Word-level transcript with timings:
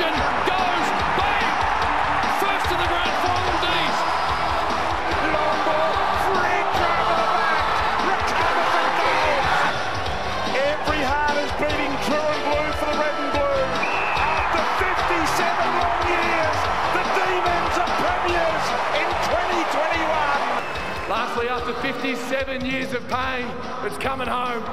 possession 0.00 0.16
goes 0.48 0.88
bang! 1.20 1.52
First 2.40 2.64
to 2.72 2.76
the 2.80 2.88
grand 2.88 3.16
final, 3.20 3.56
D's. 3.60 3.98
Long 5.28 5.60
ball, 5.68 5.92
flick 6.24 6.72
over 6.80 7.14
the 7.20 7.28
back, 7.36 7.64
recovers 8.08 8.74
and 8.80 8.92
goes. 8.96 9.44
Every 10.56 11.02
heart 11.04 11.36
is 11.36 11.52
beating 11.60 11.94
true 12.08 12.16
and 12.16 12.42
blue 12.48 12.72
for 12.80 12.86
the 12.88 12.96
red 12.96 13.14
and 13.20 13.30
blue. 13.36 13.60
After 14.24 14.64
57 14.88 15.68
long 15.84 16.02
years, 16.08 16.58
the 16.96 17.04
Demons 17.20 17.76
are 17.76 17.92
premiers 18.00 18.66
in 18.96 19.08
2021. 19.28 21.12
Lastly, 21.12 21.48
after 21.52 21.74
57 21.84 22.64
years 22.64 22.92
of 22.94 23.06
pain, 23.08 23.46
it's 23.84 23.98
coming 23.98 24.28
home. 24.28 24.64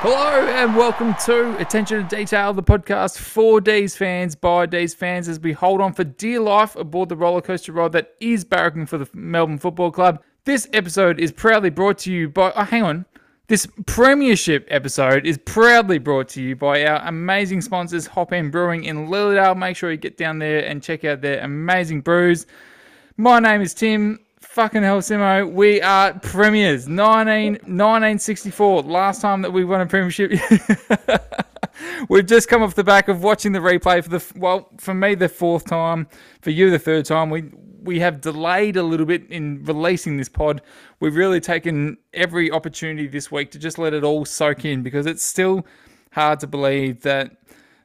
Hello 0.00 0.46
and 0.46 0.76
welcome 0.76 1.12
to 1.24 1.56
Attention 1.58 2.06
to 2.06 2.16
Detail, 2.16 2.52
the 2.52 2.62
podcast 2.62 3.18
for 3.18 3.60
D's 3.60 3.96
fans 3.96 4.36
by 4.36 4.64
D's 4.64 4.94
fans 4.94 5.28
as 5.28 5.40
we 5.40 5.50
hold 5.50 5.80
on 5.80 5.92
for 5.92 6.04
dear 6.04 6.38
life 6.38 6.76
aboard 6.76 7.08
the 7.08 7.16
roller 7.16 7.40
coaster 7.40 7.72
ride 7.72 7.90
that 7.90 8.14
is 8.20 8.44
barracking 8.44 8.88
for 8.88 8.96
the 8.96 9.08
Melbourne 9.12 9.58
Football 9.58 9.90
Club. 9.90 10.22
This 10.44 10.68
episode 10.72 11.18
is 11.18 11.32
proudly 11.32 11.70
brought 11.70 11.98
to 11.98 12.12
you 12.12 12.28
by. 12.28 12.52
Oh, 12.54 12.62
hang 12.62 12.84
on. 12.84 13.06
This 13.48 13.66
premiership 13.86 14.68
episode 14.70 15.26
is 15.26 15.36
proudly 15.36 15.98
brought 15.98 16.28
to 16.28 16.42
you 16.42 16.54
by 16.54 16.86
our 16.86 17.04
amazing 17.08 17.60
sponsors, 17.60 18.06
Hop 18.06 18.32
End 18.32 18.52
Brewing 18.52 18.84
in 18.84 19.08
Lilydale. 19.08 19.58
Make 19.58 19.76
sure 19.76 19.90
you 19.90 19.96
get 19.96 20.16
down 20.16 20.38
there 20.38 20.64
and 20.64 20.80
check 20.80 21.04
out 21.04 21.22
their 21.22 21.42
amazing 21.42 22.02
brews. 22.02 22.46
My 23.16 23.40
name 23.40 23.62
is 23.62 23.74
Tim. 23.74 24.20
Fucking 24.50 24.82
hell, 24.82 25.00
Simo. 25.00 25.52
We 25.52 25.80
are 25.82 26.18
premiers. 26.18 26.88
19, 26.88 27.52
1964. 27.52 28.82
Last 28.82 29.20
time 29.20 29.42
that 29.42 29.52
we 29.52 29.64
won 29.64 29.82
a 29.82 29.86
premiership. 29.86 30.32
We've 32.08 32.26
just 32.26 32.48
come 32.48 32.62
off 32.62 32.74
the 32.74 32.82
back 32.82 33.08
of 33.08 33.22
watching 33.22 33.52
the 33.52 33.58
replay 33.58 34.02
for 34.02 34.08
the 34.08 34.24
well, 34.36 34.70
for 34.78 34.94
me 34.94 35.14
the 35.14 35.28
fourth 35.28 35.66
time, 35.66 36.08
for 36.40 36.50
you 36.50 36.70
the 36.70 36.78
third 36.78 37.04
time. 37.04 37.30
We 37.30 37.44
we 37.82 38.00
have 38.00 38.20
delayed 38.20 38.76
a 38.76 38.82
little 38.82 39.06
bit 39.06 39.30
in 39.30 39.62
releasing 39.64 40.16
this 40.16 40.30
pod. 40.30 40.62
We've 40.98 41.14
really 41.14 41.40
taken 41.40 41.98
every 42.14 42.50
opportunity 42.50 43.06
this 43.06 43.30
week 43.30 43.50
to 43.52 43.58
just 43.58 43.78
let 43.78 43.92
it 43.92 44.02
all 44.02 44.24
soak 44.24 44.64
in 44.64 44.82
because 44.82 45.06
it's 45.06 45.22
still 45.22 45.66
hard 46.12 46.40
to 46.40 46.46
believe 46.46 47.02
that 47.02 47.36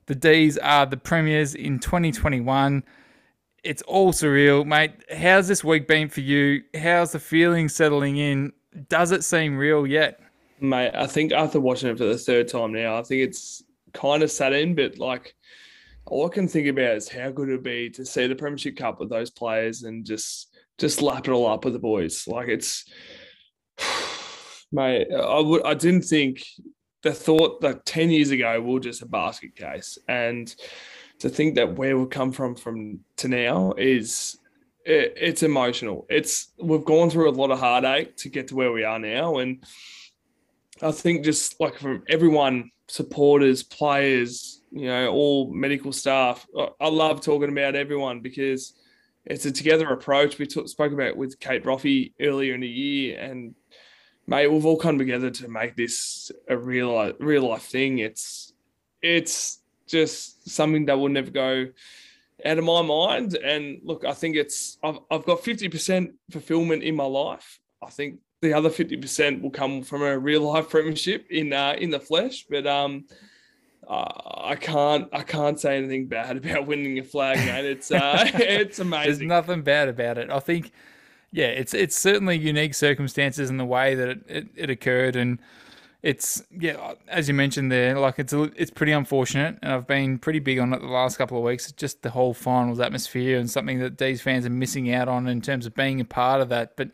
the 0.07 0.15
D's 0.15 0.57
are 0.57 0.85
the 0.85 0.97
premiers 0.97 1.53
in 1.53 1.77
2021 1.79 2.83
it's 3.63 3.81
all 3.83 4.11
surreal, 4.11 4.65
mate. 4.65 4.91
How's 5.15 5.47
this 5.47 5.63
week 5.63 5.87
been 5.87 6.09
for 6.09 6.21
you? 6.21 6.63
How's 6.77 7.13
the 7.13 7.19
feeling 7.19 7.69
settling 7.69 8.17
in? 8.17 8.51
Does 8.89 9.11
it 9.11 9.23
seem 9.23 9.57
real 9.57 9.87
yet? 9.87 10.19
Mate, 10.59 10.91
I 10.93 11.07
think 11.07 11.31
after 11.31 11.59
watching 11.59 11.89
it 11.89 11.97
for 11.97 12.05
the 12.05 12.17
third 12.17 12.47
time 12.47 12.73
now, 12.73 12.97
I 12.97 13.03
think 13.03 13.21
it's 13.21 13.63
kind 13.93 14.23
of 14.23 14.31
set 14.31 14.53
in, 14.53 14.75
but 14.75 14.97
like 14.97 15.35
all 16.05 16.25
I 16.25 16.29
can 16.29 16.47
think 16.47 16.67
about 16.67 16.97
is 16.97 17.07
how 17.07 17.31
good 17.31 17.49
it'd 17.49 17.63
be 17.63 17.89
to 17.91 18.05
see 18.05 18.27
the 18.27 18.35
Premiership 18.35 18.75
Cup 18.75 18.99
with 18.99 19.09
those 19.09 19.29
players 19.29 19.83
and 19.83 20.05
just 20.05 20.55
just 20.77 21.01
lap 21.01 21.27
it 21.27 21.31
all 21.31 21.47
up 21.47 21.63
with 21.63 21.73
the 21.73 21.79
boys. 21.79 22.27
Like 22.27 22.49
it's 22.49 22.85
mate, 24.71 25.07
I 25.11 25.39
would 25.39 25.65
I 25.65 25.73
didn't 25.73 26.03
think 26.03 26.43
the 27.03 27.13
thought 27.13 27.61
that 27.61 27.85
10 27.85 28.09
years 28.09 28.31
ago 28.31 28.59
we 28.61 28.77
are 28.77 28.79
just 28.79 29.01
a 29.01 29.05
basket 29.05 29.55
case. 29.55 29.97
And 30.07 30.53
to 31.23 31.29
think 31.29 31.55
that 31.55 31.77
where 31.77 31.97
we've 31.97 32.09
come 32.09 32.33
from 32.33 32.53
from 32.53 32.99
to 33.15 33.29
now 33.29 33.73
is 33.77 34.37
it, 34.83 35.13
it's 35.15 35.41
emotional. 35.41 36.05
It's 36.09 36.51
we've 36.61 36.83
gone 36.83 37.09
through 37.09 37.29
a 37.29 37.31
lot 37.31 37.49
of 37.49 37.59
heartache 37.59 38.17
to 38.17 38.29
get 38.29 38.49
to 38.49 38.55
where 38.55 38.73
we 38.73 38.83
are 38.83 38.99
now, 38.99 39.37
and 39.37 39.63
I 40.81 40.91
think 40.91 41.23
just 41.23 41.61
like 41.61 41.77
from 41.79 42.03
everyone, 42.09 42.71
supporters, 42.89 43.63
players, 43.63 44.63
you 44.69 44.87
know, 44.87 45.13
all 45.13 45.53
medical 45.53 45.93
staff. 45.93 46.45
I 46.81 46.89
love 46.89 47.21
talking 47.21 47.53
about 47.53 47.75
everyone 47.75 48.19
because 48.19 48.73
it's 49.23 49.45
a 49.45 49.51
together 49.53 49.87
approach. 49.93 50.37
We 50.37 50.45
talk, 50.45 50.67
spoke 50.67 50.91
about 50.91 51.15
with 51.15 51.39
Kate 51.39 51.63
Roffey 51.63 52.11
earlier 52.19 52.53
in 52.53 52.59
the 52.59 52.67
year, 52.67 53.17
and 53.17 53.55
mate, 54.27 54.47
we've 54.47 54.65
all 54.65 54.75
come 54.75 54.97
together 54.97 55.29
to 55.29 55.47
make 55.47 55.77
this 55.77 56.33
a 56.49 56.57
real 56.57 57.13
real 57.21 57.47
life 57.47 57.63
thing. 57.63 57.99
It's 57.99 58.51
it's 59.01 59.62
just 59.87 60.49
something 60.49 60.85
that 60.85 60.97
will 60.97 61.09
never 61.09 61.31
go 61.31 61.67
out 62.45 62.57
of 62.57 62.63
my 62.63 62.81
mind. 62.81 63.35
And 63.35 63.79
look, 63.83 64.05
I 64.05 64.13
think 64.13 64.35
it's 64.35 64.77
I've, 64.83 64.99
I've 65.09 65.25
got 65.25 65.41
50% 65.41 66.13
fulfillment 66.31 66.83
in 66.83 66.95
my 66.95 67.05
life. 67.05 67.59
I 67.81 67.89
think 67.89 68.19
the 68.41 68.53
other 68.53 68.69
50% 68.69 69.41
will 69.41 69.49
come 69.49 69.83
from 69.83 70.03
a 70.03 70.17
real 70.17 70.41
life 70.41 70.69
premiership 70.69 71.27
in 71.29 71.53
uh, 71.53 71.75
in 71.77 71.89
the 71.89 71.99
flesh. 71.99 72.45
But 72.49 72.67
um 72.67 73.05
uh, 73.87 74.11
I 74.45 74.55
can't 74.55 75.09
I 75.11 75.23
can't 75.23 75.59
say 75.59 75.77
anything 75.77 76.07
bad 76.07 76.37
about 76.45 76.67
winning 76.67 76.99
a 76.99 77.03
flag, 77.03 77.37
man. 77.37 77.65
It's 77.65 77.91
uh 77.91 78.29
it's 78.33 78.79
amazing. 78.79 79.09
There's 79.09 79.21
nothing 79.21 79.61
bad 79.61 79.89
about 79.89 80.17
it. 80.17 80.29
I 80.29 80.39
think 80.39 80.71
yeah, 81.31 81.47
it's 81.47 81.73
it's 81.73 81.97
certainly 81.97 82.37
unique 82.37 82.75
circumstances 82.75 83.49
in 83.49 83.57
the 83.57 83.65
way 83.65 83.95
that 83.95 84.09
it, 84.09 84.21
it, 84.27 84.47
it 84.55 84.69
occurred 84.69 85.15
and 85.15 85.39
it's 86.03 86.43
yeah, 86.51 86.95
as 87.07 87.29
you 87.29 87.33
mentioned 87.33 87.71
there, 87.71 87.97
like 87.97 88.19
it's 88.19 88.33
a, 88.33 88.43
it's 88.57 88.69
pretty 88.69 88.91
unfortunate, 88.91 89.57
and 89.63 89.71
I've 89.71 89.87
been 89.87 90.19
pretty 90.19 90.39
big 90.39 90.59
on 90.59 90.73
it 90.73 90.81
the 90.81 90.87
last 90.87 91.17
couple 91.17 91.37
of 91.37 91.45
weeks. 91.45 91.71
Just 91.71 92.01
the 92.01 92.09
whole 92.09 92.33
finals 92.33 92.81
atmosphere 92.81 93.39
and 93.39 93.49
something 93.49 93.79
that 93.79 93.97
these 93.97 94.21
fans 94.21 94.45
are 94.45 94.49
missing 94.49 94.93
out 94.93 95.07
on 95.07 95.27
in 95.27 95.41
terms 95.41 95.65
of 95.65 95.73
being 95.73 96.01
a 96.01 96.05
part 96.05 96.41
of 96.41 96.49
that. 96.49 96.75
But 96.75 96.91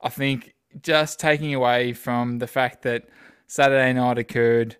I 0.00 0.08
think 0.08 0.54
just 0.80 1.20
taking 1.20 1.54
away 1.54 1.92
from 1.92 2.38
the 2.38 2.46
fact 2.46 2.82
that 2.82 3.04
Saturday 3.46 3.92
night 3.92 4.16
occurred, 4.16 4.78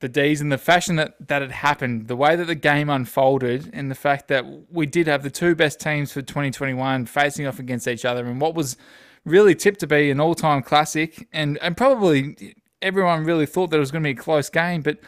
the 0.00 0.08
D's 0.10 0.42
and 0.42 0.52
the 0.52 0.58
fashion 0.58 0.96
that 0.96 1.14
that 1.28 1.40
had 1.40 1.52
happened, 1.52 2.08
the 2.08 2.16
way 2.16 2.36
that 2.36 2.44
the 2.44 2.54
game 2.54 2.90
unfolded, 2.90 3.70
and 3.72 3.90
the 3.90 3.94
fact 3.94 4.28
that 4.28 4.44
we 4.70 4.84
did 4.84 5.06
have 5.06 5.22
the 5.22 5.30
two 5.30 5.54
best 5.54 5.80
teams 5.80 6.12
for 6.12 6.20
2021 6.20 7.06
facing 7.06 7.46
off 7.46 7.58
against 7.58 7.88
each 7.88 8.04
other, 8.04 8.26
and 8.26 8.42
what 8.42 8.54
was 8.54 8.76
really 9.24 9.54
tipped 9.54 9.80
to 9.80 9.86
be 9.86 10.10
an 10.10 10.20
all-time 10.20 10.62
classic, 10.62 11.26
and 11.32 11.56
and 11.62 11.78
probably 11.78 12.54
everyone 12.84 13.24
really 13.24 13.46
thought 13.46 13.70
that 13.70 13.78
it 13.78 13.80
was 13.80 13.90
going 13.90 14.02
to 14.04 14.06
be 14.06 14.18
a 14.18 14.22
close 14.22 14.50
game, 14.50 14.82
but 14.82 14.98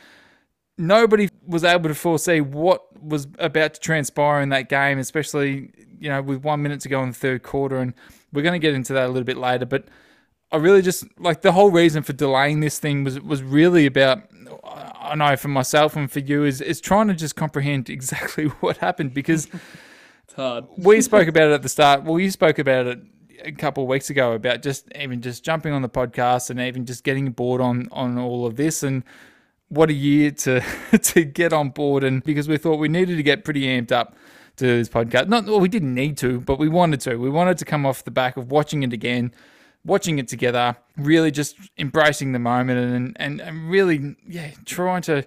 nobody 0.78 1.28
was 1.46 1.62
able 1.62 1.88
to 1.88 1.94
foresee 1.94 2.40
what 2.40 3.00
was 3.00 3.28
about 3.38 3.74
to 3.74 3.80
transpire 3.80 4.40
in 4.40 4.48
that 4.48 4.68
game, 4.68 4.98
especially 4.98 5.70
you 5.98 6.08
know 6.08 6.22
with 6.22 6.42
one 6.42 6.62
minute 6.62 6.80
to 6.80 6.88
go 6.88 7.02
in 7.02 7.10
the 7.10 7.14
third 7.14 7.42
quarter, 7.42 7.76
and 7.76 7.94
we're 8.32 8.42
going 8.42 8.52
to 8.52 8.58
get 8.58 8.74
into 8.74 8.92
that 8.94 9.04
a 9.04 9.08
little 9.08 9.24
bit 9.24 9.36
later. 9.36 9.66
But 9.66 9.84
I 10.50 10.56
really 10.56 10.82
just 10.82 11.04
like 11.18 11.42
the 11.42 11.52
whole 11.52 11.70
reason 11.70 12.02
for 12.02 12.12
delaying 12.12 12.60
this 12.60 12.78
thing 12.78 13.04
was 13.04 13.20
was 13.20 13.42
really 13.42 13.86
about 13.86 14.22
I 14.74 15.14
know 15.14 15.36
for 15.36 15.48
myself 15.48 15.96
and 15.96 16.10
for 16.10 16.20
you 16.20 16.44
is 16.44 16.60
is 16.60 16.80
trying 16.80 17.08
to 17.08 17.14
just 17.14 17.36
comprehend 17.36 17.90
exactly 17.90 18.46
what 18.46 18.78
happened 18.78 19.14
because 19.14 19.48
it's 20.24 20.34
hard. 20.34 20.64
we 20.76 21.00
spoke 21.02 21.28
about 21.28 21.50
it 21.50 21.52
at 21.52 21.62
the 21.62 21.68
start. 21.68 22.04
Well, 22.04 22.18
you 22.18 22.30
spoke 22.30 22.58
about 22.58 22.86
it 22.86 22.98
a 23.44 23.52
couple 23.52 23.82
of 23.82 23.88
weeks 23.88 24.10
ago 24.10 24.32
about 24.32 24.62
just 24.62 24.88
even 24.94 25.20
just 25.20 25.44
jumping 25.44 25.72
on 25.72 25.82
the 25.82 25.88
podcast 25.88 26.50
and 26.50 26.60
even 26.60 26.86
just 26.86 27.04
getting 27.04 27.30
bored 27.30 27.60
on 27.60 27.88
on 27.92 28.18
all 28.18 28.46
of 28.46 28.56
this 28.56 28.82
and 28.82 29.02
what 29.68 29.90
a 29.90 29.92
year 29.92 30.30
to 30.30 30.60
to 31.02 31.24
get 31.24 31.52
on 31.52 31.70
board 31.70 32.04
and 32.04 32.22
because 32.24 32.48
we 32.48 32.56
thought 32.56 32.76
we 32.76 32.88
needed 32.88 33.16
to 33.16 33.22
get 33.22 33.44
pretty 33.44 33.62
amped 33.62 33.92
up 33.92 34.14
to 34.56 34.64
this 34.64 34.88
podcast. 34.88 35.28
Not 35.28 35.46
well, 35.46 35.60
we 35.60 35.68
didn't 35.68 35.94
need 35.94 36.16
to, 36.18 36.40
but 36.40 36.58
we 36.58 36.68
wanted 36.68 37.00
to. 37.02 37.16
We 37.16 37.30
wanted 37.30 37.58
to 37.58 37.64
come 37.64 37.86
off 37.86 38.04
the 38.04 38.10
back 38.10 38.36
of 38.36 38.50
watching 38.50 38.82
it 38.82 38.92
again, 38.92 39.32
watching 39.84 40.18
it 40.18 40.28
together, 40.28 40.76
really 40.96 41.30
just 41.30 41.56
embracing 41.78 42.32
the 42.32 42.38
moment 42.38 42.78
and 42.78 43.16
and, 43.20 43.40
and 43.40 43.70
really 43.70 44.16
yeah, 44.26 44.50
trying 44.64 45.02
to 45.02 45.24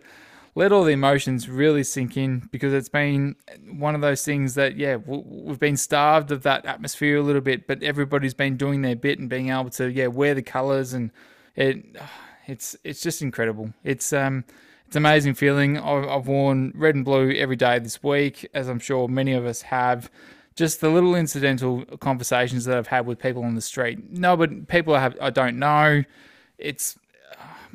let 0.59 0.73
all 0.73 0.83
the 0.83 0.91
emotions 0.91 1.47
really 1.47 1.85
sink 1.85 2.17
in 2.17 2.49
because 2.51 2.73
it's 2.73 2.89
been 2.89 3.33
one 3.71 3.95
of 3.95 4.01
those 4.01 4.25
things 4.25 4.55
that 4.55 4.75
yeah 4.75 4.97
we've 4.97 5.57
been 5.57 5.77
starved 5.77 6.31
of 6.31 6.43
that 6.43 6.65
atmosphere 6.65 7.17
a 7.17 7.21
little 7.21 7.39
bit 7.41 7.65
but 7.65 7.81
everybody's 7.81 8.33
been 8.33 8.57
doing 8.57 8.81
their 8.81 8.95
bit 8.95 9.19
and 9.19 9.29
being 9.29 9.51
able 9.51 9.69
to 9.69 9.89
yeah 9.89 10.07
wear 10.07 10.35
the 10.35 10.41
colors 10.41 10.91
and 10.91 11.11
it 11.55 11.85
it's 12.47 12.75
it's 12.83 13.01
just 13.01 13.21
incredible. 13.21 13.73
It's 13.85 14.11
um 14.11 14.43
it's 14.85 14.97
an 14.97 15.05
amazing 15.05 15.35
feeling. 15.35 15.77
I've 15.77 16.27
worn 16.27 16.73
red 16.75 16.95
and 16.95 17.05
blue 17.05 17.31
every 17.31 17.55
day 17.55 17.79
this 17.79 18.03
week 18.03 18.45
as 18.53 18.67
I'm 18.67 18.79
sure 18.79 19.07
many 19.07 19.33
of 19.33 19.45
us 19.45 19.61
have. 19.61 20.11
Just 20.55 20.81
the 20.81 20.89
little 20.89 21.15
incidental 21.15 21.85
conversations 22.01 22.65
that 22.65 22.77
I've 22.77 22.87
had 22.87 23.05
with 23.05 23.19
people 23.19 23.43
on 23.43 23.55
the 23.55 23.61
street. 23.61 24.11
No 24.11 24.35
but 24.35 24.67
people 24.67 24.93
I 24.93 24.99
have 24.99 25.15
I 25.21 25.29
don't 25.29 25.57
know. 25.57 26.03
It's 26.57 26.99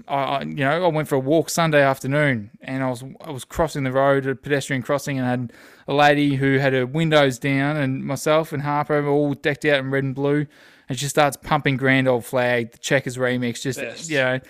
I, 0.08 0.43
you 0.43 0.56
know, 0.56 0.85
I 0.85 0.88
went 0.88 1.08
for 1.08 1.14
a 1.14 1.20
walk 1.20 1.50
Sunday 1.50 1.82
afternoon, 1.82 2.50
and 2.61 2.82
I 2.82 2.91
was 2.91 3.05
I 3.20 3.31
was 3.31 3.44
crossing 3.44 3.85
the 3.85 3.93
road, 3.93 4.26
at 4.26 4.32
a 4.32 4.35
pedestrian 4.35 4.82
crossing, 4.82 5.19
and 5.19 5.26
had 5.26 5.52
a 5.88 5.94
lady 5.94 6.35
who 6.35 6.58
had 6.58 6.73
her 6.73 6.87
windows 6.87 7.38
down, 7.38 7.76
and 7.76 8.05
myself 8.05 8.52
and 8.52 8.62
Harper 8.62 9.00
were 9.02 9.11
all 9.11 9.35
decked 9.35 9.64
out 9.64 9.81
in 9.81 9.91
red 9.91 10.05
and 10.05 10.14
blue, 10.14 10.46
and 10.88 10.99
she 10.99 11.06
starts 11.06 11.37
pumping 11.37 11.76
Grand 11.76 12.08
Old 12.08 12.25
Flag, 12.25 12.73
the 12.73 12.79
Checkers 12.79 13.17
remix, 13.17 13.62
just 13.62 13.79
best. 13.79 14.11
you 14.11 14.19
know, 14.19 14.41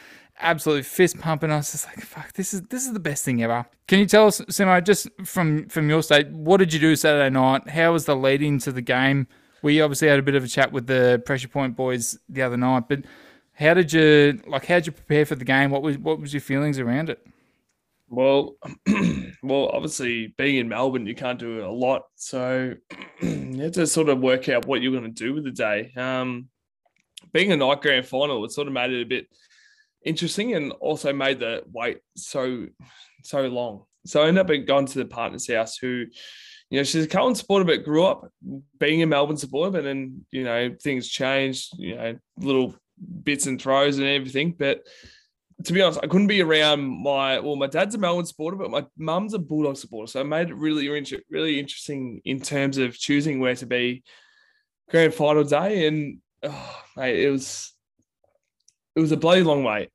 absolutely 0.41 0.82
fist 0.82 1.19
pumping. 1.19 1.50
I 1.50 1.56
was 1.56 1.73
just 1.73 1.87
like, 1.87 2.00
"Fuck, 2.00 2.32
this 2.32 2.55
is 2.55 2.62
this 2.62 2.87
is 2.87 2.93
the 2.93 3.00
best 3.00 3.25
thing 3.25 3.43
ever." 3.43 3.67
Can 3.87 3.99
you 3.99 4.06
tell 4.06 4.26
us, 4.26 4.40
Simo, 4.43 4.82
just 4.82 5.08
from 5.25 5.69
from 5.69 5.88
your 5.88 6.02
state, 6.02 6.29
what 6.29 6.56
did 6.58 6.73
you 6.73 6.81
do 6.81 6.97
Saturday 6.97 7.31
night? 7.31 7.69
How 7.69 7.93
was 7.93 8.06
the 8.06 8.17
lead 8.17 8.43
into 8.43 8.73
the 8.73 8.82
game? 8.82 9.26
We 9.62 9.81
obviously 9.81 10.08
had 10.08 10.19
a 10.19 10.23
bit 10.23 10.35
of 10.35 10.44
a 10.44 10.49
chat 10.49 10.73
with 10.73 10.87
the 10.87 11.23
Pressure 11.25 11.49
Point 11.49 11.75
boys 11.75 12.19
the 12.29 12.43
other 12.43 12.56
night, 12.56 12.85
but 12.88 13.00
how 13.54 13.74
did 13.74 13.92
you 13.92 14.40
like? 14.46 14.66
How 14.66 14.76
did 14.76 14.86
you 14.86 14.92
prepare 14.92 15.24
for 15.24 15.36
the 15.36 15.44
game? 15.44 15.70
What 15.70 15.82
was 15.82 15.96
what 15.98 16.20
was 16.20 16.34
your 16.34 16.40
feelings 16.40 16.78
around 16.78 17.10
it? 17.10 17.24
Well, 18.08 18.56
well, 19.42 19.70
obviously, 19.72 20.34
being 20.36 20.56
in 20.56 20.68
Melbourne, 20.68 21.06
you 21.06 21.14
can't 21.14 21.38
do 21.38 21.64
a 21.64 21.70
lot, 21.70 22.02
so 22.16 22.74
you 23.22 23.62
have 23.62 23.72
to 23.72 23.86
sort 23.86 24.08
of 24.08 24.20
work 24.20 24.48
out 24.48 24.66
what 24.66 24.82
you're 24.82 24.92
going 24.92 25.12
to 25.12 25.24
do 25.24 25.34
with 25.34 25.44
the 25.44 25.50
day. 25.50 25.92
Um, 25.96 26.48
being 27.32 27.52
a 27.52 27.56
night 27.56 27.80
grand 27.80 28.06
final, 28.06 28.44
it 28.44 28.52
sort 28.52 28.66
of 28.66 28.72
made 28.72 28.92
it 28.92 29.02
a 29.02 29.06
bit 29.06 29.26
interesting, 30.04 30.54
and 30.54 30.72
also 30.72 31.12
made 31.12 31.40
the 31.40 31.62
wait 31.72 31.98
so 32.16 32.66
so 33.22 33.46
long. 33.46 33.84
So 34.06 34.22
I 34.22 34.28
ended 34.28 34.50
up 34.50 34.66
going 34.66 34.86
to 34.86 34.98
the 34.98 35.06
partner's 35.06 35.50
house, 35.50 35.78
who, 35.78 36.04
you 36.70 36.78
know, 36.78 36.82
she's 36.82 37.04
a 37.04 37.08
Carlton 37.08 37.36
supporter, 37.36 37.64
but 37.64 37.84
grew 37.84 38.04
up 38.04 38.28
being 38.78 39.02
a 39.02 39.06
Melbourne 39.06 39.36
supporter. 39.36 39.78
and 39.78 39.86
then, 39.86 40.26
you 40.30 40.44
know, 40.44 40.74
things 40.82 41.08
changed, 41.08 41.72
you 41.78 41.94
know, 41.94 42.18
little 42.36 42.74
bits 43.23 43.46
and 43.46 43.61
throws 43.61 43.99
and 43.99 44.06
everything, 44.06 44.55
but 44.58 44.85
to 45.64 45.73
be 45.73 45.81
honest, 45.81 46.00
I 46.02 46.06
couldn't 46.06 46.26
be 46.26 46.43
around 46.43 46.81
my 46.81 47.38
well, 47.38 47.56
my 47.56 47.67
dad's 47.67 47.94
a 47.94 47.99
Melbourne 47.99 48.26
supporter, 48.26 48.56
but 48.56 48.70
my 48.70 48.85
mum's 48.99 49.35
a 49.35 49.38
Bulldog 49.38 49.76
supporter. 49.76 50.11
So 50.11 50.20
it 50.20 50.25
made 50.25 50.50
it 50.50 50.55
really, 50.55 50.88
really 51.31 51.58
interesting 51.58 52.20
in 52.25 52.41
terms 52.41 52.79
of 52.79 52.99
choosing 52.99 53.41
where 53.41 53.55
to 53.56 53.67
be 53.67 54.02
grand 54.91 55.14
final 55.14 55.44
day. 55.44 55.87
And 55.87 56.19
oh, 56.43 56.82
mate, 56.96 57.20
it 57.20 57.31
was 57.31 57.73
it 58.97 59.00
was 59.00 59.12
a 59.12 59.17
bloody 59.17 59.43
long 59.43 59.64
wait. 59.64 59.90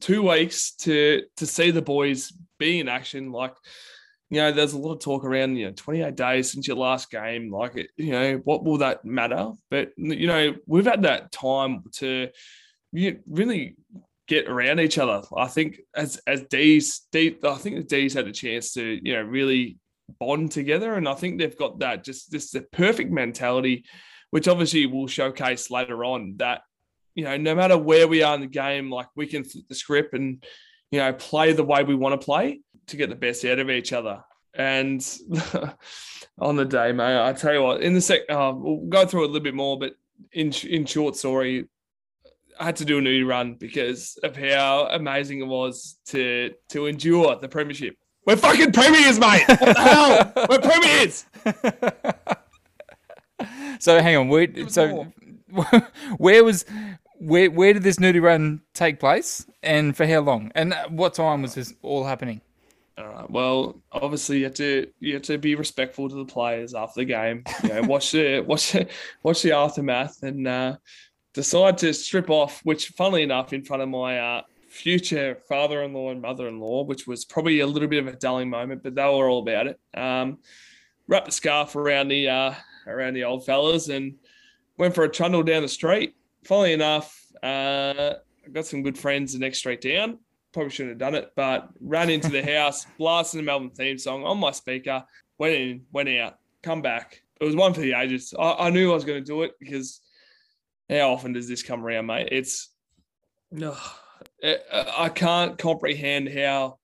Two 0.00 0.28
weeks 0.28 0.72
to 0.76 1.22
to 1.36 1.46
see 1.46 1.70
the 1.70 1.82
boys 1.82 2.32
be 2.58 2.80
in 2.80 2.88
action. 2.88 3.32
Like, 3.32 3.54
you 4.32 4.40
know, 4.40 4.50
there's 4.50 4.72
a 4.72 4.78
lot 4.78 4.94
of 4.94 5.00
talk 5.00 5.26
around, 5.26 5.56
you 5.56 5.66
know, 5.66 5.72
28 5.72 6.14
days 6.16 6.50
since 6.50 6.66
your 6.66 6.78
last 6.78 7.10
game. 7.10 7.52
Like, 7.52 7.90
you 7.98 8.12
know, 8.12 8.40
what 8.44 8.64
will 8.64 8.78
that 8.78 9.04
matter? 9.04 9.52
But 9.70 9.90
you 9.98 10.26
know, 10.26 10.54
we've 10.66 10.86
had 10.86 11.02
that 11.02 11.30
time 11.32 11.84
to 11.96 12.30
really 12.92 13.76
get 14.26 14.48
around 14.48 14.80
each 14.80 14.96
other. 14.96 15.20
I 15.36 15.48
think 15.48 15.80
as 15.94 16.16
as 16.26 16.44
D's, 16.44 17.02
D, 17.12 17.36
I 17.44 17.56
think 17.56 17.76
the 17.76 17.82
D's 17.82 18.14
had 18.14 18.26
a 18.26 18.32
chance 18.32 18.72
to 18.72 18.98
you 19.02 19.12
know 19.12 19.20
really 19.20 19.76
bond 20.18 20.50
together, 20.50 20.94
and 20.94 21.06
I 21.06 21.12
think 21.12 21.38
they've 21.38 21.58
got 21.58 21.80
that 21.80 22.02
just 22.02 22.30
this 22.30 22.52
the 22.52 22.62
perfect 22.62 23.10
mentality, 23.10 23.84
which 24.30 24.48
obviously 24.48 24.86
will 24.86 25.08
showcase 25.08 25.70
later 25.70 26.06
on 26.06 26.36
that 26.38 26.62
you 27.14 27.24
know 27.24 27.36
no 27.36 27.54
matter 27.54 27.76
where 27.76 28.08
we 28.08 28.22
are 28.22 28.34
in 28.34 28.40
the 28.40 28.46
game, 28.46 28.90
like 28.90 29.08
we 29.14 29.26
can 29.26 29.44
flip 29.44 29.66
the 29.68 29.74
script 29.74 30.14
and 30.14 30.42
you 30.90 31.00
know 31.00 31.12
play 31.12 31.52
the 31.52 31.62
way 31.62 31.82
we 31.82 31.94
want 31.94 32.18
to 32.18 32.24
play 32.24 32.62
to 32.88 32.96
get 32.96 33.08
the 33.08 33.16
best 33.16 33.44
out 33.44 33.58
of 33.58 33.70
each 33.70 33.92
other. 33.92 34.22
And 34.54 35.06
on 36.38 36.56
the 36.56 36.64
day, 36.64 36.92
mate, 36.92 37.20
I 37.20 37.32
tell 37.32 37.54
you 37.54 37.62
what, 37.62 37.82
in 37.82 37.94
the 37.94 38.00
sec, 38.00 38.20
uh, 38.28 38.52
we'll 38.54 38.86
go 38.88 39.06
through 39.06 39.24
a 39.24 39.26
little 39.26 39.40
bit 39.40 39.54
more, 39.54 39.78
but 39.78 39.94
in 40.32 40.52
in 40.68 40.84
short 40.84 41.16
story, 41.16 41.68
I 42.60 42.64
had 42.64 42.76
to 42.76 42.84
do 42.84 42.98
a 42.98 43.00
new 43.00 43.26
run 43.26 43.54
because 43.54 44.18
of 44.22 44.36
how 44.36 44.88
amazing 44.90 45.40
it 45.40 45.46
was 45.46 45.98
to 46.06 46.52
to 46.70 46.86
endure 46.86 47.36
the 47.36 47.48
premiership. 47.48 47.96
We're 48.26 48.36
fucking 48.36 48.72
premiers, 48.72 49.18
mate. 49.18 49.44
What 49.48 49.58
the 49.58 49.74
hell? 49.74 50.32
We're 50.48 50.60
premiers. 50.60 51.24
so 53.80 54.00
hang 54.00 54.16
on, 54.16 54.28
where, 54.28 54.46
so 54.68 55.12
where 56.18 56.44
was 56.44 56.64
where 57.18 57.50
where 57.50 57.72
did 57.72 57.82
this 57.82 57.96
nudie 57.96 58.22
run 58.22 58.60
take 58.74 59.00
place, 59.00 59.46
and 59.62 59.96
for 59.96 60.06
how 60.06 60.20
long, 60.20 60.52
and 60.54 60.74
what 60.88 61.14
time 61.14 61.42
was 61.42 61.54
this 61.54 61.74
all 61.82 62.04
happening? 62.04 62.40
All 62.98 63.08
right. 63.08 63.30
Well, 63.30 63.82
obviously 63.90 64.38
you 64.38 64.44
have 64.44 64.54
to 64.54 64.86
you 65.00 65.14
have 65.14 65.22
to 65.22 65.38
be 65.38 65.54
respectful 65.54 66.08
to 66.08 66.14
the 66.14 66.26
players 66.26 66.74
after 66.74 67.00
the 67.00 67.06
game. 67.06 67.42
You 67.62 67.68
know, 67.70 67.82
watch 67.82 68.12
the 68.12 68.40
watch 68.46 68.72
the, 68.72 68.86
watch 69.22 69.42
the 69.42 69.52
aftermath, 69.52 70.22
and 70.22 70.46
uh, 70.46 70.76
decide 71.32 71.78
to 71.78 71.94
strip 71.94 72.28
off, 72.30 72.60
which, 72.64 72.88
funnily 72.88 73.22
enough, 73.22 73.52
in 73.52 73.64
front 73.64 73.82
of 73.82 73.88
my 73.88 74.18
uh, 74.18 74.42
future 74.68 75.38
father-in-law 75.48 76.10
and 76.10 76.20
mother-in-law, 76.20 76.84
which 76.84 77.06
was 77.06 77.24
probably 77.24 77.60
a 77.60 77.66
little 77.66 77.88
bit 77.88 78.06
of 78.06 78.12
a 78.12 78.16
dulling 78.16 78.50
moment, 78.50 78.82
but 78.82 78.94
they 78.94 79.04
were 79.04 79.28
all 79.28 79.42
about 79.42 79.66
it. 79.66 79.80
Um, 79.94 80.38
wrapped 81.08 81.26
the 81.26 81.32
scarf 81.32 81.76
around 81.76 82.08
the 82.08 82.28
uh, 82.28 82.54
around 82.86 83.14
the 83.14 83.24
old 83.24 83.44
fellas 83.44 83.88
and 83.88 84.16
went 84.78 84.94
for 84.94 85.04
a 85.04 85.08
trundle 85.08 85.42
down 85.42 85.62
the 85.62 85.68
street. 85.68 86.14
Funnily 86.44 86.72
enough, 86.72 87.18
uh, 87.42 88.14
I 88.44 88.48
got 88.50 88.66
some 88.66 88.82
good 88.82 88.98
friends 88.98 89.32
the 89.32 89.38
next 89.38 89.58
street 89.58 89.80
down. 89.80 90.18
Probably 90.52 90.70
shouldn't 90.70 91.00
have 91.00 91.12
done 91.12 91.14
it, 91.14 91.32
but 91.34 91.70
ran 91.80 92.10
into 92.10 92.28
the 92.28 92.42
house, 92.42 92.86
blasting 92.98 93.38
the 93.38 93.44
Melbourne 93.44 93.70
theme 93.70 93.98
song 93.98 94.24
on 94.24 94.38
my 94.38 94.50
speaker. 94.50 95.04
Went 95.38 95.54
in, 95.54 95.82
went 95.92 96.08
out, 96.10 96.38
come 96.62 96.82
back. 96.82 97.22
It 97.40 97.44
was 97.44 97.56
one 97.56 97.74
for 97.74 97.80
the 97.80 97.94
ages. 97.94 98.34
I, 98.38 98.66
I 98.66 98.70
knew 98.70 98.90
I 98.90 98.94
was 98.94 99.04
going 99.04 99.22
to 99.22 99.26
do 99.26 99.42
it 99.42 99.52
because 99.58 100.00
how 100.88 101.12
often 101.12 101.32
does 101.32 101.48
this 101.48 101.62
come 101.62 101.84
around, 101.84 102.06
mate? 102.06 102.28
It's 102.30 102.68
no, 103.50 103.76
I 104.42 105.08
can't 105.08 105.58
comprehend 105.58 106.28
how 106.28 106.78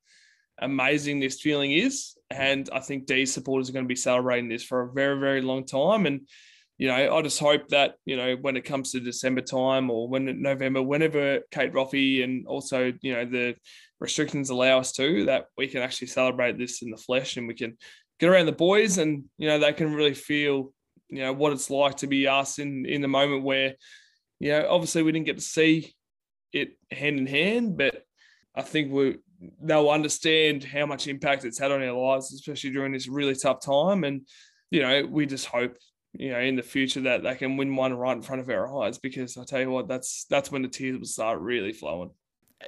amazing 0.58 1.20
this 1.20 1.40
feeling 1.40 1.72
is, 1.72 2.16
and 2.30 2.68
I 2.72 2.80
think 2.80 3.06
D 3.06 3.26
supporters 3.26 3.68
are 3.68 3.72
going 3.72 3.84
to 3.84 3.88
be 3.88 3.96
celebrating 3.96 4.48
this 4.48 4.64
for 4.64 4.82
a 4.82 4.92
very, 4.92 5.18
very 5.18 5.40
long 5.40 5.64
time. 5.64 6.06
And 6.06 6.28
you 6.78 6.88
know, 6.88 7.16
I 7.16 7.22
just 7.22 7.40
hope 7.40 7.68
that 7.68 7.94
you 8.04 8.16
know 8.16 8.36
when 8.36 8.56
it 8.56 8.64
comes 8.64 8.92
to 8.92 9.00
December 9.00 9.40
time 9.40 9.90
or 9.90 10.08
when 10.08 10.40
November, 10.40 10.80
whenever 10.80 11.40
Kate 11.50 11.72
Roffey 11.72 12.24
and 12.24 12.46
also 12.46 12.92
you 13.00 13.12
know 13.14 13.24
the 13.24 13.56
restrictions 14.00 14.50
allow 14.50 14.78
us 14.78 14.92
to, 14.92 15.24
that 15.26 15.46
we 15.56 15.66
can 15.68 15.82
actually 15.82 16.06
celebrate 16.06 16.56
this 16.56 16.82
in 16.82 16.90
the 16.90 16.96
flesh 16.96 17.36
and 17.36 17.48
we 17.48 17.54
can 17.54 17.76
get 18.20 18.30
around 18.30 18.46
the 18.46 18.52
boys 18.52 18.98
and 18.98 19.24
you 19.38 19.48
know 19.48 19.58
they 19.58 19.72
can 19.72 19.92
really 19.92 20.14
feel 20.14 20.72
you 21.08 21.20
know 21.22 21.32
what 21.32 21.52
it's 21.52 21.70
like 21.70 21.96
to 21.96 22.06
be 22.06 22.28
us 22.28 22.58
in 22.58 22.86
in 22.86 23.00
the 23.00 23.08
moment 23.08 23.42
where 23.42 23.74
you 24.38 24.52
know 24.52 24.66
obviously 24.68 25.02
we 25.02 25.12
didn't 25.12 25.26
get 25.26 25.36
to 25.36 25.42
see 25.42 25.94
it 26.52 26.70
hand 26.90 27.18
in 27.18 27.26
hand 27.26 27.76
but 27.76 28.02
i 28.54 28.62
think 28.62 28.92
we 28.92 29.16
they'll 29.62 29.90
understand 29.90 30.64
how 30.64 30.86
much 30.86 31.06
impact 31.06 31.44
it's 31.44 31.58
had 31.58 31.70
on 31.70 31.82
our 31.82 31.92
lives 31.92 32.32
especially 32.32 32.70
during 32.70 32.92
this 32.92 33.08
really 33.08 33.34
tough 33.34 33.60
time. 33.60 34.04
And 34.04 34.22
you 34.70 34.82
know 34.82 35.06
we 35.06 35.26
just 35.26 35.46
hope 35.46 35.76
you 36.18 36.30
know 36.30 36.38
in 36.38 36.56
the 36.56 36.62
future 36.62 37.00
that 37.00 37.22
they 37.22 37.34
can 37.34 37.56
win 37.56 37.74
one 37.74 37.94
right 37.94 38.16
in 38.16 38.22
front 38.22 38.40
of 38.40 38.48
our 38.50 38.82
eyes 38.82 38.98
because 38.98 39.38
i 39.38 39.44
tell 39.44 39.60
you 39.60 39.70
what 39.70 39.88
that's 39.88 40.26
that's 40.28 40.52
when 40.52 40.62
the 40.62 40.68
tears 40.68 40.98
will 40.98 41.06
start 41.06 41.40
really 41.40 41.72
flowing 41.72 42.10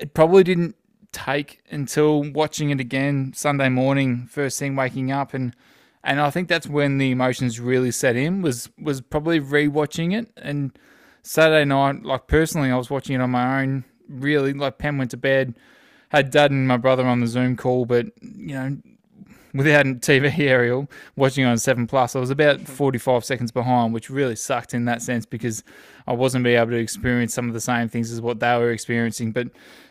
it 0.01 0.15
probably 0.15 0.43
didn't 0.43 0.77
take 1.13 1.61
until 1.71 2.23
watching 2.33 2.71
it 2.71 2.81
again 2.81 3.33
sunday 3.35 3.69
morning 3.69 4.27
first 4.31 4.59
thing 4.59 4.77
waking 4.77 5.13
up 5.13 5.35
and 5.35 5.55
and 6.03 6.21
I 6.21 6.31
think 6.31 6.49
that's 6.49 6.67
when 6.67 6.99
the 6.99 7.11
emotions 7.11 7.61
really 7.61 7.91
set 7.91 8.17
in. 8.17 8.43
Was 8.43 8.71
was 8.79 9.01
probably 9.01 9.41
rewatching 9.41 10.19
it 10.19 10.33
and 10.37 10.79
Saturday 11.23 11.65
night. 11.65 12.05
Like 12.05 12.27
personally, 12.27 12.71
I 12.71 12.77
was 12.77 12.91
watching 12.91 13.17
it 13.17 13.21
on 13.21 13.31
my 13.31 13.63
own. 13.63 13.85
Really, 14.09 14.53
like 14.53 14.79
Pam 14.79 14.99
went 14.99 15.11
to 15.13 15.17
bed, 15.17 15.55
had 16.09 16.31
Dad 16.31 16.51
and 16.51 16.67
my 16.67 16.77
brother 16.77 17.07
on 17.07 17.21
the 17.21 17.27
Zoom 17.27 17.57
call, 17.57 17.85
but 17.85 18.07
you 18.23 18.55
know, 18.55 18.79
without 19.55 19.87
a 19.87 19.95
TV 19.95 20.39
aerial, 20.39 20.89
watching 21.17 21.45
on 21.45 21.59
Seven 21.59 21.87
Plus, 21.87 22.15
I 22.15 22.21
was 22.21 22.31
about 22.31 22.57
mm-hmm. 22.57 22.73
forty 22.73 22.99
five 22.99 23.25
seconds 23.25 23.51
behind, 23.51 23.93
which 23.93 24.11
really 24.11 24.37
sucked 24.37 24.75
in 24.75 24.85
that 24.87 25.03
sense 25.03 25.27
because 25.27 25.63
I 26.07 26.13
wasn't 26.13 26.45
be 26.45 26.55
able 26.55 26.71
to 26.71 26.77
experience 26.77 27.35
some 27.35 27.49
of 27.49 27.55
the 27.55 27.61
same 27.61 27.89
things 27.89 28.11
as 28.11 28.21
what 28.21 28.41
they 28.41 28.57
were 28.57 28.71
experiencing. 28.71 29.33
But 29.33 29.49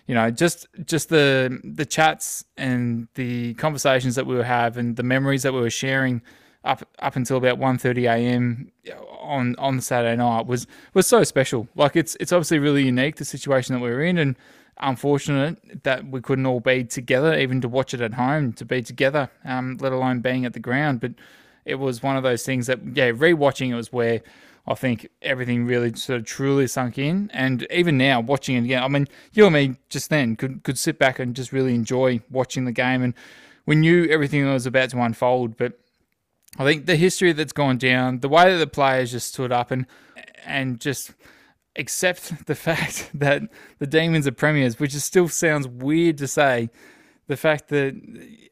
you 0.07 0.15
know, 0.15 0.31
just 0.31 0.67
just 0.85 1.09
the 1.09 1.59
the 1.63 1.85
chats 1.85 2.45
and 2.57 3.07
the 3.15 3.53
conversations 3.55 4.15
that 4.15 4.25
we 4.25 4.35
were 4.35 4.43
having, 4.43 4.79
and 4.79 4.95
the 4.95 5.03
memories 5.03 5.43
that 5.43 5.53
we 5.53 5.59
were 5.59 5.69
sharing 5.69 6.21
up 6.63 6.83
up 6.99 7.15
until 7.15 7.37
about 7.37 7.57
1.30 7.57 8.03
a.m. 8.03 8.71
on 9.19 9.55
on 9.57 9.79
Saturday 9.81 10.15
night 10.15 10.45
was 10.45 10.67
was 10.93 11.07
so 11.07 11.23
special. 11.23 11.67
Like 11.75 11.95
it's 11.95 12.17
it's 12.19 12.31
obviously 12.31 12.59
really 12.59 12.83
unique 12.83 13.15
the 13.17 13.25
situation 13.25 13.75
that 13.75 13.81
we 13.81 13.89
are 13.89 14.01
in 14.01 14.17
and 14.17 14.35
unfortunate 14.79 15.83
that 15.83 16.07
we 16.07 16.21
couldn't 16.21 16.45
all 16.45 16.59
be 16.59 16.83
together, 16.83 17.37
even 17.37 17.61
to 17.61 17.67
watch 17.67 17.93
it 17.93 18.01
at 18.01 18.13
home, 18.13 18.53
to 18.53 18.65
be 18.65 18.81
together, 18.81 19.29
um, 19.45 19.77
let 19.79 19.91
alone 19.91 20.21
being 20.21 20.45
at 20.45 20.53
the 20.53 20.59
ground. 20.59 20.99
But 20.99 21.13
it 21.65 21.75
was 21.75 22.01
one 22.01 22.17
of 22.17 22.23
those 22.23 22.43
things 22.43 22.67
that 22.67 22.79
yeah, 22.95 23.11
rewatching 23.11 23.69
it 23.69 23.75
was 23.75 23.91
where 23.91 24.21
I 24.67 24.75
think 24.75 25.07
everything 25.21 25.65
really 25.65 25.93
sort 25.95 26.19
of 26.19 26.25
truly 26.25 26.67
sunk 26.67 26.97
in. 26.97 27.29
And 27.33 27.65
even 27.71 27.97
now, 27.97 28.19
watching 28.19 28.55
it 28.55 28.65
again, 28.65 28.83
I 28.83 28.87
mean, 28.87 29.07
you 29.33 29.45
and 29.45 29.53
me 29.53 29.75
just 29.89 30.09
then 30.09 30.35
could, 30.35 30.63
could 30.63 30.77
sit 30.77 30.99
back 30.99 31.19
and 31.19 31.35
just 31.35 31.51
really 31.51 31.73
enjoy 31.73 32.21
watching 32.29 32.65
the 32.65 32.71
game. 32.71 33.01
And 33.01 33.13
we 33.65 33.75
knew 33.75 34.05
everything 34.05 34.45
that 34.45 34.53
was 34.53 34.65
about 34.65 34.89
to 34.91 35.01
unfold. 35.01 35.57
But 35.57 35.79
I 36.57 36.63
think 36.63 36.85
the 36.85 36.95
history 36.95 37.31
that's 37.33 37.53
gone 37.53 37.77
down, 37.77 38.19
the 38.19 38.29
way 38.29 38.51
that 38.51 38.57
the 38.57 38.67
players 38.67 39.11
just 39.11 39.27
stood 39.33 39.51
up 39.51 39.71
and 39.71 39.85
and 40.45 40.79
just 40.79 41.13
accept 41.79 42.45
the 42.45 42.55
fact 42.55 43.09
that 43.13 43.43
the 43.79 43.87
Demons 43.87 44.27
are 44.27 44.31
premiers, 44.31 44.79
which 44.79 44.93
still 44.93 45.27
sounds 45.27 45.67
weird 45.67 46.17
to 46.19 46.27
say, 46.27 46.69
the 47.27 47.37
fact 47.37 47.67
that, 47.69 47.95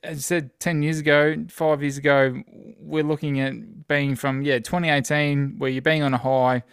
as 0.04 0.18
I 0.18 0.22
said, 0.22 0.60
10 0.60 0.84
years 0.84 1.00
ago, 1.00 1.36
five 1.50 1.82
years 1.82 1.98
ago, 1.98 2.44
we're 2.80 3.04
looking 3.04 3.40
at 3.40 3.88
being 3.88 4.16
from, 4.16 4.44
yeah, 4.44 4.60
2018, 4.60 5.56
where 5.58 5.70
you're 5.70 5.82
being 5.82 6.04
on 6.04 6.14
a 6.14 6.20
high, 6.20 6.64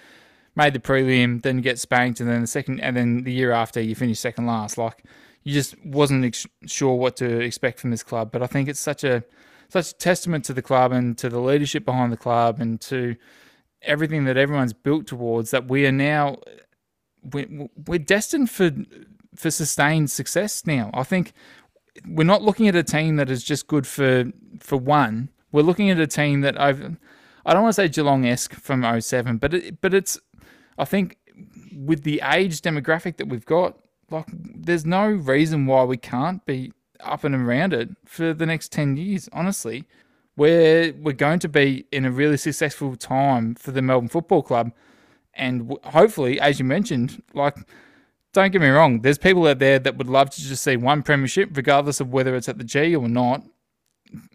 made 0.55 0.75
the 0.75 0.81
prelim, 0.81 1.43
then 1.43 1.57
you 1.57 1.63
get 1.63 1.79
spanked, 1.79 2.21
and 2.21 2.29
then 2.29 2.43
the 2.43 2.47
second, 2.47 2.81
and 2.81 2.95
then 2.95 3.25
the 3.25 3.33
year 3.33 3.53
after, 3.53 3.81
you 3.81 3.95
finish 3.95 4.19
second 4.21 4.47
last. 4.47 4.77
Like, 4.77 5.03
you 5.45 5.55
just 5.55 5.83
wasn't 5.83 6.27
ex- 6.27 6.47
sure 6.67 6.95
what 6.95 7.17
to 7.17 7.41
expect 7.41 7.81
from 7.81 7.91
this 7.91 8.03
club. 8.03 8.31
But 8.31 8.43
I 8.43 8.49
think 8.49 8.69
it's 8.69 8.81
such 8.81 9.03
a, 9.03 9.25
such 9.71 9.93
a 9.93 9.95
testament 9.95 10.45
to 10.45 10.53
the 10.53 10.63
club 10.63 10.93
and 10.93 11.17
to 11.17 11.31
the 11.31 11.41
leadership 11.41 11.87
behind 11.87 12.13
the 12.13 12.19
club 12.19 12.61
and 12.61 12.79
to 12.83 13.17
everything 13.85 14.25
that 14.25 14.37
everyone's 14.37 14.73
built 14.73 15.07
towards 15.07 15.51
that 15.51 15.69
we 15.69 15.87
are 15.87 15.93
now, 15.93 16.39
we're, 17.23 17.69
we're 17.87 17.99
destined 17.99 18.51
for, 18.51 18.71
for 19.35 19.51
sustained 19.51 20.11
success 20.11 20.67
now. 20.67 20.91
I 20.95 21.03
think 21.03 21.33
we're 22.07 22.25
not 22.25 22.43
looking 22.43 22.69
at 22.69 22.75
a 22.75 22.83
team 22.83 23.17
that 23.17 23.31
is 23.31 23.45
just 23.45 23.67
good 23.67 23.87
for 23.87 24.25
for 24.61 24.77
one. 24.77 25.31
We're 25.53 25.63
looking 25.63 25.91
at 25.91 26.01
a 26.01 26.07
team 26.07 26.41
that 26.41 26.61
I've 26.61 26.97
I 27.47 27.53
don't 27.53 27.63
want 27.63 27.77
to 27.77 27.83
say 27.83 27.89
Geelong 27.89 28.27
esque 28.27 28.55
from 28.55 29.01
07, 29.01 29.39
but 29.39 29.55
it, 29.55 29.81
but 29.81 29.95
it's 29.95 30.19
I 30.79 30.85
think 30.85 31.19
with 31.75 32.03
the 32.03 32.21
age 32.25 32.61
demographic 32.63 33.17
that 33.19 33.29
we've 33.29 33.45
got, 33.45 33.79
like 34.11 34.27
there's 34.33 34.85
no 34.85 35.09
reason 35.09 35.67
why 35.67 35.85
we 35.85 35.97
can't 35.97 36.45
be 36.47 36.73
up 37.01 37.25
and 37.25 37.35
around 37.35 37.73
it 37.73 37.91
for 38.05 38.33
the 38.33 38.47
next 38.47 38.73
10 38.73 38.97
years, 38.97 39.29
honestly. 39.33 39.85
We're, 40.37 40.93
we're 40.95 41.13
going 41.13 41.39
to 41.41 41.49
be 41.49 41.87
in 41.93 42.05
a 42.05 42.11
really 42.11 42.37
successful 42.37 42.97
time 42.97 43.55
for 43.55 43.71
the 43.71 43.83
Melbourne 43.83 44.09
Football 44.09 44.43
Club. 44.43 44.73
And 45.35 45.77
hopefully, 45.85 46.41
as 46.41 46.59
you 46.59 46.65
mentioned, 46.65 47.23
like, 47.35 47.57
don't 48.33 48.51
get 48.51 48.61
me 48.61 48.69
wrong, 48.69 49.01
there's 49.03 49.19
people 49.19 49.47
out 49.47 49.61
there 49.61 49.79
that 49.79 49.97
would 49.97 50.09
love 50.09 50.31
to 50.31 50.41
just 50.41 50.63
see 50.63 50.77
one 50.77 51.03
premiership, 51.03 51.57
regardless 51.57 52.01
of 52.01 52.13
whether 52.13 52.35
it's 52.35 52.49
at 52.49 52.59
the 52.59 52.65
G 52.65 52.95
or 52.97 53.09
not. 53.09 53.43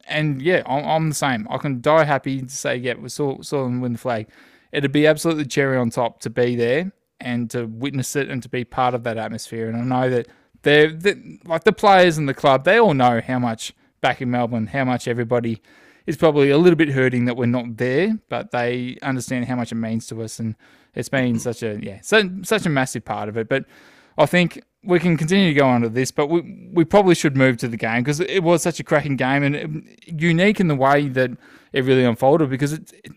And 0.07 0.41
yeah, 0.41 0.63
I'm, 0.65 0.85
I'm 0.85 1.09
the 1.09 1.15
same. 1.15 1.47
I 1.49 1.57
can 1.57 1.81
die 1.81 2.05
happy 2.05 2.41
to 2.41 2.49
say, 2.49 2.77
yeah, 2.77 2.95
we 2.95 3.09
saw, 3.09 3.41
saw 3.41 3.63
them 3.63 3.81
win 3.81 3.93
the 3.93 3.99
flag. 3.99 4.29
It'd 4.71 4.91
be 4.91 5.07
absolutely 5.07 5.45
cherry 5.45 5.77
on 5.77 5.89
top 5.89 6.21
to 6.21 6.29
be 6.29 6.55
there 6.55 6.91
and 7.19 7.49
to 7.51 7.65
witness 7.65 8.15
it 8.15 8.29
and 8.29 8.41
to 8.43 8.49
be 8.49 8.63
part 8.63 8.93
of 8.93 9.03
that 9.03 9.17
atmosphere. 9.17 9.67
And 9.67 9.77
I 9.77 9.83
know 9.83 10.09
that 10.09 10.27
they're, 10.61 10.91
they're 10.91 11.21
like 11.45 11.63
the 11.63 11.73
players 11.73 12.17
and 12.17 12.27
the 12.27 12.33
club, 12.33 12.63
they 12.63 12.79
all 12.79 12.93
know 12.93 13.21
how 13.25 13.39
much 13.39 13.73
back 14.01 14.21
in 14.21 14.31
Melbourne, 14.31 14.67
how 14.67 14.85
much 14.85 15.07
everybody 15.07 15.61
is 16.09 16.17
probably 16.17 16.49
a 16.49 16.57
little 16.57 16.75
bit 16.75 16.89
hurting 16.89 17.25
that 17.25 17.37
we're 17.37 17.45
not 17.45 17.77
there, 17.77 18.17
but 18.29 18.49
they 18.49 18.97
understand 19.03 19.45
how 19.45 19.55
much 19.55 19.71
it 19.71 19.75
means 19.75 20.07
to 20.07 20.23
us, 20.23 20.39
and 20.39 20.55
it's 20.95 21.07
been 21.07 21.35
mm-hmm. 21.35 21.37
such 21.37 21.61
a 21.61 21.79
yeah, 21.83 22.01
so, 22.01 22.27
such 22.41 22.65
a 22.65 22.69
massive 22.69 23.05
part 23.05 23.29
of 23.29 23.37
it. 23.37 23.47
But 23.47 23.65
I 24.17 24.25
think 24.25 24.59
we 24.83 24.99
can 24.99 25.17
continue 25.17 25.49
to 25.49 25.53
go 25.53 25.67
on 25.67 25.81
to 25.81 25.89
this, 25.89 26.09
but 26.09 26.25
we 26.25 26.71
we 26.73 26.83
probably 26.83 27.13
should 27.13 27.37
move 27.37 27.57
to 27.57 27.67
the 27.67 27.77
game 27.77 28.01
because 28.01 28.19
it 28.19 28.41
was 28.41 28.63
such 28.63 28.79
a 28.79 28.83
cracking 28.83 29.17
game 29.17 29.43
and 29.43 29.55
it, 29.55 29.69
unique 30.07 30.59
in 30.59 30.67
the 30.67 30.75
way 30.75 31.09
that 31.09 31.29
it 31.73 31.83
really 31.85 32.03
unfolded. 32.03 32.49
Because 32.49 32.73
it, 32.73 32.91
it, 33.03 33.11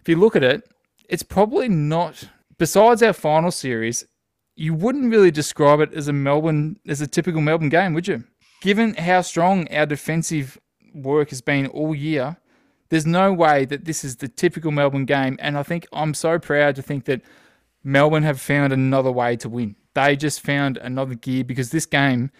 if 0.00 0.08
you 0.08 0.16
look 0.16 0.34
at 0.34 0.42
it, 0.42 0.66
it's 1.10 1.22
probably 1.22 1.68
not 1.68 2.30
besides 2.56 3.02
our 3.02 3.12
final 3.12 3.50
series. 3.50 4.06
You 4.56 4.72
wouldn't 4.72 5.10
really 5.10 5.30
describe 5.30 5.80
it 5.80 5.92
as 5.92 6.08
a 6.08 6.14
Melbourne 6.14 6.78
as 6.88 7.02
a 7.02 7.06
typical 7.06 7.42
Melbourne 7.42 7.68
game, 7.68 7.92
would 7.92 8.08
you? 8.08 8.24
Given 8.62 8.94
how 8.94 9.20
strong 9.20 9.70
our 9.70 9.84
defensive 9.84 10.58
work 10.94 11.30
has 11.30 11.40
been 11.40 11.66
all 11.66 11.94
year, 11.94 12.36
there's 12.88 13.06
no 13.06 13.32
way 13.32 13.64
that 13.64 13.84
this 13.84 14.04
is 14.04 14.16
the 14.16 14.28
typical 14.28 14.70
Melbourne 14.70 15.06
game. 15.06 15.36
And 15.40 15.56
I 15.56 15.62
think 15.62 15.86
I'm 15.92 16.14
so 16.14 16.38
proud 16.38 16.76
to 16.76 16.82
think 16.82 17.06
that 17.06 17.22
Melbourne 17.82 18.22
have 18.22 18.40
found 18.40 18.72
another 18.72 19.10
way 19.10 19.36
to 19.36 19.48
win. 19.48 19.76
They 19.94 20.16
just 20.16 20.40
found 20.40 20.76
another 20.78 21.14
gear 21.14 21.44
because 21.44 21.70
this 21.70 21.86
game 21.86 22.30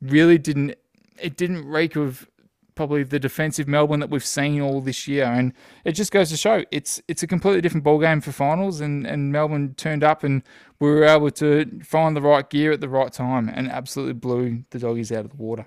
really 0.00 0.38
didn't 0.38 0.74
it 1.20 1.36
didn't 1.36 1.66
reek 1.66 1.96
of 1.96 2.28
probably 2.74 3.02
the 3.02 3.18
defensive 3.18 3.66
Melbourne 3.66 4.00
that 4.00 4.10
we've 4.10 4.24
seen 4.24 4.60
all 4.60 4.80
this 4.80 5.08
year, 5.08 5.24
and 5.24 5.52
it 5.84 5.92
just 5.92 6.12
goes 6.12 6.30
to 6.30 6.36
show 6.36 6.64
it's 6.70 7.02
it's 7.08 7.22
a 7.22 7.26
completely 7.26 7.60
different 7.60 7.84
ball 7.84 7.98
game 7.98 8.20
for 8.20 8.32
finals. 8.32 8.80
And 8.80 9.06
and 9.06 9.32
Melbourne 9.32 9.74
turned 9.74 10.04
up, 10.04 10.22
and 10.22 10.42
we 10.78 10.88
were 10.88 11.04
able 11.04 11.30
to 11.32 11.80
find 11.82 12.14
the 12.14 12.20
right 12.20 12.48
gear 12.48 12.72
at 12.72 12.80
the 12.80 12.88
right 12.88 13.12
time, 13.12 13.48
and 13.48 13.68
absolutely 13.70 14.14
blew 14.14 14.64
the 14.70 14.78
doggies 14.78 15.10
out 15.10 15.24
of 15.24 15.30
the 15.30 15.36
water. 15.36 15.66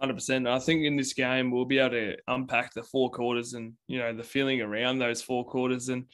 Hundred 0.00 0.14
percent. 0.14 0.48
I 0.48 0.58
think 0.58 0.84
in 0.84 0.96
this 0.96 1.12
game 1.12 1.50
we'll 1.50 1.66
be 1.66 1.78
able 1.78 1.90
to 1.90 2.16
unpack 2.26 2.72
the 2.72 2.82
four 2.82 3.10
quarters 3.10 3.52
and 3.52 3.74
you 3.86 3.98
know 3.98 4.14
the 4.14 4.22
feeling 4.22 4.62
around 4.62 4.98
those 4.98 5.20
four 5.20 5.44
quarters 5.44 5.90
and 5.90 6.06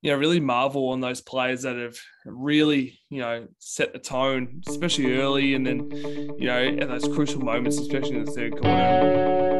you 0.00 0.12
know 0.12 0.16
really 0.16 0.38
marvel 0.38 0.90
on 0.90 1.00
those 1.00 1.20
players 1.20 1.62
that 1.62 1.76
have 1.76 1.96
really 2.24 3.00
you 3.10 3.18
know 3.18 3.48
set 3.58 3.92
the 3.92 3.98
tone, 3.98 4.62
especially 4.68 5.16
early 5.16 5.54
and 5.54 5.66
then 5.66 5.90
you 6.38 6.46
know 6.46 6.76
at 6.80 6.88
those 6.88 7.08
crucial 7.08 7.40
moments, 7.40 7.78
especially 7.78 8.16
in 8.16 8.24
the 8.24 8.30
third 8.30 8.52
quarter. 8.52 9.51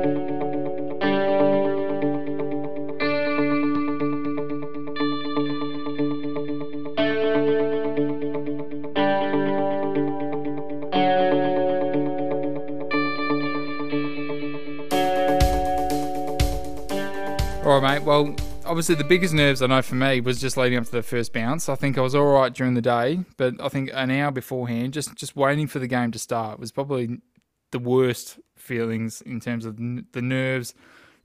All 17.73 17.81
right, 17.81 18.01
mate. 18.01 18.07
Well, 18.07 18.37
obviously 18.67 18.97
the 18.97 19.03
biggest 19.03 19.33
nerves 19.33 19.63
I 19.63 19.67
know 19.67 19.81
for 19.81 19.95
me 19.95 20.21
was 20.21 20.39
just 20.39 20.59
leading 20.59 20.77
up 20.77 20.85
to 20.85 20.91
the 20.91 21.03
first 21.03 21.33
bounce. 21.33 21.71
I 21.71 21.75
think 21.75 21.97
I 21.97 22.03
was 22.03 22.15
all 22.15 22.27
right 22.27 22.53
during 22.53 22.75
the 22.75 22.83
day, 22.83 23.21
but 23.39 23.55
I 23.63 23.71
think 23.71 23.89
an 23.95 24.11
hour 24.11 24.31
beforehand, 24.31 24.93
just 24.93 25.17
just 25.17 25.37
waiting 25.37 25.67
for 25.67 25.79
the 25.79 25.87
game 25.87 26.11
to 26.11 26.19
start 26.19 26.61
was 26.61 26.71
probably 26.71 27.23
the 27.71 27.79
worst 27.79 28.39
feelings 28.57 29.23
in 29.23 29.41
terms 29.41 29.65
of 29.65 29.79
the 29.79 30.21
nerves. 30.21 30.75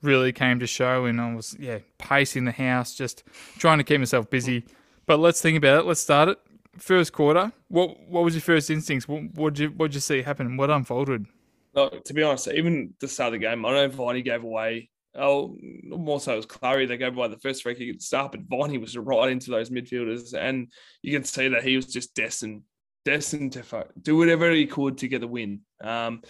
Really 0.01 0.31
came 0.31 0.57
to 0.59 0.67
show, 0.67 1.03
and 1.03 1.19
I 1.19 1.35
was 1.35 1.57
yeah 1.59 1.79
pacing 1.97 2.45
the 2.45 2.53
house, 2.53 2.95
just 2.95 3.25
trying 3.57 3.79
to 3.79 3.83
keep 3.83 3.99
myself 3.99 4.29
busy. 4.29 4.63
But 5.05 5.19
let's 5.19 5.41
think 5.41 5.57
about 5.57 5.81
it. 5.81 5.85
Let's 5.85 5.99
start 5.99 6.29
it. 6.29 6.39
First 6.77 7.11
quarter. 7.11 7.51
What 7.67 7.99
what 8.07 8.23
was 8.23 8.35
your 8.35 8.41
first 8.41 8.69
instincts? 8.69 9.05
What 9.05 9.55
did 9.55 9.59
you 9.59 9.69
what 9.71 9.87
did 9.87 9.95
you 9.95 9.99
see 9.99 10.21
happen? 10.21 10.55
What 10.55 10.69
unfolded? 10.69 11.25
Look, 11.73 12.05
to 12.05 12.13
be 12.13 12.23
honest, 12.23 12.47
even 12.47 12.93
the 13.01 13.09
start 13.09 13.33
of 13.33 13.41
the 13.41 13.45
game, 13.45 13.65
I 13.65 13.71
know 13.73 13.89
Viney 13.89 14.21
gave 14.21 14.45
away 14.45 14.91
oh, 15.17 15.57
more 15.83 16.19
so 16.19 16.33
it 16.33 16.37
was 16.37 16.45
Clary. 16.45 16.85
They 16.85 16.97
gave 16.97 17.17
away 17.17 17.27
the 17.27 17.37
first 17.37 17.63
free 17.63 17.75
kick 17.75 17.95
at 17.95 18.01
start, 18.01 18.31
but 18.31 18.41
Viney 18.41 18.77
was 18.77 18.97
right 18.97 19.31
into 19.31 19.51
those 19.51 19.69
midfielders, 19.69 20.33
and 20.33 20.71
you 21.01 21.11
can 21.11 21.23
see 21.23 21.47
that 21.49 21.63
he 21.63 21.75
was 21.75 21.87
just 21.87 22.15
destined, 22.15 22.63
destined 23.05 23.53
to 23.53 23.63
do 24.01 24.17
whatever 24.17 24.51
he 24.51 24.65
could 24.65 24.97
to 24.99 25.07
get 25.07 25.21
the 25.21 25.27
win. 25.27 25.61
Um, 25.81 26.21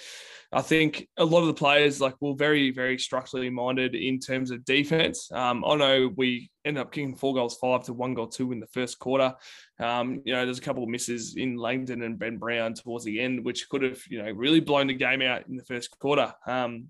I 0.51 0.61
think 0.61 1.07
a 1.17 1.25
lot 1.25 1.41
of 1.41 1.47
the 1.47 1.53
players 1.53 1.99
like 1.99 2.15
were 2.21 2.35
very, 2.35 2.71
very 2.71 2.97
structurally 2.97 3.49
minded 3.49 3.95
in 3.95 4.19
terms 4.19 4.51
of 4.51 4.63
defense. 4.63 5.29
Um, 5.31 5.63
I 5.65 5.75
know 5.75 6.11
we 6.15 6.49
ended 6.63 6.81
up 6.81 6.91
kicking 6.91 7.15
four 7.15 7.33
goals 7.33 7.57
five 7.57 7.83
to 7.85 7.93
one 7.93 8.13
goal 8.13 8.27
two 8.27 8.51
in 8.51 8.59
the 8.59 8.67
first 8.67 8.99
quarter. 8.99 9.35
Um, 9.79 10.21
you 10.25 10.33
know, 10.33 10.45
there's 10.45 10.59
a 10.59 10.61
couple 10.61 10.83
of 10.83 10.89
misses 10.89 11.35
in 11.35 11.57
Langdon 11.57 12.01
and 12.01 12.19
Ben 12.19 12.37
Brown 12.37 12.73
towards 12.73 13.03
the 13.03 13.19
end, 13.19 13.43
which 13.43 13.67
could 13.69 13.83
have, 13.83 14.01
you 14.09 14.23
know, 14.23 14.31
really 14.31 14.61
blown 14.61 14.87
the 14.87 14.93
game 14.93 15.21
out 15.21 15.47
in 15.47 15.57
the 15.57 15.65
first 15.65 15.97
quarter. 15.99 16.33
Um, 16.45 16.89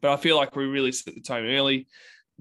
but 0.00 0.12
I 0.12 0.16
feel 0.16 0.36
like 0.36 0.54
we 0.56 0.64
really 0.64 0.92
set 0.92 1.14
the 1.14 1.20
tone 1.20 1.46
early. 1.46 1.86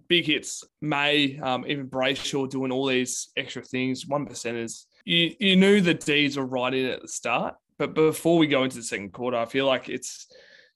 Big 0.07 0.25
hits, 0.25 0.63
May, 0.79 1.39
um, 1.39 1.65
even 1.67 1.89
Brayshaw 1.89 2.49
doing 2.49 2.71
all 2.71 2.85
these 2.85 3.29
extra 3.35 3.63
things, 3.63 4.05
one 4.05 4.27
percenters. 4.27 4.85
You 5.05 5.33
you 5.39 5.55
knew 5.55 5.81
the 5.81 5.93
D's 5.93 6.37
were 6.37 6.45
right 6.45 6.73
in 6.73 6.85
at 6.85 7.01
the 7.01 7.07
start, 7.07 7.55
but 7.77 7.93
before 7.93 8.37
we 8.37 8.47
go 8.47 8.63
into 8.63 8.77
the 8.77 8.83
second 8.83 9.13
quarter, 9.13 9.37
I 9.37 9.45
feel 9.45 9.65
like 9.65 9.89
it's 9.89 10.27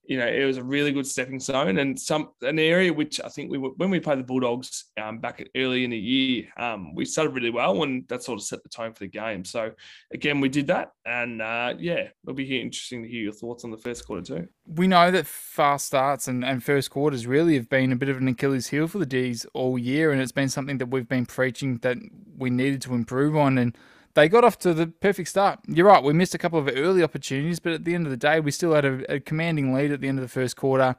you 0.03 0.17
know, 0.17 0.27
it 0.27 0.45
was 0.45 0.57
a 0.57 0.63
really 0.63 0.91
good 0.91 1.05
stepping 1.05 1.39
stone 1.39 1.77
and 1.77 1.99
some 1.99 2.29
an 2.41 2.59
area 2.59 2.91
which 2.91 3.21
I 3.23 3.29
think 3.29 3.51
we 3.51 3.57
were 3.57 3.69
when 3.77 3.89
we 3.89 3.99
played 3.99 4.19
the 4.19 4.23
Bulldogs 4.23 4.85
um, 5.01 5.19
back 5.19 5.47
early 5.55 5.83
in 5.83 5.91
the 5.91 5.97
year, 5.97 6.45
um, 6.57 6.95
we 6.95 7.05
started 7.05 7.35
really 7.35 7.51
well 7.51 7.83
and 7.83 8.07
that 8.07 8.23
sort 8.23 8.39
of 8.39 8.43
set 8.43 8.63
the 8.63 8.69
tone 8.69 8.93
for 8.93 8.99
the 8.99 9.07
game. 9.07 9.45
So 9.45 9.71
again, 10.13 10.41
we 10.41 10.49
did 10.49 10.67
that, 10.67 10.91
and 11.05 11.41
uh, 11.41 11.75
yeah, 11.77 12.07
it'll 12.23 12.35
be 12.35 12.59
interesting 12.59 13.03
to 13.03 13.09
hear 13.09 13.23
your 13.23 13.33
thoughts 13.33 13.63
on 13.63 13.71
the 13.71 13.77
first 13.77 14.05
quarter 14.05 14.21
too. 14.21 14.47
We 14.65 14.87
know 14.87 15.11
that 15.11 15.27
fast 15.27 15.87
starts 15.87 16.27
and, 16.27 16.43
and 16.43 16.63
first 16.63 16.89
quarters 16.89 17.27
really 17.27 17.55
have 17.55 17.69
been 17.69 17.91
a 17.91 17.95
bit 17.95 18.09
of 18.09 18.17
an 18.17 18.27
Achilles 18.27 18.67
heel 18.67 18.87
for 18.87 18.97
the 18.97 19.05
D's 19.05 19.45
all 19.53 19.77
year, 19.77 20.11
and 20.11 20.21
it's 20.21 20.31
been 20.31 20.49
something 20.49 20.77
that 20.79 20.87
we've 20.87 21.07
been 21.07 21.25
preaching 21.25 21.77
that 21.79 21.97
we 22.37 22.49
needed 22.49 22.81
to 22.83 22.95
improve 22.95 23.35
on 23.35 23.57
and 23.57 23.77
they 24.13 24.27
got 24.29 24.43
off 24.43 24.59
to 24.59 24.73
the 24.73 24.87
perfect 24.87 25.29
start. 25.29 25.59
You're 25.67 25.87
right, 25.87 26.03
we 26.03 26.13
missed 26.13 26.35
a 26.35 26.37
couple 26.37 26.59
of 26.59 26.69
early 26.75 27.03
opportunities, 27.03 27.59
but 27.59 27.73
at 27.73 27.85
the 27.85 27.95
end 27.95 28.05
of 28.05 28.11
the 28.11 28.17
day, 28.17 28.39
we 28.39 28.51
still 28.51 28.73
had 28.73 28.85
a, 28.85 29.15
a 29.15 29.19
commanding 29.19 29.73
lead 29.73 29.91
at 29.91 30.01
the 30.01 30.07
end 30.07 30.19
of 30.19 30.23
the 30.23 30.29
first 30.29 30.55
quarter, 30.55 30.95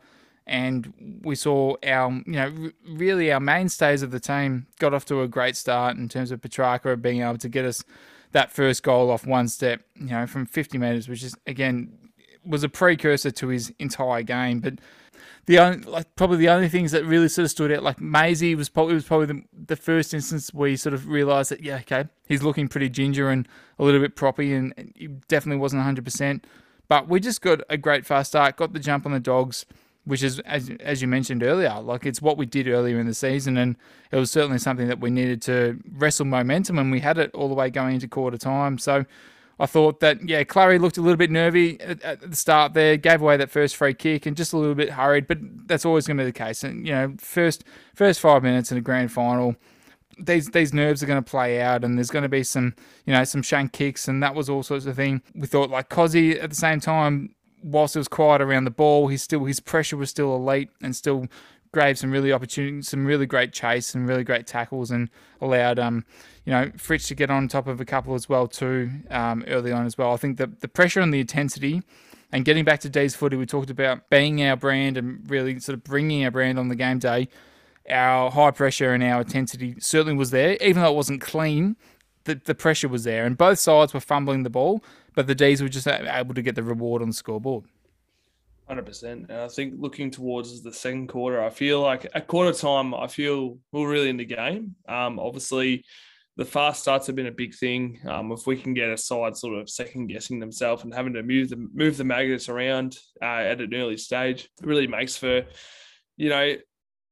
and 0.47 1.21
we 1.23 1.35
saw 1.35 1.77
our, 1.87 2.11
you 2.11 2.33
know, 2.33 2.71
really 2.89 3.33
our 3.33 3.41
mainstays 3.41 4.03
of 4.03 4.11
the 4.11 4.21
team 4.21 4.67
got 4.79 4.93
off 4.95 5.05
to 5.07 5.23
a 5.23 5.29
great 5.29 5.57
start 5.57 5.97
in 5.97 6.09
terms 6.09 6.31
of 6.31 6.41
Petrarca 6.41 6.97
being 6.97 7.23
able 7.23 7.39
to 7.39 7.49
get 7.49 7.65
us 7.65 7.85
that 8.33 8.51
first 8.51 8.83
goal 8.83 9.11
off 9.11 9.27
one 9.27 9.47
step, 9.49 9.83
you 9.95 10.07
know, 10.07 10.27
from 10.27 10.47
50 10.47 10.79
metres, 10.79 11.09
which 11.09 11.23
is 11.23 11.35
again 11.47 11.97
was 12.45 12.65
a 12.65 12.69
precursor 12.69 13.31
to 13.31 13.49
his 13.49 13.73
entire 13.79 14.23
game, 14.23 14.61
but 14.61 14.75
the 15.47 15.59
only, 15.59 15.79
like 15.85 16.15
probably 16.17 16.37
the 16.39 16.49
only 16.49 16.69
things 16.69 16.93
that 16.93 17.05
really 17.05 17.29
sort 17.29 17.45
of 17.45 17.51
stood 17.51 17.73
out, 17.73 17.83
like 17.83 18.01
Maisie 18.01 18.55
was 18.55 18.69
probably 18.69 18.95
was 18.95 19.05
probably 19.05 19.27
the, 19.27 19.43
the 19.67 19.77
first 19.77 20.15
instance 20.15 20.53
where 20.53 20.69
you 20.69 20.77
sort 20.77 20.95
of 20.95 21.09
realised 21.09 21.51
that 21.51 21.63
yeah, 21.63 21.77
okay, 21.77 22.05
he's 22.27 22.43
looking 22.43 22.69
pretty 22.69 22.89
ginger 22.89 23.31
and 23.31 23.49
a 23.79 23.85
little 23.85 24.01
bit 24.01 24.17
proppy, 24.17 24.55
and 24.57 24.93
he 24.95 25.09
definitely 25.29 25.61
wasn't 25.61 25.81
100. 25.81 26.05
percent 26.05 26.47
But 26.89 27.09
we 27.09 27.21
just 27.21 27.41
got 27.41 27.61
a 27.69 27.77
great 27.77 28.07
fast 28.07 28.33
start, 28.33 28.57
got 28.57 28.73
the 28.73 28.81
jump 28.81 29.07
on 29.07 29.13
the 29.13 29.21
dogs, 29.21 29.67
which 30.05 30.23
is 30.23 30.39
as 30.41 30.71
as 30.81 31.03
you 31.03 31.09
mentioned 31.09 31.43
earlier, 31.43 31.81
like 31.81 32.07
it's 32.07 32.23
what 32.23 32.37
we 32.37 32.47
did 32.47 32.69
earlier 32.69 32.99
in 32.99 33.07
the 33.07 33.15
season, 33.15 33.57
and 33.57 33.77
it 34.11 34.17
was 34.17 34.31
certainly 34.31 34.59
something 34.59 34.89
that 34.89 35.01
we 35.01 35.11
needed 35.11 35.43
to 35.43 35.79
wrestle 35.93 36.27
momentum, 36.27 36.79
and 36.79 36.91
we 36.91 37.01
had 37.01 37.19
it 37.19 37.31
all 37.35 37.49
the 37.49 37.55
way 37.55 37.71
going 37.71 37.95
into 37.95 38.09
quarter 38.09 38.39
time. 38.39 38.79
So 38.79 39.05
I 39.63 39.67
thought 39.67 40.01
that, 40.01 40.29
yeah, 40.29 40.43
Clary 40.43 40.81
looked 40.81 40.99
a 40.99 41.01
little 41.01 41.17
bit 41.17 41.31
nervy 41.31 41.81
at, 41.81 42.03
at, 42.03 42.21
the 42.21 42.35
start 42.35 42.75
there, 42.75 42.97
gave 42.97 43.23
away 43.23 43.37
that 43.37 43.49
first 43.49 43.77
free 43.77 43.95
kick 43.95 44.27
and 44.27 44.37
just 44.37 44.53
a 44.53 44.57
little 44.57 44.75
bit 44.75 44.91
hurried, 44.91 45.29
but 45.29 45.39
that's 45.69 45.85
always 45.85 46.05
going 46.05 46.17
to 46.17 46.25
be 46.25 46.29
the 46.29 46.33
case. 46.33 46.65
And, 46.65 46.85
you 46.85 46.93
know, 46.93 47.15
first 47.17 47.63
first 47.95 48.19
five 48.19 48.43
minutes 48.43 48.73
in 48.73 48.79
a 48.79 48.81
grand 48.81 49.13
final, 49.13 49.55
these 50.19 50.49
these 50.49 50.75
nerves 50.75 51.01
are 51.01 51.07
going 51.07 51.23
to 51.23 51.31
play 51.31 51.63
out 51.63 51.85
and 51.85 51.97
there's 51.97 52.11
going 52.11 52.25
to 52.25 52.29
be 52.29 52.43
some, 52.43 52.75
you 53.07 53.13
know, 53.13 53.23
some 53.23 53.41
shank 53.41 53.71
kicks 53.71 54.09
and 54.09 54.21
that 54.21 54.35
was 54.35 54.51
all 54.51 54.65
sorts 54.65 54.85
of 54.85 54.97
thing. 54.97 55.23
We 55.33 55.47
thought 55.47 55.71
like 55.71 55.89
Cozzy 55.89 56.43
at 56.43 56.51
the 56.51 56.57
same 56.57 56.81
time 56.81 57.33
whilst 57.63 57.95
it 57.95 58.01
was 58.01 58.09
quiet 58.09 58.43
around 58.43 58.65
the 58.65 58.73
ball, 58.73 59.07
he 59.07 59.17
still 59.17 59.45
his 59.45 59.61
pressure 59.61 59.97
was 59.97 60.11
still 60.11 60.35
elite 60.35 60.71
and 60.83 60.97
still 60.97 61.29
gave 61.73 61.99
some 61.99 62.11
really 62.11 62.33
opportunity, 62.33 62.83
some 62.83 63.07
really 63.07 63.27
great 63.27 63.53
chase, 63.53 63.87
some 63.87 64.07
really 64.07 64.25
great 64.25 64.47
tackles, 64.47 64.91
and 64.91 65.09
allowed 65.41 65.79
um, 65.79 66.05
you 66.45 66.53
know 66.53 66.71
Fritsch 66.77 67.09
to 67.09 67.15
get 67.15 67.31
on 67.31 67.49
top 67.49 67.67
of 67.67 67.81
a 67.81 67.85
couple 67.85 68.15
as 68.15 68.29
well 68.29 68.47
too 68.47 68.91
um, 69.11 69.45
early 69.49 69.73
on 69.73 69.87
as 69.87 69.97
well. 69.97 70.13
I 70.13 70.17
think 70.17 70.37
the 70.39 70.47
the 70.47 70.69
pressure 70.69 71.01
and 71.01 71.13
the 71.13 71.21
intensity. 71.21 71.83
And 72.35 72.47
getting 72.47 72.65
back 72.65 72.81
to 72.81 72.89
D's 72.89 73.15
footy, 73.15 73.37
we 73.37 73.45
talked 73.45 73.69
about 73.69 74.09
being 74.09 74.43
our 74.43 74.57
brand 74.57 74.97
and 74.97 75.31
really 75.31 75.61
sort 75.61 75.75
of 75.75 75.85
bringing 75.85 76.25
our 76.25 76.31
brand 76.31 76.59
on 76.59 76.69
the 76.69 76.75
game 76.75 76.99
day. 76.99 77.29
Our 77.91 78.31
high 78.31 78.53
pressure 78.53 78.95
and 78.95 79.03
our 79.03 79.21
intensity 79.21 79.75
certainly 79.79 80.17
was 80.17 80.31
there, 80.31 80.57
even 80.63 80.83
though 80.83 80.91
it 80.91 80.97
wasn't 80.97 81.21
clean. 81.21 81.77
The, 82.25 82.37
the 82.37 82.55
pressure 82.55 82.89
was 82.89 83.05
there, 83.05 83.27
and 83.27 83.37
both 83.37 83.59
sides 83.59 83.93
were 83.93 84.01
fumbling 84.01 84.45
the 84.45 84.51
ball, 84.51 84.83
but 85.15 85.27
the 85.27 85.35
D's 85.35 85.61
were 85.61 85.69
just 85.69 85.89
able 85.89 86.35
to 86.35 86.41
get 86.41 86.55
the 86.55 86.63
reward 86.63 87.03
on 87.03 87.09
the 87.09 87.15
scoreboard. 87.15 87.65
Hundred 88.69 88.87
percent. 88.87 89.27
And 89.29 89.39
I 89.39 89.49
think 89.49 89.75
looking 89.77 90.11
towards 90.11 90.63
the 90.63 90.73
second 90.73 91.09
quarter, 91.09 91.43
I 91.43 91.51
feel 91.51 91.81
like 91.81 92.07
at 92.15 92.29
quarter 92.29 92.57
time, 92.57 92.95
I 92.95 93.07
feel 93.07 93.59
we're 93.73 93.91
really 93.91 94.09
in 94.09 94.17
the 94.17 94.25
game. 94.25 94.77
Um, 94.89 95.19
obviously, 95.19 95.85
the 96.37 96.45
fast 96.45 96.83
starts 96.83 97.07
have 97.09 97.17
been 97.17 97.27
a 97.27 97.33
big 97.33 97.55
thing. 97.55 97.99
Um, 98.07 98.33
if 98.33 98.47
we 98.47 98.57
can 98.57 98.73
get 98.73 98.89
a 98.89 98.97
side 98.97 99.37
sort 99.37 99.59
of 99.59 99.69
second 99.69 100.07
guessing 100.07 100.39
themselves 100.39 100.85
and 100.85 100.95
having 100.95 101.13
to 101.15 101.23
move 101.23 101.51
the 101.51 101.69
move 101.75 101.97
the 101.97 102.05
magnets 102.05 102.49
around 102.49 102.97
uh, 103.21 103.25
at 103.25 103.61
an 103.61 103.75
early 103.75 103.97
stage, 103.97 104.49
really 104.63 104.87
makes 104.87 105.17
for 105.17 105.45
you 106.17 106.29
know 106.29 106.55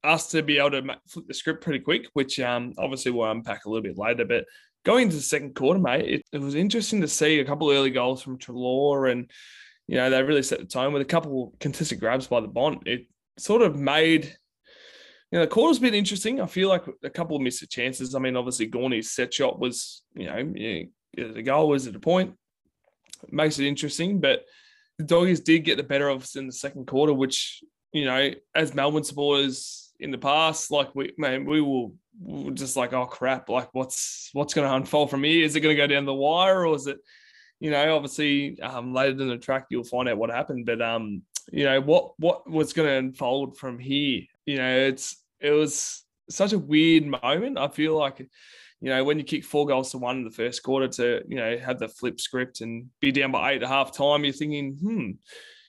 us 0.02 0.30
to 0.30 0.42
be 0.42 0.58
able 0.58 0.70
to 0.70 0.96
flip 1.08 1.26
the 1.26 1.34
script 1.34 1.62
pretty 1.62 1.80
quick, 1.80 2.06
which 2.14 2.40
um, 2.40 2.72
obviously 2.78 3.10
we'll 3.10 3.30
unpack 3.30 3.64
a 3.64 3.68
little 3.68 3.82
bit 3.82 3.98
later. 3.98 4.24
But 4.24 4.44
going 4.84 5.04
into 5.04 5.16
the 5.16 5.22
second 5.22 5.54
quarter, 5.54 5.80
mate, 5.80 6.08
it, 6.08 6.22
it 6.32 6.40
was 6.40 6.54
interesting 6.54 7.00
to 7.02 7.08
see 7.08 7.40
a 7.40 7.44
couple 7.44 7.70
early 7.70 7.90
goals 7.90 8.22
from 8.22 8.38
Treloar 8.38 9.10
and 9.10 9.30
you 9.90 9.96
know, 9.96 10.08
they 10.08 10.22
really 10.22 10.44
set 10.44 10.60
the 10.60 10.66
tone 10.66 10.92
with 10.92 11.02
a 11.02 11.04
couple 11.04 11.52
contested 11.58 11.98
grabs 11.98 12.28
by 12.28 12.38
the 12.38 12.46
Bont. 12.46 12.86
It 12.86 13.08
sort 13.36 13.60
of 13.60 13.74
made, 13.74 14.24
you 15.32 15.38
know, 15.38 15.40
the 15.40 15.50
quarter's 15.50 15.80
been 15.80 15.94
interesting. 15.94 16.40
I 16.40 16.46
feel 16.46 16.68
like 16.68 16.84
a 17.02 17.10
couple 17.10 17.34
of 17.34 17.42
missed 17.42 17.68
chances. 17.68 18.14
I 18.14 18.20
mean, 18.20 18.36
obviously, 18.36 18.68
Gawney's 18.68 19.10
set 19.10 19.34
shot 19.34 19.58
was, 19.58 20.04
you 20.14 20.26
know, 20.26 20.86
the 21.16 21.42
goal 21.42 21.70
was 21.70 21.88
at 21.88 21.96
a 21.96 21.98
point. 21.98 22.36
It 23.24 23.32
makes 23.32 23.58
it 23.58 23.66
interesting, 23.66 24.20
but 24.20 24.44
the 24.98 25.02
Doggies 25.02 25.40
did 25.40 25.64
get 25.64 25.76
the 25.76 25.82
better 25.82 26.08
of 26.08 26.22
us 26.22 26.36
in 26.36 26.46
the 26.46 26.52
second 26.52 26.86
quarter, 26.86 27.12
which, 27.12 27.60
you 27.92 28.04
know, 28.04 28.30
as 28.54 28.72
Melbourne 28.76 29.02
supporters 29.02 29.92
in 29.98 30.12
the 30.12 30.18
past, 30.18 30.70
like 30.70 30.94
we, 30.94 31.12
man, 31.18 31.44
we 31.44 31.60
will 31.60 31.94
we 32.22 32.44
were 32.44 32.52
just 32.52 32.76
like, 32.76 32.92
oh 32.92 33.06
crap, 33.06 33.48
like 33.48 33.70
what's 33.72 34.30
what's 34.34 34.54
going 34.54 34.68
to 34.68 34.74
unfold 34.76 35.10
from 35.10 35.24
here? 35.24 35.44
Is 35.44 35.56
it 35.56 35.62
going 35.62 35.74
to 35.74 35.82
go 35.82 35.88
down 35.88 36.04
the 36.04 36.14
wire 36.14 36.64
or 36.64 36.76
is 36.76 36.86
it 36.86 36.98
you 37.60 37.70
know, 37.70 37.94
obviously 37.94 38.60
um, 38.60 38.92
later 38.92 39.20
in 39.20 39.28
the 39.28 39.36
track 39.36 39.66
you'll 39.70 39.84
find 39.84 40.08
out 40.08 40.16
what 40.16 40.30
happened. 40.30 40.66
But 40.66 40.82
um, 40.82 41.22
you 41.52 41.64
know, 41.64 41.80
what 41.80 42.18
what 42.18 42.50
was 42.50 42.72
going 42.72 42.88
to 42.88 42.96
unfold 42.96 43.58
from 43.58 43.78
here? 43.78 44.22
You 44.46 44.56
know, 44.56 44.78
it's 44.78 45.22
it 45.40 45.50
was 45.50 46.02
such 46.28 46.52
a 46.52 46.58
weird 46.58 47.06
moment. 47.22 47.58
I 47.58 47.68
feel 47.68 47.96
like, 47.96 48.18
you 48.18 48.88
know, 48.88 49.04
when 49.04 49.18
you 49.18 49.24
kick 49.24 49.44
four 49.44 49.66
goals 49.66 49.90
to 49.90 49.98
one 49.98 50.18
in 50.18 50.24
the 50.24 50.30
first 50.30 50.62
quarter 50.62 50.88
to 50.88 51.22
you 51.28 51.36
know 51.36 51.58
have 51.58 51.78
the 51.78 51.88
flip 51.88 52.18
script 52.18 52.62
and 52.62 52.86
be 53.00 53.12
down 53.12 53.32
by 53.32 53.52
eight 53.52 53.62
at 53.62 53.68
half 53.68 53.96
time, 53.96 54.24
you're 54.24 54.32
thinking, 54.32 54.74
hmm. 54.74 55.10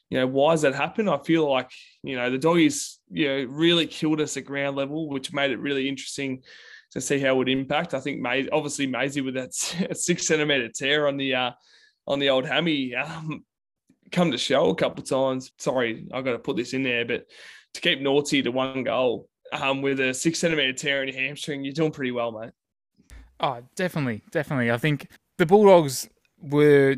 You 0.10 0.20
know, 0.20 0.28
why 0.28 0.52
has 0.52 0.64
that 0.64 0.76
happened? 0.76 1.10
I 1.10 1.20
feel 1.20 1.50
like, 1.50 1.72
you 2.04 2.18
know, 2.18 2.30
the 2.30 2.38
doggies, 2.38 3.00
you 3.10 3.30
know, 3.30 3.46
really 3.46 3.88
killed 3.88 4.20
us 4.20 4.36
at 4.36 4.44
ground 4.44 4.76
level, 4.76 5.08
which 5.08 5.32
made 5.32 5.52
it 5.52 5.60
really 5.60 5.88
interesting 5.88 6.44
to 6.92 7.00
see 7.00 7.18
how 7.18 7.30
it 7.30 7.38
would 7.38 7.50
impact. 7.50 7.94
I 7.94 8.02
think 8.02 8.20
May, 8.20 8.48
obviously 8.50 8.88
Maisie 8.88 9.22
with 9.22 9.36
that 9.36 9.54
six 9.94 10.28
centimeter 10.28 10.68
tear 10.68 11.08
on 11.08 11.16
the 11.16 11.36
uh, 11.36 11.52
on 12.12 12.20
the 12.20 12.30
old 12.30 12.46
hammy 12.46 12.94
um, 12.94 13.44
come 14.12 14.32
to 14.32 14.38
show 14.38 14.70
a 14.70 14.76
couple 14.76 15.02
of 15.02 15.10
times. 15.10 15.52
Sorry, 15.58 16.06
I've 16.14 16.26
got 16.26 16.34
to 16.34 16.40
put 16.40 16.58
this 16.58 16.74
in 16.74 16.84
there, 16.84 17.06
but 17.06 17.26
to 17.74 17.82
keep 17.82 18.02
Naughty 18.02 18.42
to 18.42 18.52
one 18.52 18.84
goal 18.84 19.30
um, 19.54 19.82
with 19.82 20.00
a 20.02 20.14
six 20.14 20.40
centimeter 20.40 20.74
tear 20.74 21.04
in 21.04 21.10
your 21.10 21.22
hamstring, 21.22 21.64
you're 21.64 21.74
doing 21.74 21.92
pretty 21.92 22.12
well, 22.12 22.32
mate. 22.32 22.52
Oh, 23.40 23.62
definitely, 23.76 24.24
definitely. 24.32 24.72
I 24.72 24.78
think 24.78 25.08
the 25.38 25.46
Bulldogs 25.46 26.10
were 26.42 26.98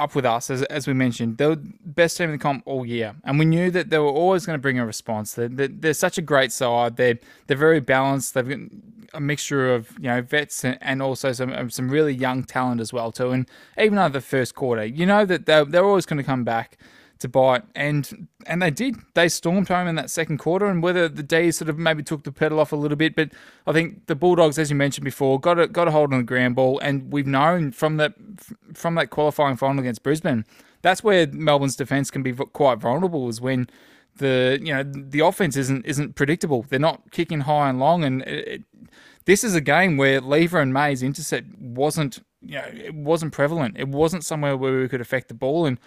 up 0.00 0.14
with 0.14 0.24
us, 0.24 0.50
as, 0.50 0.62
as 0.64 0.86
we 0.86 0.94
mentioned. 0.94 1.38
They 1.38 1.46
were 1.46 1.58
best 1.84 2.16
team 2.16 2.26
in 2.26 2.32
the 2.32 2.38
comp 2.38 2.62
all 2.66 2.84
year, 2.86 3.14
and 3.24 3.38
we 3.38 3.44
knew 3.44 3.70
that 3.70 3.90
they 3.90 3.98
were 3.98 4.06
always 4.06 4.46
going 4.46 4.58
to 4.58 4.60
bring 4.60 4.78
a 4.78 4.86
response. 4.86 5.34
They're, 5.34 5.48
they're, 5.48 5.68
they're, 5.68 5.94
such 5.94 6.18
a 6.18 6.22
great 6.22 6.52
side. 6.52 6.96
They're 6.96 7.18
they're 7.46 7.56
very 7.56 7.80
balanced. 7.80 8.34
They've 8.34 8.48
got 8.48 8.58
a 9.12 9.20
mixture 9.20 9.74
of 9.74 9.92
you 9.98 10.08
know 10.08 10.22
vets 10.22 10.64
and, 10.64 10.78
and 10.80 11.02
also 11.02 11.32
some 11.32 11.52
um, 11.52 11.70
some 11.70 11.90
really 11.90 12.14
young 12.14 12.44
talent 12.44 12.80
as 12.80 12.92
well 12.92 13.12
too. 13.12 13.30
And 13.30 13.46
even 13.78 13.98
over 13.98 14.14
the 14.14 14.20
first 14.20 14.54
quarter, 14.54 14.84
you 14.84 15.06
know 15.06 15.24
that 15.24 15.46
they're, 15.46 15.64
they're 15.64 15.84
always 15.84 16.06
going 16.06 16.18
to 16.18 16.24
come 16.24 16.44
back 16.44 16.78
to 17.20 17.28
bite, 17.28 17.62
and 17.74 18.28
and 18.46 18.60
they 18.60 18.70
did. 18.70 18.96
They 19.14 19.28
stormed 19.28 19.68
home 19.68 19.86
in 19.86 19.94
that 19.94 20.10
second 20.10 20.38
quarter, 20.38 20.66
and 20.66 20.82
whether 20.82 21.08
the 21.08 21.22
D's 21.22 21.58
sort 21.58 21.68
of 21.68 21.78
maybe 21.78 22.02
took 22.02 22.24
the 22.24 22.32
pedal 22.32 22.58
off 22.58 22.72
a 22.72 22.76
little 22.76 22.96
bit, 22.96 23.14
but 23.14 23.30
I 23.66 23.72
think 23.72 24.06
the 24.06 24.14
Bulldogs, 24.14 24.58
as 24.58 24.70
you 24.70 24.76
mentioned 24.76 25.04
before, 25.04 25.38
got 25.38 25.58
a 25.58 25.68
got 25.68 25.88
a 25.88 25.90
hold 25.90 26.12
on 26.12 26.18
the 26.20 26.24
ground 26.24 26.56
ball, 26.56 26.78
and 26.80 27.12
we've 27.12 27.26
known 27.26 27.72
from 27.72 27.96
that 27.98 28.14
from 28.74 28.94
that 28.96 29.10
qualifying 29.10 29.56
final 29.56 29.80
against 29.80 30.02
Brisbane, 30.02 30.44
that's 30.82 31.04
where 31.04 31.26
Melbourne's 31.26 31.76
defence 31.76 32.10
can 32.10 32.22
be 32.22 32.32
quite 32.32 32.78
vulnerable, 32.78 33.28
is 33.28 33.40
when 33.40 33.68
the 34.16 34.58
you 34.62 34.72
know 34.72 34.82
the 34.82 35.20
offense 35.20 35.56
isn't 35.56 35.84
isn't 35.86 36.14
predictable. 36.14 36.64
They're 36.68 36.78
not 36.78 37.10
kicking 37.10 37.40
high 37.40 37.68
and 37.68 37.78
long, 37.78 38.04
and 38.04 38.22
it, 38.22 38.48
it, 38.48 38.62
this 39.26 39.44
is 39.44 39.54
a 39.54 39.60
game 39.60 39.96
where 39.96 40.20
Lever 40.20 40.60
and 40.60 40.72
May's 40.72 41.02
intercept 41.02 41.46
wasn't 41.58 42.20
you 42.40 42.54
know 42.54 42.68
it 42.72 42.94
wasn't 42.94 43.32
prevalent. 43.32 43.76
It 43.78 43.88
wasn't 43.88 44.24
somewhere 44.24 44.56
where 44.56 44.80
we 44.80 44.88
could 44.88 45.00
affect 45.00 45.28
the 45.28 45.34
ball, 45.34 45.66
and 45.66 45.78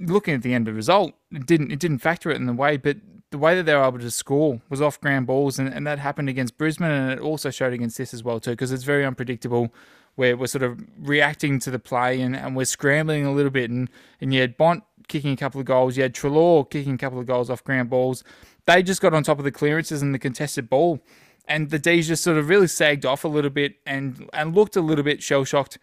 looking 0.00 0.34
at 0.34 0.42
the 0.42 0.54
end 0.54 0.68
of 0.68 0.74
the 0.74 0.76
result, 0.76 1.12
it 1.32 1.46
didn't 1.46 1.72
it 1.72 1.78
didn't 1.78 1.98
factor 1.98 2.30
it 2.30 2.36
in 2.36 2.46
the 2.46 2.52
way, 2.52 2.76
but 2.76 2.96
the 3.30 3.38
way 3.38 3.54
that 3.54 3.64
they 3.64 3.74
were 3.74 3.84
able 3.84 3.98
to 3.98 4.10
score 4.10 4.60
was 4.70 4.80
off 4.80 5.00
ground 5.00 5.26
balls, 5.26 5.58
and, 5.58 5.68
and 5.68 5.86
that 5.86 5.98
happened 5.98 6.28
against 6.28 6.56
Brisbane, 6.56 6.90
and 6.90 7.12
it 7.12 7.20
also 7.20 7.50
showed 7.50 7.72
against 7.72 7.98
this 7.98 8.14
as 8.14 8.24
well 8.24 8.40
too, 8.40 8.52
because 8.52 8.72
it's 8.72 8.84
very 8.84 9.04
unpredictable. 9.04 9.72
Where 10.14 10.36
we're 10.36 10.48
sort 10.48 10.64
of 10.64 10.80
reacting 10.98 11.60
to 11.60 11.70
the 11.70 11.78
play 11.78 12.20
and, 12.20 12.34
and 12.34 12.56
we're 12.56 12.64
scrambling 12.64 13.24
a 13.24 13.32
little 13.32 13.52
bit, 13.52 13.70
and 13.70 13.88
and 14.20 14.34
you 14.34 14.40
had 14.40 14.56
Bont 14.56 14.82
kicking 15.06 15.32
a 15.32 15.36
couple 15.36 15.60
of 15.60 15.66
goals, 15.66 15.96
you 15.96 16.02
had 16.02 16.12
Treloar 16.12 16.68
kicking 16.68 16.94
a 16.94 16.98
couple 16.98 17.20
of 17.20 17.26
goals 17.26 17.50
off 17.50 17.62
ground 17.62 17.88
balls. 17.88 18.24
They 18.66 18.82
just 18.82 19.00
got 19.00 19.14
on 19.14 19.22
top 19.22 19.38
of 19.38 19.44
the 19.44 19.52
clearances 19.52 20.02
and 20.02 20.12
the 20.12 20.18
contested 20.18 20.68
ball, 20.68 21.00
and 21.46 21.70
the 21.70 21.78
D's 21.78 22.08
just 22.08 22.24
sort 22.24 22.36
of 22.36 22.48
really 22.48 22.66
sagged 22.66 23.06
off 23.06 23.24
a 23.24 23.28
little 23.28 23.50
bit 23.50 23.76
and 23.86 24.28
and 24.32 24.56
looked 24.56 24.74
a 24.74 24.80
little 24.80 25.04
bit 25.04 25.22
shell 25.22 25.44
shocked 25.44 25.78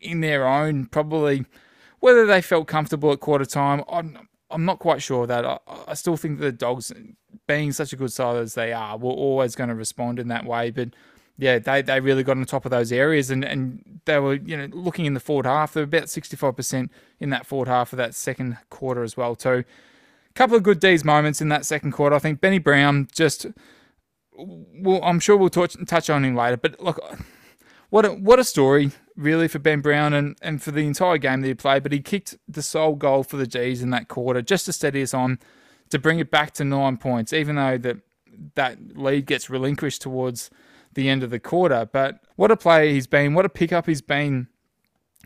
in 0.00 0.20
their 0.20 0.46
own 0.46 0.86
probably 0.86 1.46
whether 2.00 2.26
they 2.26 2.40
felt 2.40 2.66
comfortable 2.66 3.12
at 3.12 3.20
quarter 3.20 3.44
time, 3.44 3.82
I'm, 3.88 4.28
I'm 4.50 4.64
not 4.64 4.78
quite 4.78 5.02
sure 5.02 5.22
of 5.22 5.28
that. 5.28 5.44
I, 5.44 5.58
I 5.88 5.94
still 5.94 6.16
think 6.16 6.40
the 6.40 6.52
Dogs, 6.52 6.92
being 7.46 7.72
such 7.72 7.92
a 7.92 7.96
good 7.96 8.12
side 8.12 8.36
as 8.36 8.54
they 8.54 8.72
are, 8.72 8.96
were 8.96 9.10
always 9.10 9.54
going 9.54 9.68
to 9.68 9.74
respond 9.74 10.18
in 10.18 10.28
that 10.28 10.44
way. 10.44 10.70
But 10.70 10.90
yeah, 11.38 11.58
they, 11.58 11.82
they 11.82 12.00
really 12.00 12.24
got 12.24 12.36
on 12.36 12.44
top 12.44 12.64
of 12.64 12.70
those 12.70 12.90
areas 12.90 13.30
and, 13.30 13.44
and 13.44 14.00
they 14.04 14.18
were, 14.18 14.34
you 14.34 14.56
know, 14.56 14.68
looking 14.72 15.06
in 15.06 15.14
the 15.14 15.20
forward 15.20 15.46
half, 15.46 15.72
they 15.72 15.80
were 15.80 15.84
about 15.84 16.04
65% 16.04 16.90
in 17.20 17.30
that 17.30 17.46
forward 17.46 17.68
half 17.68 17.92
of 17.92 17.96
that 17.96 18.14
second 18.14 18.58
quarter 18.70 19.02
as 19.02 19.16
well. 19.16 19.36
So 19.38 19.58
a 19.58 19.64
couple 20.34 20.56
of 20.56 20.62
good 20.62 20.80
D's 20.80 21.04
moments 21.04 21.40
in 21.40 21.48
that 21.50 21.64
second 21.64 21.92
quarter. 21.92 22.16
I 22.16 22.18
think 22.18 22.40
Benny 22.40 22.58
Brown 22.58 23.08
just, 23.12 23.46
well, 24.32 25.00
I'm 25.02 25.20
sure 25.20 25.36
we'll 25.36 25.48
touch, 25.48 25.76
touch 25.86 26.10
on 26.10 26.24
him 26.24 26.34
later, 26.34 26.56
but 26.56 26.80
look, 26.80 27.00
what 27.90 28.04
a, 28.04 28.10
what 28.10 28.38
a 28.38 28.44
story 28.44 28.92
really 29.16 29.48
for 29.48 29.58
Ben 29.58 29.80
Brown 29.80 30.14
and, 30.14 30.36
and 30.40 30.62
for 30.62 30.70
the 30.70 30.86
entire 30.86 31.18
game 31.18 31.40
that 31.40 31.48
he 31.48 31.54
played. 31.54 31.82
But 31.82 31.92
he 31.92 32.00
kicked 32.00 32.36
the 32.46 32.62
sole 32.62 32.94
goal 32.94 33.22
for 33.22 33.36
the 33.36 33.46
G's 33.46 33.82
in 33.82 33.90
that 33.90 34.08
quarter 34.08 34.42
just 34.42 34.66
to 34.66 34.72
steady 34.72 35.02
us 35.02 35.14
on 35.14 35.38
to 35.90 35.98
bring 35.98 36.18
it 36.18 36.30
back 36.30 36.52
to 36.54 36.64
nine 36.64 36.96
points, 36.96 37.32
even 37.32 37.56
though 37.56 37.78
that 37.78 37.98
that 38.54 38.96
lead 38.96 39.26
gets 39.26 39.50
relinquished 39.50 40.02
towards 40.02 40.50
the 40.94 41.08
end 41.08 41.22
of 41.22 41.30
the 41.30 41.40
quarter. 41.40 41.88
But 41.90 42.20
what 42.36 42.50
a 42.50 42.56
player 42.56 42.90
he's 42.90 43.06
been, 43.06 43.34
what 43.34 43.44
a 43.44 43.50
pickup 43.50 43.86
he's 43.86 44.02
been. 44.02 44.48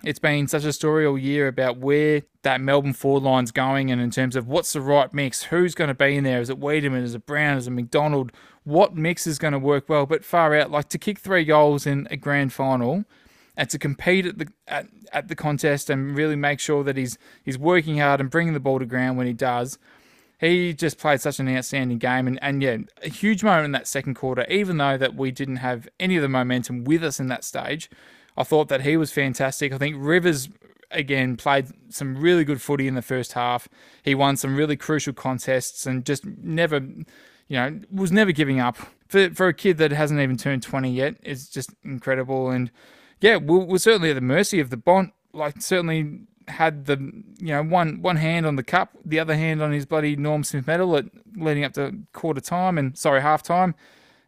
It's 0.04 0.18
been 0.18 0.48
such 0.48 0.64
a 0.64 0.72
story 0.72 1.06
all 1.06 1.18
year 1.18 1.46
about 1.46 1.78
where 1.78 2.22
that 2.42 2.60
Melbourne 2.60 2.92
forward 2.92 3.22
line's 3.22 3.52
going 3.52 3.92
and 3.92 4.00
in 4.00 4.10
terms 4.10 4.34
of 4.34 4.48
what's 4.48 4.72
the 4.72 4.80
right 4.80 5.12
mix, 5.14 5.44
who's 5.44 5.76
going 5.76 5.88
to 5.88 5.94
be 5.94 6.16
in 6.16 6.24
there. 6.24 6.40
Is 6.40 6.50
it 6.50 6.58
Weideman? 6.58 7.02
Is 7.02 7.14
it 7.14 7.24
Brown? 7.24 7.56
Is 7.56 7.68
it 7.68 7.70
McDonald? 7.70 8.32
What 8.64 8.94
mix 8.94 9.26
is 9.26 9.38
going 9.38 9.52
to 9.52 9.58
work 9.58 9.88
well? 9.88 10.06
But 10.06 10.24
far 10.24 10.54
out, 10.54 10.70
like 10.70 10.88
to 10.90 10.98
kick 10.98 11.18
three 11.18 11.44
goals 11.44 11.86
in 11.86 12.06
a 12.10 12.16
grand 12.16 12.52
final 12.52 13.04
and 13.56 13.68
to 13.70 13.78
compete 13.78 14.26
at 14.26 14.38
the 14.38 14.48
at, 14.68 14.86
at 15.12 15.28
the 15.28 15.34
contest 15.34 15.90
and 15.90 16.16
really 16.16 16.36
make 16.36 16.60
sure 16.60 16.84
that 16.84 16.96
he's 16.96 17.18
he's 17.44 17.58
working 17.58 17.98
hard 17.98 18.20
and 18.20 18.30
bringing 18.30 18.54
the 18.54 18.60
ball 18.60 18.78
to 18.78 18.86
ground 18.86 19.18
when 19.18 19.26
he 19.26 19.32
does. 19.32 19.78
He 20.38 20.72
just 20.74 20.98
played 20.98 21.20
such 21.20 21.38
an 21.38 21.54
outstanding 21.56 21.98
game 21.98 22.26
and, 22.26 22.36
and 22.42 22.60
yeah, 22.60 22.78
a 23.00 23.08
huge 23.08 23.44
moment 23.44 23.66
in 23.66 23.72
that 23.72 23.86
second 23.86 24.14
quarter, 24.14 24.44
even 24.50 24.76
though 24.76 24.96
that 24.96 25.14
we 25.14 25.30
didn't 25.30 25.56
have 25.56 25.88
any 26.00 26.16
of 26.16 26.22
the 26.22 26.28
momentum 26.28 26.82
with 26.82 27.04
us 27.04 27.20
in 27.20 27.28
that 27.28 27.44
stage. 27.44 27.88
I 28.36 28.42
thought 28.42 28.68
that 28.68 28.80
he 28.80 28.96
was 28.96 29.12
fantastic. 29.12 29.72
I 29.72 29.78
think 29.78 29.96
Rivers 29.98 30.48
again 30.90 31.36
played 31.36 31.68
some 31.90 32.16
really 32.16 32.44
good 32.44 32.60
footy 32.60 32.88
in 32.88 32.94
the 32.94 33.02
first 33.02 33.34
half. 33.34 33.68
He 34.02 34.14
won 34.14 34.36
some 34.36 34.56
really 34.56 34.76
crucial 34.76 35.12
contests 35.12 35.86
and 35.86 36.04
just 36.04 36.24
never, 36.26 36.80
you 37.52 37.58
know, 37.58 37.80
was 37.90 38.10
never 38.10 38.32
giving 38.32 38.60
up. 38.60 38.78
For 39.08 39.28
for 39.28 39.46
a 39.46 39.52
kid 39.52 39.76
that 39.76 39.92
hasn't 39.92 40.18
even 40.20 40.38
turned 40.38 40.62
20 40.62 40.90
yet, 40.90 41.16
it's 41.22 41.48
just 41.48 41.70
incredible. 41.84 42.48
And 42.48 42.70
yeah, 43.20 43.36
we're, 43.36 43.58
we're 43.58 43.76
certainly 43.76 44.08
at 44.08 44.14
the 44.14 44.22
mercy 44.22 44.58
of 44.58 44.70
the 44.70 44.78
Bont. 44.78 45.12
Like 45.34 45.60
certainly 45.60 46.20
had 46.48 46.86
the 46.86 46.96
you 47.38 47.48
know 47.48 47.62
one 47.62 48.00
one 48.00 48.16
hand 48.16 48.46
on 48.46 48.56
the 48.56 48.62
cup, 48.62 48.96
the 49.04 49.20
other 49.20 49.36
hand 49.36 49.60
on 49.60 49.70
his 49.70 49.84
bloody 49.84 50.16
Norm 50.16 50.44
Smith 50.44 50.66
medal 50.66 50.96
at 50.96 51.04
leading 51.36 51.62
up 51.62 51.74
to 51.74 51.94
quarter 52.14 52.40
time 52.40 52.78
and 52.78 52.96
sorry 52.96 53.20
half 53.20 53.42
time, 53.42 53.74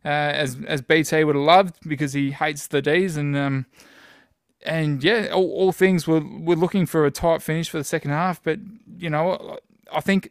uh, 0.05 0.09
as 0.09 0.59
as 0.67 0.83
BT 0.83 1.25
would 1.25 1.35
have 1.35 1.45
loved 1.45 1.77
because 1.89 2.13
he 2.13 2.33
hates 2.33 2.67
the 2.67 2.83
D's 2.83 3.17
and 3.17 3.35
um, 3.35 3.65
and 4.67 5.03
yeah, 5.03 5.29
all, 5.33 5.51
all 5.51 5.73
things 5.73 6.07
were 6.07 6.21
were 6.21 6.57
looking 6.57 6.85
for 6.85 7.07
a 7.07 7.11
tight 7.11 7.41
finish 7.41 7.71
for 7.71 7.79
the 7.79 7.85
second 7.85 8.11
half, 8.11 8.43
but 8.43 8.59
you 8.99 9.09
know 9.09 9.59
I 9.91 10.03
think 10.03 10.31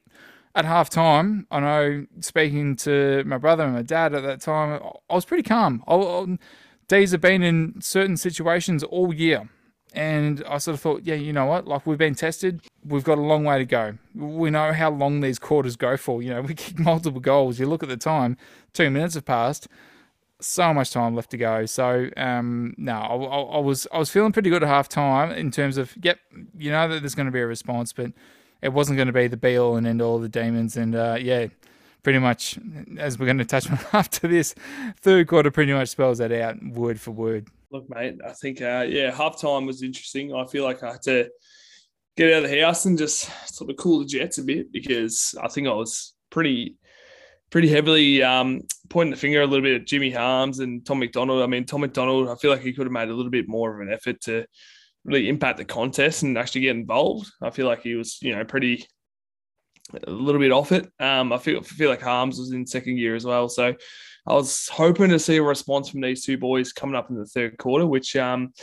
at 0.56 0.66
half 0.66 0.90
time, 0.90 1.48
I 1.50 1.60
know 1.60 2.06
speaking 2.20 2.76
to 2.78 3.24
my 3.26 3.38
brother 3.38 3.64
and 3.64 3.74
my 3.74 3.82
dad 3.82 4.14
at 4.14 4.24
that 4.24 4.42
time, 4.42 4.82
I 5.10 5.16
was 5.16 5.26
pretty 5.26 5.44
calm. 5.44 5.84
I, 5.88 5.96
I, 5.96 6.38
D's 6.88 7.12
have 7.12 7.22
been 7.22 7.42
in 7.42 7.82
certain 7.82 8.18
situations 8.18 8.84
all 8.84 9.14
year. 9.14 9.50
And 9.96 10.44
I 10.48 10.58
sort 10.58 10.74
of 10.74 10.82
thought, 10.82 11.02
yeah, 11.04 11.14
you 11.14 11.34
know 11.34 11.46
what? 11.46 11.68
Like 11.68 11.86
we've 11.86 12.00
been 12.00 12.16
tested, 12.16 12.62
we've 12.84 13.04
got 13.04 13.20
a 13.20 13.22
long 13.22 13.44
way 13.44 13.60
to 13.60 13.66
go. 13.66 13.96
We 14.16 14.50
know 14.50 14.74
how 14.74 14.90
long 14.90 15.22
these 15.22 15.38
quarters 15.38 15.76
go 15.76 15.98
for. 15.98 16.24
You 16.24 16.32
know, 16.32 16.42
we 16.48 16.56
kick 16.56 16.80
multiple 16.80 17.22
goals. 17.22 17.60
You 17.60 17.68
look 17.68 17.84
at 17.84 17.90
the 17.90 17.98
time, 17.98 18.38
two 18.74 18.90
minutes 18.90 19.14
have 19.16 19.26
passed. 19.26 19.68
So 20.40 20.74
much 20.74 20.92
time 20.92 21.16
left 21.16 21.30
to 21.32 21.38
go. 21.38 21.66
So 21.68 22.10
um, 22.18 22.74
no, 22.78 22.94
I, 22.94 23.16
I, 23.16 23.42
I 23.58 23.60
was 23.60 23.88
I 23.94 24.00
was 24.00 24.10
feeling 24.10 24.34
pretty 24.34 24.50
good 24.50 24.62
at 24.62 24.68
half 24.68 24.90
time 24.90 25.32
in 25.32 25.52
terms 25.52 25.78
of, 25.78 25.94
yep, 26.02 26.20
you 26.58 26.70
know 26.70 26.88
that 26.90 27.02
there's 27.02 27.16
going 27.16 27.28
to 27.28 27.32
be 27.32 27.40
a 27.40 27.48
response, 27.48 27.94
but 27.94 28.12
it 28.64 28.72
wasn't 28.72 28.96
going 28.96 29.08
to 29.08 29.14
be 29.14 29.28
the 29.28 29.38
be 29.38 29.58
all 29.58 29.76
and 29.76 29.86
end 29.86 30.02
all 30.02 30.18
the 30.20 30.30
demons. 30.30 30.78
And 30.78 30.96
uh, 30.96 31.18
yeah, 31.20 31.48
pretty 32.02 32.20
much, 32.20 32.58
as 32.98 33.20
we're 33.20 33.26
going 33.26 33.38
to 33.38 33.46
touch 33.46 33.70
on 33.72 33.80
after 33.92 34.28
this, 34.28 34.56
third 35.02 35.28
quarter 35.28 35.52
pretty 35.52 35.74
much 35.74 35.90
spells 35.90 36.18
that 36.20 36.32
out 36.32 36.64
word 36.64 37.00
for 37.00 37.12
word. 37.12 37.50
Look, 37.72 37.90
mate, 37.90 38.20
I 38.26 38.32
think, 38.32 38.62
uh, 38.62 38.86
yeah, 38.88 39.12
halftime 39.12 39.68
was 39.68 39.84
interesting. 39.84 40.34
I 40.34 40.46
feel 40.46 40.64
like 40.64 40.82
I 40.82 40.94
had 40.94 41.02
to 41.04 41.30
get 42.16 42.32
out 42.32 42.44
of 42.46 42.50
the 42.50 42.62
house 42.62 42.86
and 42.86 42.98
just 42.98 43.30
sort 43.54 43.70
of 43.70 43.78
cool 43.78 44.00
the 44.00 44.06
jets 44.06 44.38
a 44.38 44.44
bit 44.44 44.72
because 44.72 45.36
I 45.42 45.48
think 45.48 45.68
I 45.68 45.74
was 45.74 46.14
pretty 46.30 46.78
pretty 47.50 47.68
heavily 47.68 48.24
um, 48.24 48.62
pointing 48.90 49.12
the 49.12 49.18
finger 49.18 49.42
a 49.42 49.46
little 49.46 49.62
bit 49.62 49.82
at 49.82 49.88
Jimmy 49.88 50.10
Harmes 50.10 50.58
and 50.58 50.84
Tom 50.84 50.98
McDonald. 50.98 51.44
I 51.44 51.46
mean, 51.46 51.66
Tom 51.66 51.82
McDonald, 51.82 52.28
I 52.30 52.36
feel 52.36 52.50
like 52.50 52.62
he 52.62 52.74
could 52.74 52.88
have 52.88 52.92
made 52.92 53.10
a 53.10 53.14
little 53.14 53.30
bit 53.30 53.48
more 53.48 53.76
of 53.76 53.88
an 53.88 53.94
effort 53.94 54.22
to 54.22 54.46
really 55.06 55.30
impact 55.30 55.58
the 55.58 55.66
contest 55.66 56.24
and 56.24 56.38
actually 56.38 56.62
get 56.62 56.76
involved. 56.76 57.30
I 57.42 57.50
feel 57.50 57.68
like 57.68 57.82
he 57.82 57.96
was, 57.96 58.22
you 58.22 58.36
know, 58.36 58.44
pretty 58.44 58.86
a 60.08 60.10
little 60.12 60.40
bit 60.40 60.52
off 60.52 60.72
it. 60.72 60.90
Um, 61.00 61.34
I 61.34 61.38
feel 61.38 61.62
feel 61.62 61.90
like 61.90 62.02
Harmes 62.02 62.40
was 62.40 62.52
in 62.52 62.66
second 62.66 62.96
gear 62.96 63.16
as 63.16 63.26
well, 63.26 63.50
so 63.50 63.76
I 64.28 64.34
was 64.34 64.70
hoping 64.70 65.10
to 65.10 65.20
see 65.20 65.38
a 65.38 65.44
response 65.44 65.90
from 65.90 66.02
these 66.02 66.26
two 66.26 66.38
boys 66.38 66.72
coming 66.72 66.96
up 66.96 67.10
in 67.10 67.18
the 67.18 67.26
third 67.26 67.58
quarter, 67.58 67.86
which 67.86 68.16
um, 68.16 68.54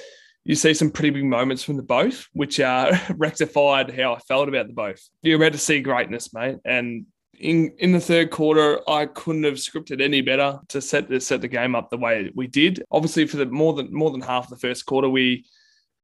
you 0.44 0.54
see 0.54 0.72
some 0.72 0.90
pretty 0.90 1.10
big 1.10 1.24
moments 1.24 1.62
from 1.62 1.76
the 1.76 1.82
both, 1.82 2.26
which 2.32 2.58
uh, 2.58 2.96
rectified 3.16 3.94
how 3.94 4.14
I 4.14 4.18
felt 4.20 4.48
about 4.48 4.68
the 4.68 4.72
both. 4.72 5.00
You're 5.22 5.36
about 5.36 5.52
to 5.52 5.58
see 5.58 5.80
greatness, 5.80 6.32
mate, 6.32 6.58
and. 6.64 7.06
In, 7.38 7.72
in 7.78 7.92
the 7.92 8.00
third 8.00 8.30
quarter, 8.30 8.80
I 8.86 9.06
couldn't 9.06 9.44
have 9.44 9.54
scripted 9.54 10.02
any 10.02 10.20
better 10.20 10.58
to 10.68 10.82
set 10.82 11.08
the 11.08 11.18
set 11.18 11.40
the 11.40 11.48
game 11.48 11.74
up 11.74 11.88
the 11.88 11.96
way 11.96 12.30
we 12.34 12.46
did. 12.46 12.84
Obviously, 12.90 13.26
for 13.26 13.38
the 13.38 13.46
more 13.46 13.72
than 13.72 13.90
more 13.94 14.10
than 14.10 14.20
half 14.20 14.50
the 14.50 14.58
first 14.58 14.84
quarter, 14.84 15.08
we 15.08 15.46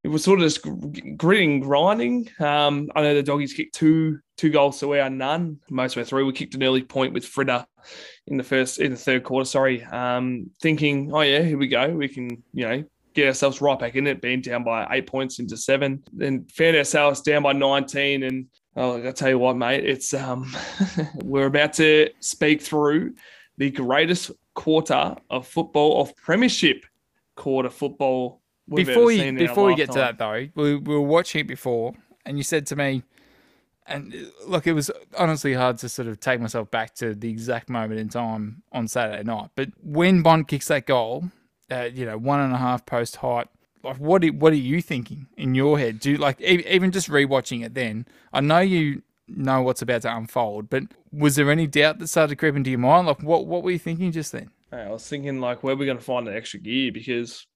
it 0.06 0.10
was 0.10 0.22
sort 0.22 0.38
of 0.38 0.44
just 0.44 0.64
gritting, 1.16 1.58
grinding. 1.58 2.30
Um, 2.38 2.88
I 2.94 3.02
know 3.02 3.12
the 3.12 3.24
doggies 3.24 3.52
kicked 3.52 3.74
two 3.74 4.20
two 4.36 4.50
goals 4.50 4.78
to 4.78 4.96
our 4.96 5.10
none 5.10 5.58
most 5.68 5.96
way 5.96 6.04
through. 6.04 6.26
We 6.26 6.32
kicked 6.32 6.54
an 6.54 6.62
early 6.62 6.84
point 6.84 7.12
with 7.12 7.26
Frida 7.26 7.66
in 8.28 8.36
the 8.36 8.44
first 8.44 8.78
in 8.78 8.92
the 8.92 8.96
third 8.96 9.24
quarter. 9.24 9.44
Sorry, 9.44 9.82
um, 9.82 10.48
thinking, 10.62 11.12
oh 11.12 11.22
yeah, 11.22 11.42
here 11.42 11.58
we 11.58 11.66
go. 11.66 11.88
We 11.88 12.06
can 12.06 12.40
you 12.52 12.68
know 12.68 12.84
get 13.14 13.26
ourselves 13.26 13.60
right 13.60 13.76
back 13.76 13.96
in 13.96 14.06
it, 14.06 14.22
being 14.22 14.42
down 14.42 14.62
by 14.62 14.86
eight 14.92 15.08
points 15.08 15.40
into 15.40 15.56
seven. 15.56 16.04
Then 16.12 16.46
found 16.54 16.76
ourselves 16.76 17.20
down 17.20 17.42
by 17.42 17.52
nineteen, 17.52 18.22
and 18.22 18.46
oh, 18.76 19.08
I 19.08 19.10
tell 19.10 19.30
you 19.30 19.40
what, 19.40 19.56
mate, 19.56 19.84
it's 19.84 20.14
um, 20.14 20.54
we're 21.16 21.46
about 21.46 21.72
to 21.74 22.10
speak 22.20 22.62
through 22.62 23.14
the 23.58 23.72
greatest 23.72 24.30
quarter 24.54 25.16
of 25.30 25.48
football 25.48 26.00
of 26.00 26.14
Premiership 26.14 26.86
quarter 27.34 27.70
football 27.70 28.40
before 28.72 29.10
you 29.12 29.32
before 29.32 29.70
you 29.70 29.76
get 29.76 29.92
to 29.92 29.98
that 29.98 30.18
though, 30.18 30.48
we, 30.54 30.76
we 30.76 30.94
were 30.94 31.00
watching 31.00 31.42
it 31.42 31.46
before, 31.46 31.94
and 32.24 32.36
you 32.36 32.42
said 32.42 32.66
to 32.68 32.76
me, 32.76 33.02
and 33.86 34.14
look, 34.46 34.66
it 34.66 34.72
was 34.72 34.90
honestly 35.16 35.54
hard 35.54 35.78
to 35.78 35.88
sort 35.88 36.08
of 36.08 36.18
take 36.18 36.40
myself 36.40 36.70
back 36.70 36.94
to 36.96 37.14
the 37.14 37.30
exact 37.30 37.68
moment 37.68 38.00
in 38.00 38.08
time 38.08 38.62
on 38.72 38.88
Saturday 38.88 39.22
night. 39.22 39.50
But 39.54 39.70
when 39.82 40.22
Bont 40.22 40.48
kicks 40.48 40.68
that 40.68 40.86
goal, 40.86 41.30
uh, 41.70 41.88
you 41.92 42.04
know, 42.04 42.18
one 42.18 42.40
and 42.40 42.52
a 42.52 42.58
half 42.58 42.84
post 42.86 43.16
height, 43.16 43.48
like 43.82 43.98
what 43.98 44.24
are, 44.24 44.28
what 44.28 44.52
are 44.52 44.56
you 44.56 44.82
thinking 44.82 45.26
in 45.36 45.54
your 45.54 45.78
head? 45.78 46.00
Do 46.00 46.12
you, 46.12 46.16
like 46.16 46.40
even 46.40 46.90
just 46.90 47.08
rewatching 47.08 47.64
it 47.64 47.74
then? 47.74 48.06
I 48.32 48.40
know 48.40 48.58
you 48.58 49.02
know 49.28 49.62
what's 49.62 49.82
about 49.82 50.02
to 50.02 50.16
unfold, 50.16 50.68
but 50.68 50.84
was 51.12 51.36
there 51.36 51.50
any 51.50 51.66
doubt 51.66 51.98
that 51.98 52.08
started 52.08 52.30
to 52.30 52.36
creep 52.36 52.56
into 52.56 52.70
your 52.70 52.80
mind? 52.80 53.06
Like 53.06 53.22
what 53.22 53.46
what 53.46 53.62
were 53.62 53.70
you 53.70 53.78
thinking 53.78 54.10
just 54.10 54.32
then? 54.32 54.50
I 54.72 54.90
was 54.90 55.06
thinking 55.08 55.40
like 55.40 55.62
where 55.62 55.74
are 55.74 55.76
we 55.76 55.86
going 55.86 55.98
to 55.98 56.04
find 56.04 56.26
an 56.26 56.36
extra 56.36 56.58
gear 56.58 56.90
because 56.90 57.46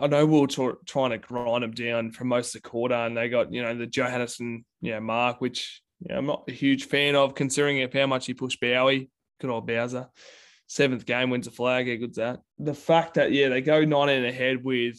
I 0.00 0.06
know 0.06 0.26
we 0.26 0.40
were 0.40 0.46
t- 0.46 0.78
trying 0.86 1.10
to 1.10 1.18
grind 1.18 1.62
them 1.62 1.72
down 1.72 2.12
for 2.12 2.24
most 2.24 2.54
of 2.54 2.62
the 2.62 2.68
quarter, 2.68 2.94
and 2.94 3.16
they 3.16 3.28
got 3.28 3.52
you 3.52 3.62
know 3.62 3.76
the 3.76 3.86
Johannisen 3.86 4.64
you 4.80 4.92
know, 4.92 5.00
mark, 5.00 5.40
which 5.40 5.82
you 6.00 6.12
know, 6.12 6.18
I'm 6.18 6.26
not 6.26 6.44
a 6.48 6.52
huge 6.52 6.84
fan 6.84 7.14
of, 7.14 7.34
considering 7.34 7.78
if 7.78 7.92
how 7.92 8.06
much 8.06 8.26
he 8.26 8.34
pushed 8.34 8.60
Bowey. 8.60 9.10
Good 9.40 9.50
old 9.50 9.66
Bowser. 9.66 10.08
Seventh 10.66 11.04
game 11.04 11.30
wins 11.30 11.46
a 11.46 11.50
flag. 11.50 11.88
How 11.88 11.96
good's 11.96 12.16
that? 12.16 12.40
The 12.58 12.74
fact 12.74 13.14
that 13.14 13.32
yeah 13.32 13.48
they 13.48 13.60
go 13.60 13.80
nine 13.80 14.06
19 14.06 14.24
ahead 14.24 14.64
with 14.64 14.98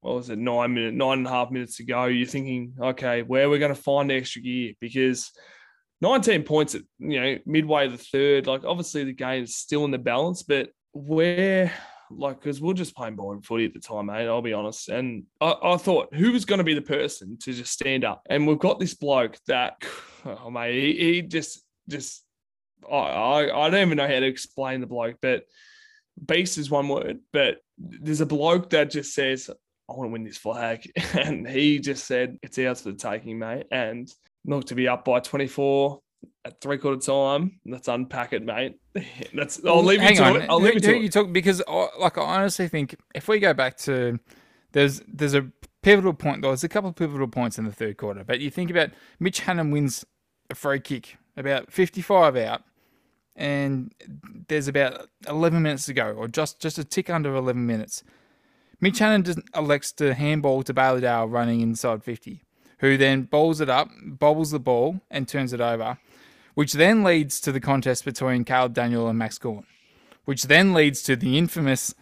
what 0.00 0.16
was 0.16 0.30
it 0.30 0.38
nine 0.38 0.74
minute 0.74 0.94
nine 0.94 1.18
and 1.18 1.26
a 1.26 1.30
half 1.30 1.50
minutes 1.50 1.78
to 1.78 1.84
go. 1.84 2.04
You're 2.04 2.26
thinking, 2.26 2.74
okay, 2.80 3.22
where 3.22 3.48
we're 3.48 3.54
we 3.54 3.58
going 3.58 3.74
to 3.74 3.80
find 3.80 4.12
extra 4.12 4.42
gear 4.42 4.74
because 4.80 5.32
19 6.00 6.42
points 6.42 6.74
at 6.74 6.82
you 6.98 7.20
know 7.20 7.38
midway 7.46 7.88
the 7.88 7.98
third. 7.98 8.46
Like 8.46 8.64
obviously 8.64 9.04
the 9.04 9.12
game 9.12 9.44
is 9.44 9.56
still 9.56 9.84
in 9.84 9.90
the 9.90 9.98
balance, 9.98 10.42
but 10.42 10.68
where 10.92 11.72
like 12.10 12.40
because 12.40 12.60
we 12.60 12.70
are 12.70 12.74
just 12.74 12.96
playing 12.96 13.16
boring 13.16 13.42
footy 13.42 13.64
at 13.64 13.74
the 13.74 13.80
time, 13.80 14.06
mate. 14.06 14.26
I'll 14.26 14.42
be 14.42 14.52
honest. 14.52 14.88
And 14.88 15.24
I, 15.40 15.54
I 15.62 15.76
thought, 15.76 16.14
who 16.14 16.32
was 16.32 16.44
going 16.44 16.58
to 16.58 16.64
be 16.64 16.74
the 16.74 16.82
person 16.82 17.38
to 17.38 17.52
just 17.52 17.72
stand 17.72 18.04
up? 18.04 18.22
And 18.28 18.46
we've 18.46 18.58
got 18.58 18.78
this 18.78 18.94
bloke 18.94 19.38
that, 19.46 19.82
oh 20.24 20.50
mate, 20.50 20.74
he, 20.74 21.14
he 21.14 21.22
just 21.22 21.62
just 21.88 22.24
I, 22.90 22.96
I 22.96 23.66
I 23.66 23.70
don't 23.70 23.86
even 23.86 23.96
know 23.96 24.06
how 24.08 24.20
to 24.20 24.26
explain 24.26 24.80
the 24.80 24.86
bloke, 24.86 25.16
but 25.20 25.44
beast 26.24 26.58
is 26.58 26.70
one 26.70 26.88
word. 26.88 27.20
But 27.32 27.58
there's 27.78 28.20
a 28.20 28.26
bloke 28.26 28.70
that 28.70 28.90
just 28.90 29.14
says, 29.14 29.50
I 29.88 29.92
want 29.92 30.08
to 30.08 30.12
win 30.12 30.24
this 30.24 30.38
flag. 30.38 30.90
And 31.14 31.46
he 31.48 31.78
just 31.78 32.06
said, 32.06 32.38
it's 32.42 32.58
ours 32.58 32.82
for 32.82 32.92
the 32.92 32.96
taking, 32.96 33.38
mate. 33.38 33.66
And 33.70 34.12
look, 34.44 34.66
to 34.66 34.74
be 34.74 34.88
up 34.88 35.04
by 35.04 35.20
24, 35.20 36.00
at 36.44 36.60
three 36.60 36.78
quarter 36.78 37.00
time. 37.00 37.60
Let's 37.66 37.88
unpack 37.88 38.32
it, 38.32 38.44
mate. 38.44 38.78
That's 39.34 39.64
I'll 39.64 39.82
leave 39.82 40.00
Hang 40.00 40.14
you 40.14 40.20
to 40.20 40.24
on. 40.24 40.36
it. 40.42 40.50
I'll 40.50 40.60
leave 40.60 40.74
you 40.74 40.80
to 40.80 40.96
it. 40.96 41.02
You 41.02 41.08
talk 41.08 41.32
because, 41.32 41.62
like, 41.98 42.18
I 42.18 42.22
honestly 42.22 42.68
think 42.68 42.96
if 43.14 43.28
we 43.28 43.38
go 43.38 43.54
back 43.54 43.76
to 43.78 44.18
there's 44.72 45.00
there's 45.08 45.34
a 45.34 45.50
pivotal 45.82 46.14
point. 46.14 46.42
Though 46.42 46.48
there's 46.48 46.64
a 46.64 46.68
couple 46.68 46.90
of 46.90 46.96
pivotal 46.96 47.28
points 47.28 47.58
in 47.58 47.64
the 47.64 47.72
third 47.72 47.96
quarter, 47.96 48.24
but 48.24 48.40
you 48.40 48.50
think 48.50 48.70
about 48.70 48.90
Mitch 49.18 49.40
Hannan 49.40 49.70
wins 49.70 50.04
a 50.50 50.54
free 50.54 50.80
kick 50.80 51.16
about 51.36 51.72
55 51.72 52.36
out, 52.36 52.62
and 53.34 53.92
there's 54.48 54.68
about 54.68 55.08
11 55.28 55.62
minutes 55.62 55.86
to 55.86 55.94
go, 55.94 56.10
or 56.12 56.28
just 56.28 56.60
just 56.60 56.78
a 56.78 56.84
tick 56.84 57.08
under 57.10 57.34
11 57.34 57.66
minutes. 57.66 58.04
Mitch 58.80 58.98
Hannan 58.98 59.42
elects 59.54 59.92
to 59.92 60.14
handball 60.14 60.62
to 60.64 60.74
Bailey 60.74 61.00
Dale 61.00 61.26
running 61.26 61.60
inside 61.60 62.04
50, 62.04 62.42
who 62.78 62.96
then 62.96 63.22
bowls 63.22 63.60
it 63.60 63.70
up, 63.70 63.88
bobbles 64.04 64.50
the 64.50 64.58
ball, 64.58 65.00
and 65.10 65.26
turns 65.26 65.52
it 65.52 65.60
over 65.60 65.98
which 66.54 66.72
then 66.72 67.02
leads 67.02 67.40
to 67.40 67.52
the 67.52 67.60
contest 67.60 68.04
between 68.04 68.44
Caleb 68.44 68.74
Daniel 68.74 69.08
and 69.08 69.18
Max 69.18 69.38
Gawn, 69.38 69.64
which 70.24 70.44
then 70.44 70.72
leads 70.72 71.02
to 71.02 71.16
the 71.16 71.36
infamous 71.38 71.94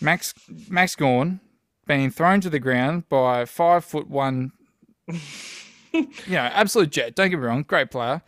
Max 0.00 0.34
Max 0.68 0.96
Gawn 0.96 1.40
being 1.86 2.10
thrown 2.10 2.40
to 2.40 2.50
the 2.50 2.58
ground 2.58 3.08
by 3.08 3.44
five 3.44 3.84
foot 3.84 4.08
one, 4.08 4.52
you 5.06 6.06
know, 6.28 6.40
absolute 6.52 6.90
jet. 6.90 7.14
Don't 7.14 7.30
get 7.30 7.38
me 7.38 7.44
wrong, 7.44 7.62
great 7.62 7.90
player. 7.90 8.22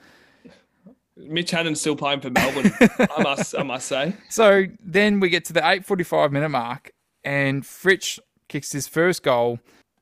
Mitch 1.16 1.50
Hannan's 1.50 1.80
still 1.80 1.96
playing 1.96 2.20
for 2.20 2.30
Melbourne, 2.30 2.72
I 2.80 3.22
must 3.22 3.54
I 3.56 3.62
must 3.62 3.86
say. 3.86 4.14
So 4.30 4.64
then 4.82 5.20
we 5.20 5.28
get 5.28 5.44
to 5.46 5.52
the 5.52 5.68
eight 5.68 5.84
forty 5.84 6.04
five 6.04 6.32
minute 6.32 6.48
mark, 6.48 6.92
and 7.24 7.62
Fritsch 7.62 8.18
kicks 8.48 8.72
his 8.72 8.88
first 8.88 9.22
goal 9.22 9.60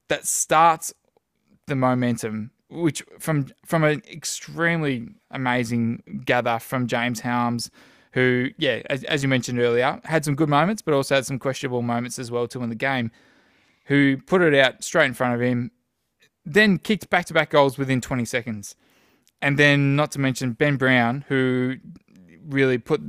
that 0.09 0.27
starts 0.27 0.95
the 1.67 1.77
momentum 1.77 2.51
which 2.71 3.03
from 3.19 3.49
from 3.65 3.85
an 3.85 4.03
extremely 4.11 5.09
amazing 5.31 6.23
gather 6.25 6.59
from 6.59 6.87
James 6.87 7.21
Harmes, 7.21 7.71
who 8.13 8.51
yeah, 8.59 8.83
as, 8.91 9.05
as, 9.05 9.23
you 9.23 9.29
mentioned 9.29 9.59
earlier, 9.59 10.01
had 10.05 10.25
some 10.25 10.35
good 10.35 10.49
moments, 10.49 10.83
but 10.83 10.95
also 10.95 11.15
had 11.15 11.27
some 11.27 11.39
questionable 11.39 11.83
moments 11.83 12.19
as 12.19 12.31
well 12.31 12.47
too 12.47 12.63
in 12.63 12.69
the 12.69 12.75
game. 12.75 13.11
Who 13.87 14.19
put 14.19 14.43
it 14.43 14.55
out 14.55 14.85
straight 14.85 15.07
in 15.07 15.15
front 15.15 15.35
of 15.35 15.41
him, 15.41 15.71
then 16.45 16.79
kicked 16.79 17.09
back 17.09 17.25
to 17.27 17.35
back 17.35 17.51
goals 17.51 17.79
within 17.79 18.03
20 18.03 18.27
seconds, 18.27 18.77
and 19.41 19.59
then 19.59 19.97
not 19.97 20.13
to 20.13 20.19
mention 20.19 20.53
Ben 20.53 20.77
Brown, 20.77 21.25
who 21.29 21.77
really 22.47 22.79
put 22.79 23.01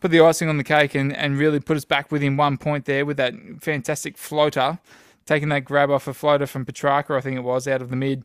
put 0.00 0.10
the 0.10 0.20
icing 0.20 0.48
on 0.48 0.58
the 0.58 0.64
cake 0.64 0.94
and, 0.94 1.14
and 1.16 1.38
really 1.38 1.58
put 1.58 1.76
us 1.76 1.86
back 1.86 2.12
within 2.12 2.36
one 2.36 2.58
point 2.58 2.84
there 2.84 3.06
with 3.06 3.16
that 3.16 3.32
fantastic 3.62 4.18
floater, 4.18 4.78
taking 5.24 5.48
that 5.48 5.64
grab 5.64 5.90
off 5.90 6.06
a 6.06 6.12
floater 6.12 6.46
from 6.46 6.66
Petrarca, 6.66 7.14
I 7.14 7.22
think 7.22 7.36
it 7.36 7.42
was, 7.42 7.66
out 7.66 7.80
of 7.80 7.88
the 7.88 7.96
mid 7.96 8.24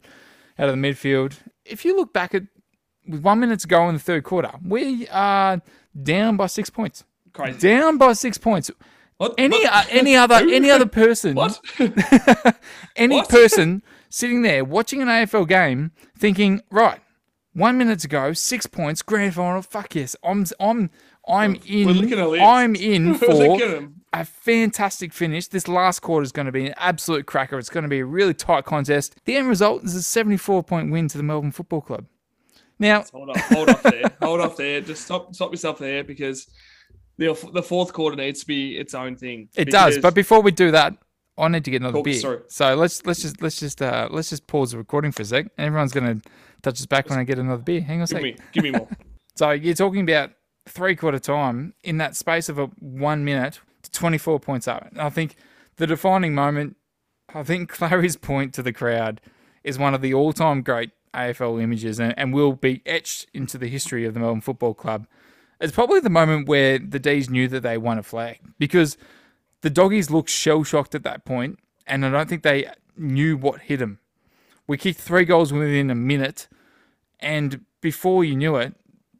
out 0.60 0.70
of 0.70 0.80
the 0.80 0.82
midfield. 0.82 1.34
If 1.66 1.86
you 1.86 1.96
look 1.96 2.14
back 2.14 2.34
at 2.34 2.44
with 3.08 3.22
one 3.22 3.40
minute 3.40 3.60
to 3.62 3.68
go 3.68 3.88
in 3.90 3.96
the 3.96 4.00
third 4.02 4.24
quarter, 4.24 4.52
we 4.66 5.08
are 5.10 5.62
down 6.02 6.38
by 6.38 6.48
six 6.48 6.70
points. 6.70 7.04
Crazy. 7.34 7.60
Down 7.60 7.98
by 7.98 8.14
six 8.14 8.38
points. 8.38 8.70
What? 9.18 9.34
Any 9.38 9.64
What? 9.64 9.74
uh, 9.74 9.84
any 9.90 10.16
other 10.16 10.36
any 10.50 10.70
other 10.72 10.86
person, 10.86 11.36
What? 11.36 11.60
any 12.96 13.16
What? 13.18 13.30
person 13.30 13.84
sitting 14.10 14.42
there 14.42 14.64
watching 14.66 15.02
an 15.02 15.08
AFL 15.08 15.48
game, 15.48 15.92
thinking, 16.18 16.62
right, 16.72 17.00
one 17.54 17.78
minute 17.78 18.00
to 18.00 18.08
go, 18.08 18.34
six 18.34 18.66
points, 18.66 19.02
grand 19.02 19.36
final. 19.36 19.62
Fuck 19.62 19.96
yes, 19.96 20.16
I'm 20.24 20.46
I'm 20.60 20.90
I'm 21.28 21.56
in. 21.68 21.88
We're 21.88 21.94
looking 21.94 22.20
at 22.20 22.30
lists. 22.30 22.46
I'm 22.48 22.76
in 22.76 23.14
for 23.16 23.34
looking 23.34 23.62
at 23.62 23.76
'em. 23.78 24.01
A 24.14 24.26
fantastic 24.26 25.14
finish. 25.14 25.48
This 25.48 25.68
last 25.68 26.02
quarter 26.02 26.24
is 26.24 26.32
going 26.32 26.46
to 26.48 26.52
be 26.52 26.68
an 26.68 26.74
absolute 26.78 27.26
cracker. 27.26 27.58
It's 27.58 27.70
going 27.70 27.84
to 27.84 27.90
be 27.90 28.00
a 28.00 28.06
really 28.06 28.34
tight 28.34 28.66
contest. 28.66 29.16
The 29.26 29.36
end 29.38 29.48
result 29.48 29.84
is 29.84 29.96
a 29.96 30.02
74 30.04 30.64
point 30.64 30.92
win 30.92 31.08
to 31.10 31.18
the 31.18 31.24
Melbourne 31.24 31.52
Football 31.52 31.82
Club. 31.82 32.06
Now, 32.80 33.04
Hold 33.14 33.30
off, 33.30 33.38
hold 33.50 33.70
off 33.70 33.84
there, 33.84 34.04
hold 34.22 34.40
off 34.42 34.58
there. 34.58 34.82
Just 34.82 35.06
stop, 35.06 35.36
stop 35.36 35.52
yourself 35.52 35.78
there 35.78 36.04
because 36.04 36.48
the 37.18 37.34
the 37.54 37.62
fourth 37.62 37.94
quarter 37.94 38.16
needs 38.18 38.40
to 38.42 38.48
be 38.48 38.76
its 38.78 38.96
own 38.96 39.16
thing. 39.16 39.50
It 39.56 39.70
does, 39.70 40.00
but 40.00 40.16
before 40.16 40.42
we 40.42 40.50
do 40.52 40.72
that, 40.72 40.96
I 41.38 41.48
need 41.48 41.64
to 41.66 41.72
get 41.72 41.82
another 41.82 42.00
Oh, 42.00 42.04
beer. 42.04 42.16
sorry. 42.16 42.40
So 42.48 42.74
let's 42.76 43.06
let's 43.06 43.22
just 43.22 43.40
let's 43.42 43.60
just 43.60 43.82
uh 43.84 44.08
let's 44.12 44.32
just 44.32 44.48
pause 44.48 44.72
the 44.72 44.80
recording 44.80 45.12
for 45.12 45.22
a 45.22 45.26
sec. 45.26 45.46
Everyone's 45.60 45.92
gonna 45.92 46.22
touch 46.64 46.80
us 46.80 46.88
back 46.88 47.08
when 47.08 47.20
I 47.20 47.24
get 47.24 47.38
another 47.38 47.62
beer. 47.62 47.82
Hang 47.82 47.98
on 48.02 48.04
a 48.04 48.08
give 48.08 48.10
sec. 48.10 48.24
me, 48.24 48.36
give 48.52 48.64
me 48.64 48.72
more. 48.72 48.88
So 49.36 49.52
you're 49.52 49.76
talking 49.76 50.02
about 50.02 50.32
three 50.68 50.96
quarter 50.96 51.18
time 51.20 51.74
in 51.84 51.98
that 52.00 52.16
space 52.18 52.50
of 52.50 52.60
a 52.60 52.66
one 52.80 53.24
minute 53.24 53.62
24 53.92 54.40
points 54.40 54.68
up. 54.68 54.88
And 54.92 55.02
I 55.02 55.10
think 55.10 55.36
the 55.78 55.88
defining 55.88 56.34
moment, 56.34 56.78
I 57.34 57.44
think 57.44 57.70
Clary's 57.72 58.16
point 58.16 58.54
to 58.56 58.64
the 58.64 58.74
crowd 58.74 59.22
is 59.64 59.78
one 59.78 59.94
of 59.94 60.02
the 60.02 60.14
all 60.14 60.34
time 60.34 60.62
great 60.62 60.92
AFL 61.14 61.62
images 61.62 62.00
and, 62.00 62.18
and 62.18 62.34
will 62.34 62.54
be 62.54 62.82
etched 62.86 63.28
into 63.34 63.58
the 63.58 63.68
history 63.68 64.06
of 64.06 64.14
the 64.14 64.20
Melbourne 64.20 64.42
Football 64.42 64.74
Club. 64.74 65.08
It's 65.60 65.74
probably 65.74 66.00
the 66.00 66.10
moment 66.10 66.48
where 66.48 66.80
the 66.80 67.00
D's 67.00 67.30
knew 67.30 67.48
that 67.50 67.62
they 67.62 67.78
won 67.78 68.00
a 68.00 68.04
flag 68.04 68.40
because 68.58 68.98
the 69.62 69.70
doggies 69.70 70.10
looked 70.10 70.30
shell 70.30 70.64
shocked 70.64 70.96
at 70.96 71.04
that 71.04 71.24
point, 71.24 71.60
and 71.86 72.06
I 72.06 72.10
don't 72.10 72.28
think 72.28 72.42
they 72.42 72.68
knew 72.98 73.38
what 73.38 73.62
hit 73.62 73.78
them. 73.78 74.00
We 74.68 74.78
kicked 74.78 75.00
three 75.00 75.26
goals 75.26 75.54
within 75.54 75.92
a 75.92 75.96
minute, 75.96 76.48
and 77.20 77.66
before 77.80 78.24
you 78.24 78.36
knew 78.36 78.56
it, 78.56 78.74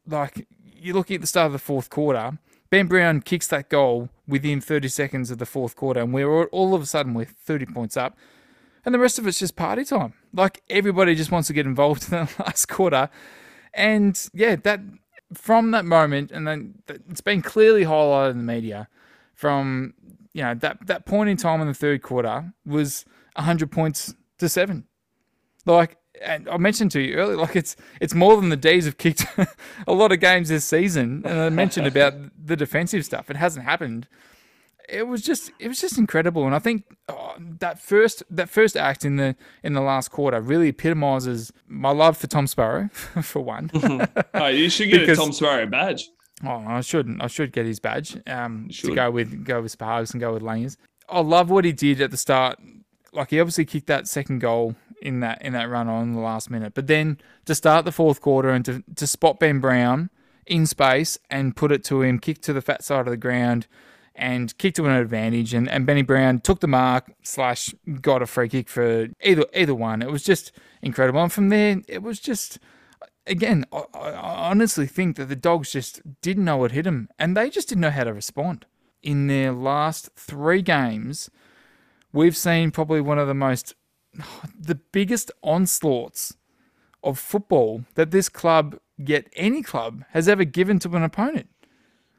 like 0.08 0.48
you're 0.64 0.96
looking 0.96 1.16
at 1.16 1.22
the 1.22 1.28
start 1.28 1.48
of 1.48 1.52
the 1.52 1.60
fourth 1.60 1.92
quarter, 1.92 2.40
Ben 2.72 2.88
Brown 2.88 3.22
kicks 3.22 3.48
that 3.48 3.70
goal 3.70 4.10
within 4.32 4.62
30 4.62 4.88
seconds 4.88 5.30
of 5.30 5.38
the 5.38 5.46
fourth 5.46 5.76
quarter, 5.76 6.00
and 6.00 6.14
we're 6.14 6.46
all, 6.46 6.74
of 6.74 6.82
a 6.82 6.86
sudden 6.86 7.14
we're 7.14 7.26
30 7.26 7.68
points 7.68 7.96
up, 7.96 8.18
and 8.84 8.96
the 8.96 9.00
rest 9.00 9.20
of 9.20 9.28
it's 9.28 9.38
just 9.38 9.56
party 9.56 9.84
time. 9.84 10.14
Like 10.34 10.64
everybody 10.70 11.14
just 11.14 11.32
wants 11.32 11.48
to 11.48 11.54
get 11.54 11.66
involved 11.68 12.04
in 12.12 12.26
the 12.26 12.30
last 12.40 12.68
quarter, 12.68 13.10
and 13.74 14.20
yeah, 14.34 14.56
that 14.56 14.80
from 15.34 15.72
that 15.72 15.86
moment, 15.86 16.32
and 16.32 16.48
then 16.48 16.82
it's 16.88 17.22
been 17.22 17.42
clearly 17.42 17.84
highlighted 17.84 18.32
in 18.32 18.38
the 18.38 18.44
media 18.44 18.88
from 19.36 19.94
you 20.34 20.42
know 20.42 20.54
that 20.56 20.88
that 20.88 21.06
point 21.06 21.30
in 21.30 21.38
time 21.38 21.62
in 21.62 21.68
the 21.68 21.74
third 21.74 22.02
quarter 22.02 22.54
was 22.66 23.06
100 23.36 23.72
points 23.72 24.16
to 24.40 24.50
seven. 24.50 24.86
Like, 25.66 25.98
and 26.24 26.48
I 26.50 26.58
mentioned 26.58 26.92
to 26.92 27.02
you 27.02 27.16
earlier, 27.16 27.38
like 27.38 27.56
it's 27.56 27.76
it's 28.00 28.14
more 28.14 28.36
than 28.38 28.50
the 28.50 28.58
D's 28.58 28.86
have 28.86 28.98
kicked 28.98 29.26
a 29.88 29.94
lot 29.94 30.12
of 30.12 30.20
games 30.20 30.50
this 30.50 30.66
season. 30.66 31.24
And 31.26 31.40
I 31.40 31.50
mentioned 31.50 31.88
about 31.88 32.14
the 32.44 32.56
defensive 32.56 33.04
stuff; 33.06 33.30
it 33.30 33.36
hasn't 33.38 33.66
happened. 33.66 34.08
It 34.90 35.08
was 35.08 35.22
just 35.22 35.52
it 35.60 35.68
was 35.68 35.80
just 35.80 35.98
incredible, 35.98 36.46
and 36.46 36.54
I 36.56 36.60
think 36.60 36.84
oh, 37.08 37.36
that 37.60 37.80
first 37.80 38.24
that 38.30 38.50
first 38.50 38.76
act 38.76 39.06
in 39.06 39.16
the 39.16 39.36
in 39.64 39.74
the 39.74 39.82
last 39.82 40.10
quarter 40.10 40.42
really 40.42 40.70
epitomises 40.70 41.52
my 41.68 41.92
love 41.92 42.18
for 42.18 42.28
Tom 42.28 42.48
Sparrow, 42.48 42.90
for 43.22 43.42
one. 43.42 43.72
Oh, 44.34 44.48
you 44.48 44.70
should 44.70 44.90
get 44.90 45.02
Because- 45.02 45.18
a 45.18 45.22
Tom 45.22 45.32
Sparrow 45.34 45.66
badge. 45.68 46.10
Oh, 46.44 46.64
I 46.68 46.82
shouldn't. 46.82 47.22
I 47.24 47.28
should 47.28 47.52
get 47.54 47.68
his 47.68 47.80
badge. 47.80 48.18
Um, 48.26 48.68
to 48.72 48.96
go 48.96 49.12
with 49.12 49.46
go 49.46 49.62
with 49.62 49.72
Sparks 49.72 50.12
and 50.12 50.20
go 50.20 50.34
with 50.34 50.42
Langers. 50.42 50.76
I 51.08 51.20
love 51.20 51.50
what 51.52 51.66
he 51.66 51.72
did 51.72 52.02
at 52.02 52.10
the 52.10 52.18
start. 52.18 52.58
Like 53.14 53.32
he 53.32 53.40
obviously 53.40 53.66
kicked 53.66 53.88
that 53.88 54.08
second 54.08 54.40
goal 54.40 54.76
in 55.02 55.20
that 55.20 55.42
in 55.42 55.54
that 55.54 55.70
run 55.70 55.88
on 55.88 56.14
the 56.14 56.20
last 56.20 56.50
minute, 56.50 56.74
but 56.74 56.88
then 56.88 57.18
to 57.46 57.56
start 57.56 57.86
the 57.86 57.92
fourth 57.92 58.22
quarter 58.22 58.50
and 58.50 58.64
to 58.66 58.84
to 58.96 59.08
spot 59.08 59.40
Ben 59.40 59.60
Brown 59.60 60.10
in 60.46 60.66
space 60.66 61.18
and 61.30 61.56
put 61.56 61.72
it 61.72 61.84
to 61.86 62.02
him, 62.02 62.20
kick 62.20 62.42
to 62.42 62.54
the 62.54 62.62
fat 62.62 62.84
side 62.84 63.08
of 63.08 63.12
the 63.12 63.18
ground, 63.18 63.68
and 64.16 64.58
kick 64.58 64.76
to 64.76 64.86
an 64.86 64.92
advantage. 64.92 65.54
And, 65.54 65.70
and 65.70 65.86
Benny 65.86 66.02
Brown 66.02 66.40
took 66.40 66.60
the 66.60 66.68
mark 66.68 67.12
slash 67.24 67.74
got 68.02 68.22
a 68.22 68.26
free 68.26 68.50
kick 68.50 68.70
for 68.70 69.08
either 69.22 69.46
either 69.56 69.76
one. 69.76 70.02
It 70.02 70.12
was 70.12 70.24
just 70.24 70.52
incredible. 70.82 71.22
And 71.22 71.32
from 71.32 71.50
there, 71.50 71.82
it 71.88 72.04
was 72.04 72.20
just 72.20 72.60
again, 73.28 73.66
I, 73.72 73.84
I 73.94 74.50
honestly 74.50 74.88
think 74.88 75.16
that 75.18 75.26
the 75.26 75.36
dogs 75.36 75.72
just 75.72 76.02
didn't 76.22 76.46
know 76.46 76.58
what 76.58 76.72
hit 76.72 76.84
them, 76.84 77.10
and 77.18 77.36
they 77.36 77.50
just 77.50 77.70
didn't 77.70 77.82
know 77.82 77.92
how 77.92 78.04
to 78.04 78.14
respond. 78.14 78.66
In 79.02 79.28
their 79.28 79.52
last 79.52 80.10
three 80.16 80.62
games, 80.62 81.30
we've 82.14 82.38
seen 82.38 82.72
probably 82.72 83.02
one 83.02 83.20
of 83.20 83.28
the 83.28 83.34
most, 83.34 83.76
the 84.60 84.76
biggest 84.76 85.32
onslaughts 85.44 86.36
of 87.04 87.18
football 87.20 87.84
that 87.96 88.12
this 88.12 88.30
club, 88.30 88.78
yet 88.98 89.28
any 89.36 89.62
club, 89.64 90.04
has 90.12 90.28
ever 90.30 90.44
given 90.44 90.80
to 90.80 90.96
an 90.96 91.04
opponent. 91.04 91.48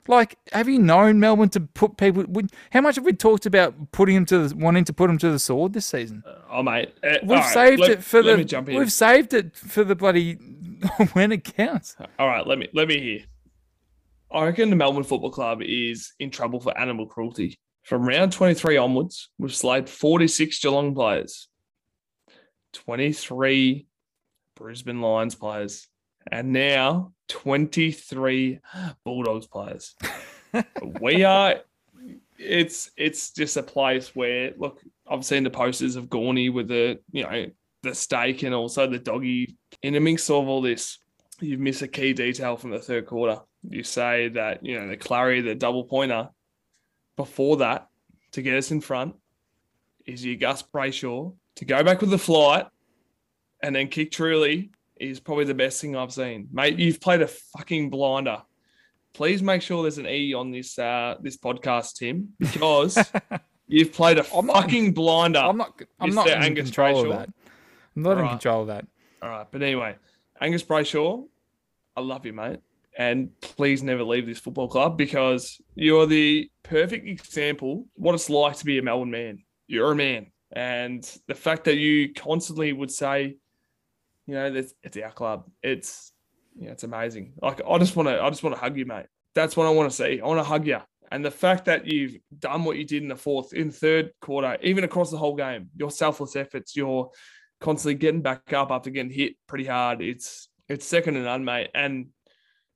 Like, 0.09 0.37
have 0.53 0.69
you 0.69 0.81
known 0.81 1.21
Melbourne 1.21 1.51
to 1.51 1.61
put 1.61 1.97
people? 1.97 2.25
How 2.73 2.81
much 2.81 2.97
have 2.97 3.05
we 3.05 3.13
talked 3.13 3.47
about 3.47 3.93
putting 3.93 4.17
him 4.17 4.25
to 4.27 4.49
the, 4.49 4.57
wanting 4.57 4.83
to 4.87 4.93
put 4.93 5.09
him 5.09 5.17
to 5.19 5.31
the 5.31 5.39
sword 5.39 5.75
this 5.75 5.87
season? 5.87 6.25
Oh, 6.51 6.61
mate. 6.61 6.93
Uh, 7.05 7.19
We've 7.23 7.31
all 7.31 7.37
right, 7.37 7.55
saved 7.55 7.81
let- 7.81 7.91
it 7.93 8.03
for 8.03 8.21
let 8.21 8.33
the. 8.33 8.39
me 8.39 8.45
jump 8.45 8.69
in. 8.69 8.77
We've 8.79 8.91
saved 8.93 9.33
it 9.33 9.55
for 9.57 9.85
the 9.85 9.95
bloody 9.95 10.33
when 11.13 11.31
it 11.31 11.45
counts. 11.45 11.95
All 12.19 12.27
right, 12.27 12.45
let 12.45 12.59
me 12.59 12.69
let 12.75 12.89
me 12.89 12.99
hear. 13.01 13.21
I 14.33 14.47
reckon 14.47 14.71
the 14.71 14.77
Melbourne 14.77 15.05
Football 15.05 15.31
Club 15.31 15.63
is 15.63 16.15
in 16.19 16.31
trouble 16.31 16.59
for 16.59 16.77
animal 16.77 17.07
cruelty. 17.07 17.55
From 17.83 18.07
round 18.07 18.33
23 18.33 18.77
onwards, 18.77 19.29
we've 19.39 19.55
slayed 19.55 19.89
46 19.89 20.61
Geelong 20.61 20.95
players, 20.95 21.49
23 22.75 23.87
Brisbane 24.57 25.01
Lions 25.01 25.35
players, 25.35 25.89
and 26.31 26.53
now 26.53 27.13
23 27.29 28.61
Bulldogs 29.05 29.49
players. 29.49 29.95
we 31.01 31.25
are 31.25 31.57
it's 32.39 32.91
it's 32.97 33.31
just 33.31 33.57
a 33.57 33.63
place 33.63 34.15
where 34.15 34.53
look, 34.57 34.81
I've 35.09 35.25
seen 35.25 35.45
the 35.45 35.51
posters 35.51 35.97
of 35.97 36.09
Gawney 36.09 36.53
with 36.53 36.69
the 36.69 37.01
you 37.11 37.25
know 37.25 37.47
the 37.83 37.95
steak 37.95 38.45
and 38.45 38.55
also 38.55 38.87
the 38.87 38.99
doggy 38.99 39.57
in 39.83 39.97
a 39.97 40.01
mix 40.01 40.31
of 40.31 40.47
all 40.47 40.63
this 40.63 40.99
you've 41.43 41.61
missed 41.61 41.83
a 41.83 41.89
key 41.89 42.13
detail 42.13 42.57
from 42.57 42.71
the 42.71 42.79
third 42.79 43.07
quarter. 43.07 43.41
You 43.69 43.83
say 43.83 44.29
that, 44.29 44.65
you 44.65 44.79
know, 44.79 44.89
the 44.89 44.97
Clary, 44.97 45.41
the 45.41 45.55
double 45.55 45.85
pointer 45.85 46.29
before 47.17 47.59
that 47.59 47.89
to 48.33 48.43
get 48.43 48.55
us 48.55 48.71
in 48.71 48.81
front 48.81 49.15
is 50.07 50.25
your 50.25 50.37
Gus 50.37 50.63
Brayshaw 50.63 51.35
to 51.57 51.65
go 51.65 51.83
back 51.83 52.01
with 52.01 52.11
the 52.11 52.19
flight 52.19 52.67
and 53.63 53.75
then 53.75 53.89
kick 53.89 54.11
truly 54.11 54.71
is 54.99 55.21
probably 55.21 55.45
the 55.45 55.55
best 55.55 55.81
thing 55.81 55.97
I've 55.97 56.13
seen. 56.13 56.49
Mate, 56.53 56.79
you've 56.79 57.01
played 57.01 57.23
a 57.23 57.29
fucking 57.29 57.91
blinder. 57.91 58.43
Please 59.15 59.43
make 59.43 59.61
sure 59.63 59.83
there's 59.83 59.99
an 59.99 60.07
E 60.07 60.33
on 60.33 60.51
this 60.51 60.79
uh 60.79 61.17
this 61.21 61.37
podcast, 61.37 61.95
Tim, 61.97 62.31
because 62.39 62.99
you've 63.69 63.93
played 63.93 64.19
a 64.19 64.25
I'm 64.35 64.47
not- 64.47 64.63
fucking 64.63 64.95
blinder. 64.95 65.39
I'm 65.41 65.59
not. 65.59 65.81
I'm 66.01 66.15
not 66.15 66.29
in 66.29 66.43
Angus 66.43 66.67
control 66.67 67.05
Brayshaw. 67.05 67.11
of 67.13 67.19
that. 67.19 67.29
I'm 67.97 68.03
not 68.03 68.13
in 68.13 68.19
Alright. 68.19 68.31
control 68.31 68.63
of 68.63 68.67
that. 68.69 68.87
All 69.21 69.29
right, 69.29 69.47
but 69.51 69.63
anyway, 69.63 69.97
Angus 70.41 70.63
Brayshaw, 70.63 71.25
I 71.97 72.01
love 72.01 72.25
you, 72.27 72.33
mate, 72.33 72.61
and 72.97 73.31
please 73.41 73.83
never 73.83 74.03
leave 74.03 74.27
this 74.27 74.39
football 74.39 74.69
club 74.69 74.99
because 74.99 75.61
you're 75.75 76.07
the 76.07 76.51
perfect 76.63 77.07
example 77.07 77.87
what 77.95 78.15
it's 78.15 78.31
like 78.31 78.57
to 78.57 78.65
be 78.65 78.79
a 78.79 78.83
Melbourne 78.83 79.11
man. 79.11 79.39
You're 79.67 79.93
a 79.93 79.97
man, 79.97 80.33
and 80.53 81.03
the 81.29 81.35
fact 81.35 81.65
that 81.65 81.77
you 81.77 82.13
constantly 82.13 82.73
would 82.73 82.91
say, 82.91 83.37
you 84.27 84.35
know, 84.35 84.51
that 84.51 84.73
it's 84.83 84.97
our 84.99 85.13
club. 85.13 85.49
It's 85.63 86.13
yeah, 86.57 86.71
it's 86.71 86.85
amazing. 86.85 87.35
Like 87.41 87.63
I 87.67 87.79
just 87.79 87.97
want 87.97 88.09
to, 88.09 88.23
I 88.23 88.29
just 88.29 88.43
want 88.43 88.55
to 88.55 88.61
hug 88.61 88.77
you, 88.77 88.85
mate. 88.85 89.07
That's 89.35 89.57
what 89.57 89.67
I 89.67 89.71
want 89.71 89.91
to 89.91 89.97
see. 89.97 90.21
I 90.21 90.27
want 90.27 90.41
to 90.41 90.45
hug 90.45 90.67
you. 90.67 90.81
And 91.11 91.25
the 91.25 91.31
fact 91.31 91.67
that 91.67 91.87
you've 91.87 92.17
done 92.39 92.65
what 92.65 92.77
you 92.79 92.85
did 92.85 93.03
in 93.03 93.09
the 93.09 93.17
fourth, 93.17 93.53
in 93.53 93.71
third 93.71 94.13
quarter, 94.21 94.57
even 94.63 94.85
across 94.85 95.11
the 95.11 95.19
whole 95.19 95.37
game, 95.37 95.69
your 95.77 95.91
selfless 95.91 96.37
efforts, 96.37 96.75
your 96.75 97.11
constantly 97.61 97.95
getting 97.95 98.23
back 98.23 98.53
up 98.53 98.71
after 98.71 98.91
getting 98.91 99.13
hit 99.13 99.35
pretty 99.47 99.67
hard. 99.67 100.01
It's 100.01 100.49
it's 100.69 100.87
second 100.87 101.15
to 101.15 101.21
none, 101.21 101.45
mate. 101.45 101.71
And 101.75 102.09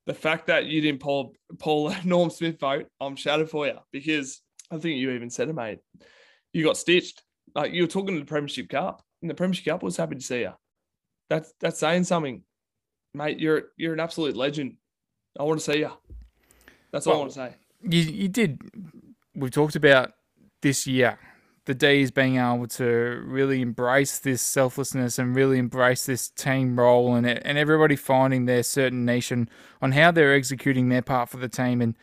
the 0.07 0.15
fact 0.15 0.47
that 0.47 0.67
you 0.67 0.81
didn't 0.81 1.01
pull 1.01 1.35
pull 1.59 1.95
Norm 2.05 2.31
Smith 2.31 2.59
vote, 2.59 2.87
I'm 3.01 3.17
shattered 3.17 3.51
for 3.51 3.67
you 3.67 3.79
because 3.93 4.41
I 4.71 4.79
think 4.79 4.99
you 4.99 5.11
even 5.11 5.31
said 5.31 5.49
it, 5.49 5.55
mate. 5.55 5.81
You 6.53 6.65
got 6.65 6.77
stitched. 6.77 7.23
Like 7.55 7.73
you 7.73 7.83
were 7.83 7.89
talking 7.89 8.15
to 8.15 8.21
the 8.21 8.27
Premiership 8.27 8.69
Cup, 8.69 9.03
and 9.23 9.31
the 9.31 9.35
Premiership 9.35 9.65
Cup 9.65 9.83
was 9.83 9.97
happy 9.97 10.17
to 10.17 10.21
see 10.21 10.41
you. 10.41 10.53
That's 11.29 11.53
that's 11.61 11.79
saying 11.79 12.05
something, 12.05 12.43
mate. 13.15 13.39
You're 13.39 13.65
you're 13.77 13.95
an 13.95 14.01
absolute 14.01 14.37
legend. 14.37 14.77
I 15.39 15.43
want 15.43 15.61
to 15.61 15.73
see 15.73 15.81
you. 15.81 15.91
That's 16.93 17.07
all 17.07 17.15
I 17.15 17.19
want 17.19 17.31
to 17.33 17.35
say. 17.35 17.55
You 17.83 18.01
you 18.01 18.29
did. 18.29 18.61
We've 19.35 19.51
talked 19.51 19.77
about 19.77 20.13
this 20.63 20.87
year 20.87 21.19
the 21.67 21.75
D's 21.75 22.11
being 22.11 22.37
able 22.37 22.67
to 22.69 23.23
really 23.27 23.61
embrace 23.61 24.19
this 24.19 24.41
selflessness 24.41 25.19
and 25.19 25.37
really 25.37 25.59
embrace 25.59 26.07
this 26.07 26.31
team 26.31 26.79
role 26.79 27.15
and 27.15 27.27
and 27.27 27.59
everybody 27.59 27.97
finding 27.97 28.47
their 28.47 28.63
certain 28.63 29.05
niche 29.05 29.31
and 29.31 29.51
on 29.83 29.93
how 29.93 30.11
they're 30.11 30.35
executing 30.35 30.89
their 30.89 31.03
part 31.03 31.29
for 31.29 31.37
the 31.37 31.49
team. 31.49 31.83
And 31.83 31.97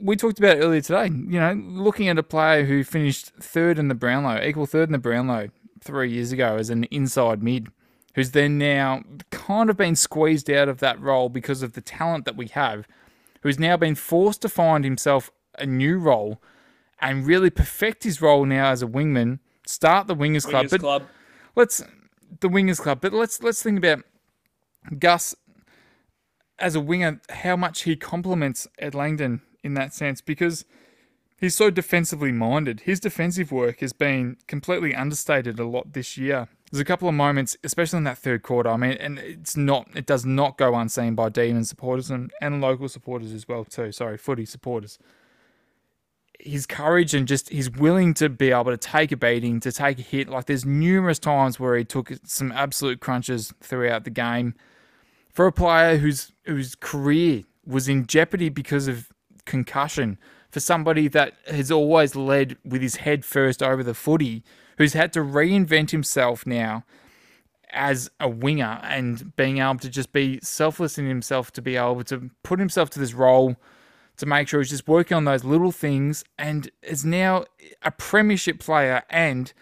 we 0.00 0.14
talked 0.14 0.38
about 0.38 0.58
earlier 0.58 0.82
today, 0.82 1.06
you 1.06 1.40
know, 1.40 1.54
looking 1.54 2.08
at 2.08 2.18
a 2.18 2.22
player 2.22 2.64
who 2.64 2.84
finished 2.84 3.28
third 3.40 3.78
in 3.78 3.88
the 3.88 3.94
Brownlow, 3.94 4.42
equal 4.42 4.66
third 4.66 4.88
in 4.88 4.92
the 4.92 4.98
Brownlow 4.98 5.48
three 5.82 6.12
years 6.12 6.30
ago 6.30 6.56
as 6.56 6.68
an 6.68 6.84
inside 6.84 7.42
mid, 7.42 7.68
who's 8.14 8.32
then 8.32 8.58
now 8.58 9.02
kind 9.30 9.70
of 9.70 9.76
been 9.78 9.96
squeezed 9.96 10.50
out 10.50 10.68
of 10.68 10.80
that 10.80 11.00
role 11.00 11.30
because 11.30 11.62
of 11.62 11.72
the 11.72 11.80
talent 11.80 12.26
that 12.26 12.36
we 12.36 12.48
have, 12.48 12.86
who's 13.42 13.58
now 13.58 13.78
been 13.78 13.94
forced 13.94 14.42
to 14.42 14.50
find 14.50 14.84
himself 14.84 15.30
a 15.58 15.64
new 15.64 15.98
role 15.98 16.42
and 17.00 17.26
really 17.26 17.50
perfect 17.50 18.04
his 18.04 18.20
role 18.20 18.44
now 18.44 18.70
as 18.70 18.82
a 18.82 18.86
wingman. 18.86 19.38
Start 19.66 20.06
the 20.06 20.16
Wingers, 20.16 20.46
Club, 20.46 20.66
but 20.70 20.80
Club. 20.80 21.02
let's 21.54 21.82
the 22.40 22.48
Wingers 22.48 22.80
Club. 22.80 23.00
But 23.00 23.12
let's 23.12 23.42
let's 23.42 23.62
think 23.62 23.78
about 23.78 24.02
Gus 24.98 25.34
as 26.60 26.74
a 26.74 26.80
winger, 26.80 27.20
how 27.30 27.56
much 27.56 27.82
he 27.82 27.96
complements 27.96 28.68
Ed 28.78 28.94
Langdon 28.94 29.40
in 29.64 29.74
that 29.74 29.94
sense 29.94 30.20
because 30.20 30.64
he's 31.38 31.56
so 31.56 31.70
defensively 31.70 32.32
minded. 32.32 32.80
His 32.80 33.00
defensive 33.00 33.50
work 33.50 33.80
has 33.80 33.92
been 33.92 34.36
completely 34.46 34.94
understated 34.94 35.58
a 35.58 35.66
lot 35.66 35.92
this 35.92 36.16
year. 36.16 36.48
There's 36.70 36.80
a 36.80 36.84
couple 36.84 37.08
of 37.08 37.14
moments, 37.14 37.56
especially 37.64 37.98
in 37.98 38.04
that 38.04 38.18
third 38.18 38.42
quarter. 38.42 38.70
I 38.70 38.76
mean, 38.76 38.92
and 38.92 39.18
it's 39.18 39.56
not, 39.56 39.88
it 39.94 40.06
does 40.06 40.24
not 40.24 40.56
go 40.56 40.74
unseen 40.74 41.14
by 41.14 41.28
Demon 41.28 41.64
supporters 41.64 42.10
and, 42.10 42.32
and 42.40 42.60
local 42.60 42.88
supporters 42.88 43.32
as 43.32 43.48
well 43.48 43.64
too. 43.64 43.90
Sorry, 43.90 44.16
footy 44.16 44.44
supporters. 44.44 44.98
His 46.42 46.66
courage 46.66 47.14
and 47.14 47.28
just 47.28 47.50
he's 47.50 47.70
willing 47.70 48.14
to 48.14 48.28
be 48.28 48.50
able 48.50 48.70
to 48.70 48.76
take 48.76 49.12
a 49.12 49.16
beating, 49.16 49.60
to 49.60 49.72
take 49.72 49.98
a 49.98 50.02
hit. 50.02 50.28
Like 50.28 50.46
there's 50.46 50.64
numerous 50.64 51.18
times 51.18 51.60
where 51.60 51.76
he 51.76 51.84
took 51.84 52.12
some 52.24 52.50
absolute 52.52 53.00
crunches 53.00 53.52
throughout 53.60 54.04
the 54.04 54.10
game. 54.10 54.54
For 55.32 55.46
a 55.46 55.52
player 55.52 55.96
whose 55.98 56.32
whose 56.44 56.74
career 56.74 57.42
was 57.66 57.88
in 57.88 58.06
jeopardy 58.06 58.48
because 58.48 58.88
of 58.88 59.08
concussion, 59.44 60.18
for 60.50 60.60
somebody 60.60 61.08
that 61.08 61.34
has 61.46 61.70
always 61.70 62.16
led 62.16 62.56
with 62.64 62.82
his 62.82 62.96
head 62.96 63.24
first 63.24 63.62
over 63.62 63.82
the 63.82 63.94
footy, 63.94 64.42
who's 64.78 64.94
had 64.94 65.12
to 65.12 65.20
reinvent 65.20 65.90
himself 65.90 66.46
now 66.46 66.84
as 67.72 68.10
a 68.18 68.28
winger 68.28 68.80
and 68.82 69.34
being 69.36 69.58
able 69.58 69.78
to 69.78 69.88
just 69.88 70.12
be 70.12 70.40
selfless 70.42 70.98
in 70.98 71.06
himself 71.06 71.52
to 71.52 71.62
be 71.62 71.76
able 71.76 72.02
to 72.04 72.30
put 72.42 72.58
himself 72.58 72.90
to 72.90 72.98
this 72.98 73.14
role 73.14 73.56
to 74.20 74.26
make 74.26 74.48
sure 74.48 74.60
he's 74.60 74.70
just 74.70 74.88
working 74.88 75.16
on 75.16 75.24
those 75.24 75.44
little 75.44 75.72
things 75.72 76.24
and 76.38 76.70
is 76.82 77.04
now 77.04 77.44
a 77.82 77.90
premiership 77.90 78.60
player. 78.60 79.02
And 79.10 79.52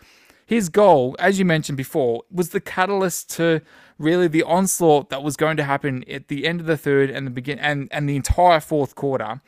his 0.46 0.68
goal 0.68 1.16
as 1.18 1.38
you 1.38 1.44
mentioned 1.44 1.76
before 1.76 2.22
was 2.30 2.50
the 2.50 2.60
catalyst 2.60 3.30
to 3.36 3.60
really 3.98 4.28
the 4.28 4.42
onslaught 4.42 5.10
that 5.10 5.22
was 5.22 5.36
going 5.36 5.56
to 5.56 5.64
happen 5.64 6.04
at 6.08 6.28
the 6.28 6.46
end 6.46 6.60
of 6.60 6.66
the 6.66 6.76
third 6.76 7.10
and 7.10 7.26
the 7.26 7.30
begin 7.30 7.58
and, 7.58 7.88
and 7.90 8.08
the 8.08 8.16
entire 8.16 8.60
fourth 8.60 8.94
quarter. 8.94 9.40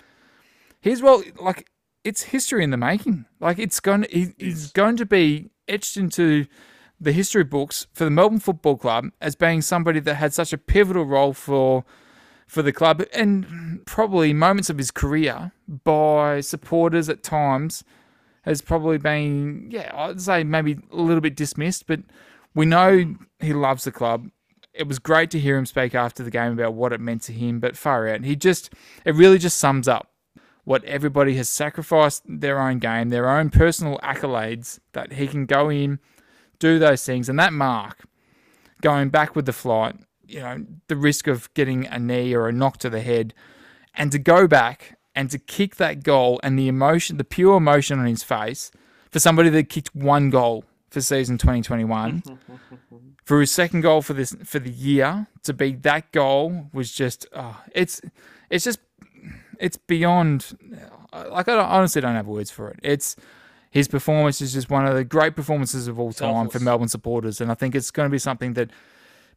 His 0.80 1.02
role 1.02 1.22
like 1.40 1.68
it's 2.04 2.22
history 2.22 2.64
in 2.64 2.70
the 2.70 2.76
making. 2.76 3.26
Like 3.40 3.58
it's 3.58 3.80
going 3.80 4.02
to, 4.02 4.32
he's 4.38 4.72
going 4.72 4.96
to 4.96 5.06
be 5.06 5.50
etched 5.68 5.96
into 5.96 6.46
the 7.00 7.12
history 7.12 7.44
books 7.44 7.86
for 7.92 8.04
the 8.04 8.10
Melbourne 8.10 8.40
Football 8.40 8.76
Club 8.76 9.06
as 9.20 9.34
being 9.34 9.62
somebody 9.62 10.00
that 10.00 10.14
had 10.16 10.34
such 10.34 10.52
a 10.52 10.58
pivotal 10.58 11.04
role 11.04 11.32
for 11.32 11.84
for 12.50 12.62
the 12.62 12.72
club 12.72 13.00
and 13.12 13.80
probably 13.86 14.32
moments 14.32 14.68
of 14.68 14.76
his 14.76 14.90
career 14.90 15.52
by 15.84 16.40
supporters 16.40 17.08
at 17.08 17.22
times 17.22 17.84
has 18.42 18.60
probably 18.60 18.98
been 18.98 19.68
yeah 19.70 19.92
I'd 19.94 20.20
say 20.20 20.42
maybe 20.42 20.76
a 20.90 20.96
little 20.96 21.20
bit 21.20 21.36
dismissed 21.36 21.86
but 21.86 22.00
we 22.52 22.66
know 22.66 23.14
he 23.38 23.52
loves 23.52 23.84
the 23.84 23.92
club. 23.92 24.30
It 24.74 24.88
was 24.88 24.98
great 24.98 25.30
to 25.30 25.38
hear 25.38 25.56
him 25.56 25.64
speak 25.64 25.94
after 25.94 26.24
the 26.24 26.30
game 26.32 26.52
about 26.52 26.74
what 26.74 26.92
it 26.92 27.00
meant 27.00 27.22
to 27.22 27.32
him 27.32 27.60
but 27.60 27.76
far 27.76 28.08
out. 28.08 28.24
He 28.24 28.34
just 28.34 28.74
it 29.04 29.14
really 29.14 29.38
just 29.38 29.58
sums 29.58 29.86
up 29.86 30.10
what 30.64 30.82
everybody 30.84 31.36
has 31.36 31.48
sacrificed 31.48 32.24
their 32.26 32.60
own 32.60 32.80
game 32.80 33.10
their 33.10 33.30
own 33.30 33.50
personal 33.50 34.00
accolades 34.02 34.80
that 34.92 35.12
he 35.12 35.28
can 35.28 35.46
go 35.46 35.68
in 35.68 36.00
do 36.58 36.80
those 36.80 37.04
things. 37.04 37.28
And 37.28 37.38
that 37.38 37.52
mark 37.52 38.00
going 38.82 39.10
back 39.10 39.36
with 39.36 39.46
the 39.46 39.52
flight 39.52 39.94
you 40.30 40.40
know, 40.40 40.64
the 40.86 40.96
risk 40.96 41.26
of 41.26 41.52
getting 41.54 41.86
a 41.86 41.98
knee 41.98 42.32
or 42.34 42.48
a 42.48 42.52
knock 42.52 42.78
to 42.78 42.90
the 42.90 43.00
head, 43.00 43.34
and 43.94 44.12
to 44.12 44.18
go 44.18 44.46
back 44.46 44.98
and 45.14 45.30
to 45.30 45.38
kick 45.38 45.76
that 45.76 46.02
goal 46.02 46.38
and 46.42 46.58
the 46.58 46.68
emotion, 46.68 47.16
the 47.16 47.24
pure 47.24 47.56
emotion 47.56 47.98
on 47.98 48.06
his 48.06 48.22
face 48.22 48.70
for 49.10 49.18
somebody 49.18 49.50
that 49.50 49.68
kicked 49.68 49.94
one 49.94 50.30
goal 50.30 50.64
for 50.88 51.00
season 51.00 51.36
2021, 51.36 52.22
for 53.24 53.40
his 53.40 53.50
second 53.50 53.80
goal 53.80 54.02
for 54.02 54.12
this 54.12 54.36
for 54.44 54.60
the 54.60 54.70
year 54.70 55.26
to 55.42 55.52
be 55.52 55.72
that 55.72 56.12
goal 56.12 56.68
was 56.72 56.92
just, 56.92 57.26
oh, 57.34 57.60
it's 57.74 58.00
it's 58.50 58.64
just 58.64 58.78
it's 59.58 59.76
beyond. 59.76 60.56
Uh, 61.12 61.24
like 61.32 61.48
I 61.48 61.56
don't, 61.56 61.64
honestly 61.66 62.00
don't 62.00 62.14
have 62.14 62.28
words 62.28 62.52
for 62.52 62.70
it. 62.70 62.78
It's 62.82 63.16
his 63.70 63.88
performance 63.88 64.40
is 64.40 64.52
just 64.52 64.70
one 64.70 64.86
of 64.86 64.94
the 64.94 65.04
great 65.04 65.34
performances 65.34 65.88
of 65.88 65.98
all 65.98 66.12
time 66.12 66.48
for 66.48 66.60
Melbourne 66.60 66.88
supporters, 66.88 67.40
and 67.40 67.50
I 67.50 67.54
think 67.54 67.74
it's 67.74 67.90
going 67.90 68.08
to 68.08 68.10
be 68.10 68.18
something 68.18 68.54
that 68.54 68.70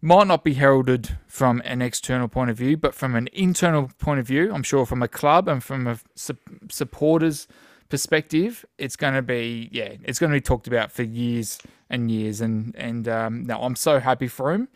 might 0.04 0.28
not 0.28 0.44
be 0.44 0.56
heralded 0.56 1.18
from 1.28 1.62
an 1.64 1.82
external 1.82 2.28
point 2.28 2.50
of 2.50 2.58
view, 2.58 2.76
but 2.76 2.94
from 2.94 3.16
an 3.16 3.30
internal 3.32 3.90
point 4.00 4.20
of 4.20 4.28
view, 4.28 4.54
I'm 4.54 4.62
sure 4.62 4.86
from 4.86 5.02
a 5.02 5.08
club 5.08 5.48
and 5.48 5.64
from 5.64 5.88
a 5.88 5.98
su- 6.14 6.38
supporters 6.70 7.48
perspective, 7.88 8.66
it's 8.78 8.98
going 8.98 9.14
to 9.14 9.22
be 9.22 9.70
yeah, 9.72 9.94
it's 10.04 10.20
going 10.20 10.30
to 10.30 10.36
be 10.36 10.42
talked 10.42 10.68
about 10.68 10.92
for 10.92 11.04
years 11.04 11.58
and 11.90 12.12
years. 12.12 12.42
And 12.42 12.76
and 12.76 13.08
um, 13.08 13.50
I'm 13.50 13.78
so 13.78 14.00
happy 14.00 14.28
for 14.28 14.52
him. 14.52 14.68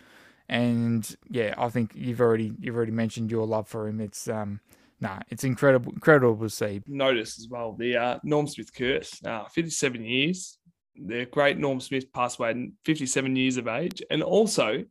And 0.48 1.14
yeah, 1.30 1.56
I 1.58 1.68
think 1.68 1.92
you've 1.94 2.22
already 2.22 2.54
you've 2.62 2.78
already 2.78 2.94
mentioned 2.94 3.30
your 3.30 3.46
love 3.46 3.68
for 3.68 3.90
him. 3.90 4.00
It's 4.00 4.30
um, 4.30 4.62
nah, 5.02 5.20
it's 5.30 5.44
incredible, 5.44 5.92
incredible 5.92 6.38
to 6.38 6.50
see. 6.50 6.82
notice 6.88 7.38
as 7.38 7.50
well 7.50 7.74
the 7.74 7.98
uh, 7.98 8.20
Norm 8.24 8.48
Smith 8.48 8.74
curse. 8.74 9.22
Uh, 9.26 9.44
57 9.50 10.06
years. 10.06 10.58
The 11.06 11.26
great 11.26 11.58
Norm 11.58 11.80
Smith 11.80 12.12
passed 12.14 12.40
away 12.40 12.52
at 12.52 12.58
57 12.86 13.36
years 13.36 13.58
of 13.58 13.68
age. 13.68 14.02
And 14.10 14.24
also, 14.24 14.84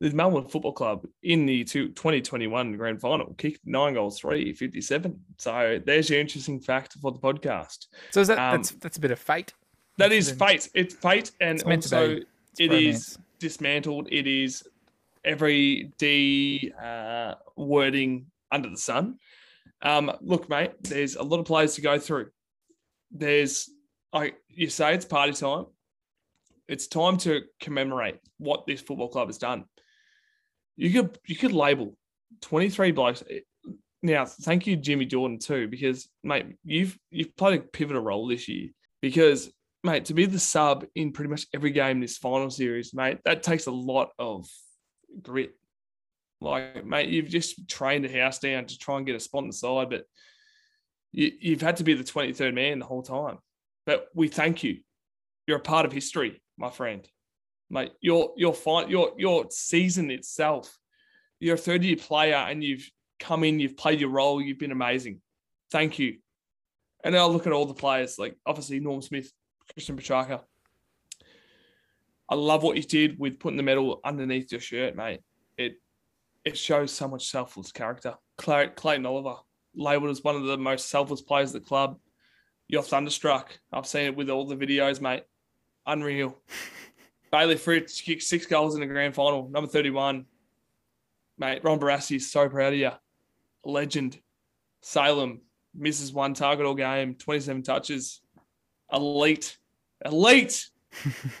the 0.00 0.10
Melbourne 0.10 0.48
Football 0.48 0.72
Club 0.72 1.06
in 1.22 1.46
the 1.46 1.64
two, 1.64 1.88
2021 1.88 2.76
grand 2.76 3.00
final 3.00 3.34
kicked 3.34 3.60
nine 3.66 3.94
goals, 3.94 4.18
three, 4.20 4.52
57. 4.54 5.18
So 5.36 5.80
there's 5.84 6.08
your 6.08 6.20
interesting 6.20 6.60
fact 6.60 6.94
for 7.00 7.12
the 7.12 7.18
podcast. 7.18 7.86
So 8.10 8.20
is 8.20 8.28
that 8.28 8.38
Um, 8.38 8.56
that's 8.58 8.70
that's 8.72 8.96
a 8.96 9.00
bit 9.00 9.10
of 9.10 9.18
fate. 9.18 9.52
That 9.98 10.12
is 10.12 10.30
fate. 10.30 10.68
It's 10.74 10.94
fate. 10.94 11.32
And 11.40 11.58
It's 11.58 11.92
also. 11.92 12.12
It's 12.16 12.24
it 12.60 12.70
romance. 12.70 12.96
is 12.96 13.18
dismantled. 13.38 14.08
It 14.10 14.26
is 14.26 14.66
every 15.24 15.92
D 15.98 16.72
uh, 16.82 17.34
wording 17.56 18.26
under 18.50 18.70
the 18.70 18.76
sun. 18.78 19.18
Um, 19.82 20.10
look, 20.20 20.48
mate, 20.48 20.72
there's 20.82 21.16
a 21.16 21.22
lot 21.22 21.40
of 21.40 21.46
players 21.46 21.74
to 21.74 21.80
go 21.82 21.98
through. 21.98 22.30
There's, 23.10 23.70
I 24.12 24.32
you 24.48 24.68
say 24.68 24.94
it's 24.94 25.04
party 25.04 25.32
time. 25.32 25.66
It's 26.68 26.86
time 26.86 27.16
to 27.18 27.42
commemorate 27.60 28.18
what 28.38 28.66
this 28.66 28.80
football 28.80 29.08
club 29.08 29.28
has 29.28 29.38
done. 29.38 29.64
You 30.76 30.90
could 30.90 31.18
you 31.26 31.36
could 31.36 31.52
label 31.52 31.96
23 32.42 32.92
blokes. 32.92 33.22
Now, 34.02 34.24
thank 34.24 34.66
you, 34.66 34.76
Jimmy 34.76 35.04
Jordan, 35.04 35.38
too, 35.38 35.68
because 35.68 36.08
mate, 36.24 36.46
you've 36.64 36.98
you've 37.10 37.36
played 37.36 37.60
a 37.60 37.62
pivotal 37.64 38.02
role 38.02 38.26
this 38.26 38.48
year. 38.48 38.68
Because 39.02 39.50
mate, 39.82 40.06
to 40.06 40.14
be 40.14 40.26
the 40.26 40.38
sub 40.38 40.84
in 40.94 41.12
pretty 41.12 41.30
much 41.30 41.46
every 41.54 41.70
game 41.70 42.00
this 42.00 42.18
final 42.18 42.50
series, 42.50 42.94
mate, 42.94 43.18
that 43.24 43.42
takes 43.42 43.66
a 43.66 43.72
lot 43.72 44.10
of 44.18 44.46
grit. 45.22 45.52
Like, 46.40 46.84
mate, 46.86 47.08
you've 47.08 47.28
just 47.28 47.68
trained 47.68 48.04
the 48.04 48.20
house 48.20 48.38
down 48.38 48.66
to 48.66 48.78
try 48.78 48.96
and 48.96 49.06
get 49.06 49.16
a 49.16 49.20
spot 49.20 49.42
on 49.42 49.48
the 49.48 49.52
side, 49.52 49.90
but 49.90 50.04
you, 51.12 51.32
you've 51.38 51.60
had 51.60 51.76
to 51.76 51.84
be 51.84 51.94
the 51.94 52.04
23rd 52.04 52.54
man 52.54 52.78
the 52.78 52.86
whole 52.86 53.02
time. 53.02 53.38
But 53.90 54.06
we 54.14 54.28
thank 54.28 54.62
you. 54.62 54.78
You're 55.48 55.56
a 55.56 55.60
part 55.60 55.84
of 55.84 55.90
history, 55.90 56.40
my 56.56 56.70
friend. 56.70 57.04
Mate, 57.70 57.90
your 58.00 58.32
your 58.36 58.54
fight, 58.54 58.88
your 58.88 59.14
your 59.18 59.46
season 59.50 60.12
itself. 60.12 60.78
You're 61.40 61.56
a 61.56 61.58
third 61.58 61.82
year 61.82 61.96
player 61.96 62.36
and 62.36 62.62
you've 62.62 62.88
come 63.18 63.42
in, 63.42 63.58
you've 63.58 63.76
played 63.76 63.98
your 63.98 64.10
role, 64.10 64.40
you've 64.40 64.60
been 64.60 64.70
amazing. 64.70 65.20
Thank 65.72 65.98
you. 65.98 66.18
And 67.02 67.16
I'll 67.16 67.32
look 67.32 67.48
at 67.48 67.52
all 67.52 67.66
the 67.66 67.74
players, 67.74 68.16
like 68.16 68.36
obviously 68.46 68.78
Norm 68.78 69.02
Smith, 69.02 69.32
Christian 69.74 69.96
Petracca. 69.96 70.42
I 72.28 72.36
love 72.36 72.62
what 72.62 72.76
you 72.76 72.84
did 72.84 73.18
with 73.18 73.40
putting 73.40 73.56
the 73.56 73.64
medal 73.64 74.00
underneath 74.04 74.52
your 74.52 74.60
shirt, 74.60 74.94
mate. 74.94 75.18
It 75.58 75.80
it 76.44 76.56
shows 76.56 76.92
so 76.92 77.08
much 77.08 77.28
selfless 77.28 77.72
character. 77.72 78.14
Clay, 78.38 78.68
Clayton 78.68 79.04
Oliver, 79.04 79.40
labelled 79.74 80.10
as 80.10 80.22
one 80.22 80.36
of 80.36 80.44
the 80.44 80.56
most 80.56 80.90
selfless 80.90 81.22
players 81.22 81.52
at 81.56 81.62
the 81.62 81.68
club. 81.68 81.98
You're 82.70 82.84
thunderstruck. 82.84 83.58
I've 83.72 83.86
seen 83.86 84.04
it 84.04 84.16
with 84.16 84.30
all 84.30 84.46
the 84.46 84.54
videos, 84.54 85.00
mate. 85.00 85.24
Unreal. 85.86 86.36
Bailey 87.32 87.56
Fritsch 87.56 88.04
kicked 88.04 88.22
six 88.22 88.46
goals 88.46 88.74
in 88.76 88.80
the 88.80 88.86
grand 88.86 89.12
final, 89.12 89.48
number 89.48 89.68
31. 89.68 90.24
Mate, 91.36 91.64
Ron 91.64 91.80
Barassi 91.80 92.14
is 92.14 92.30
so 92.30 92.48
proud 92.48 92.72
of 92.72 92.78
you. 92.78 92.92
Legend. 93.64 94.20
Salem 94.82 95.40
misses 95.74 96.12
one 96.12 96.32
target 96.32 96.64
all 96.64 96.76
game, 96.76 97.16
27 97.16 97.64
touches. 97.64 98.20
Elite. 98.92 99.58
elite. 100.04 100.68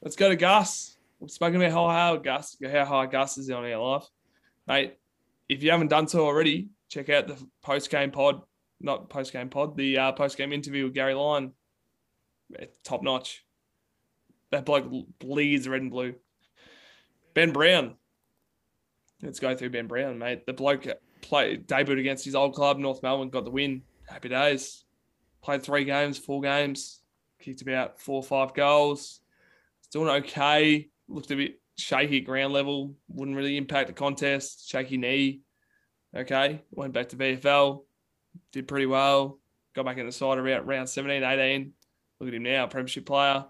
Let's 0.00 0.14
go 0.14 0.28
to 0.28 0.36
Gus. 0.36 0.96
We've 1.18 1.28
spoken 1.28 1.60
about 1.60 1.72
how 1.72 1.88
high 1.88 2.16
Gus, 2.18 2.56
how 2.62 2.84
high 2.84 3.06
Gus 3.06 3.36
is 3.36 3.50
on 3.50 3.64
our 3.64 3.76
life, 3.78 4.06
mate. 4.68 4.94
If 5.48 5.64
you 5.64 5.72
haven't 5.72 5.88
done 5.88 6.06
so 6.06 6.24
already, 6.24 6.68
check 6.88 7.08
out 7.10 7.26
the 7.26 7.36
post 7.64 7.90
game 7.90 8.12
pod, 8.12 8.42
not 8.82 9.08
post 9.08 9.32
game 9.32 9.48
pod, 9.48 9.76
the 9.76 9.98
uh, 9.98 10.12
post 10.12 10.36
game 10.36 10.52
interview 10.52 10.84
with 10.84 10.94
Gary 10.94 11.14
Lyon. 11.14 11.52
Top 12.84 13.02
notch. 13.02 13.44
That 14.50 14.66
bloke 14.66 14.90
bleeds 15.18 15.66
red 15.68 15.82
and 15.82 15.90
blue. 15.90 16.14
Ben 17.34 17.52
Brown. 17.52 17.94
Let's 19.22 19.40
go 19.40 19.56
through 19.56 19.70
Ben 19.70 19.86
Brown, 19.86 20.18
mate. 20.18 20.44
The 20.46 20.52
bloke 20.52 20.86
played 21.22 21.66
debuted 21.66 22.00
against 22.00 22.24
his 22.24 22.34
old 22.34 22.54
club, 22.54 22.78
North 22.78 23.02
Melbourne, 23.02 23.30
got 23.30 23.44
the 23.44 23.50
win. 23.50 23.82
Happy 24.08 24.28
days. 24.28 24.84
Played 25.42 25.62
three 25.62 25.84
games, 25.84 26.18
four 26.18 26.42
games, 26.42 27.00
kicked 27.40 27.62
about 27.62 27.98
four 28.00 28.16
or 28.16 28.22
five 28.22 28.52
goals. 28.52 29.20
Doing 29.90 30.08
okay. 30.08 30.88
Looked 31.08 31.30
a 31.30 31.36
bit 31.36 31.60
shaky 31.76 32.18
at 32.18 32.24
ground 32.24 32.52
level. 32.52 32.94
Wouldn't 33.08 33.36
really 33.36 33.56
impact 33.56 33.88
the 33.88 33.92
contest. 33.92 34.68
Shaky 34.68 34.96
knee. 34.96 35.40
Okay. 36.14 36.62
Went 36.70 36.92
back 36.92 37.08
to 37.10 37.16
VFL. 37.16 37.82
Did 38.52 38.68
pretty 38.68 38.86
well. 38.86 39.38
Got 39.74 39.86
back 39.86 39.98
in 39.98 40.06
the 40.06 40.12
side 40.12 40.38
around 40.38 40.66
round 40.66 40.88
17, 40.88 41.22
18. 41.22 41.72
Look 42.20 42.28
at 42.28 42.34
him 42.34 42.42
now, 42.42 42.66
premiership 42.66 43.06
player. 43.06 43.44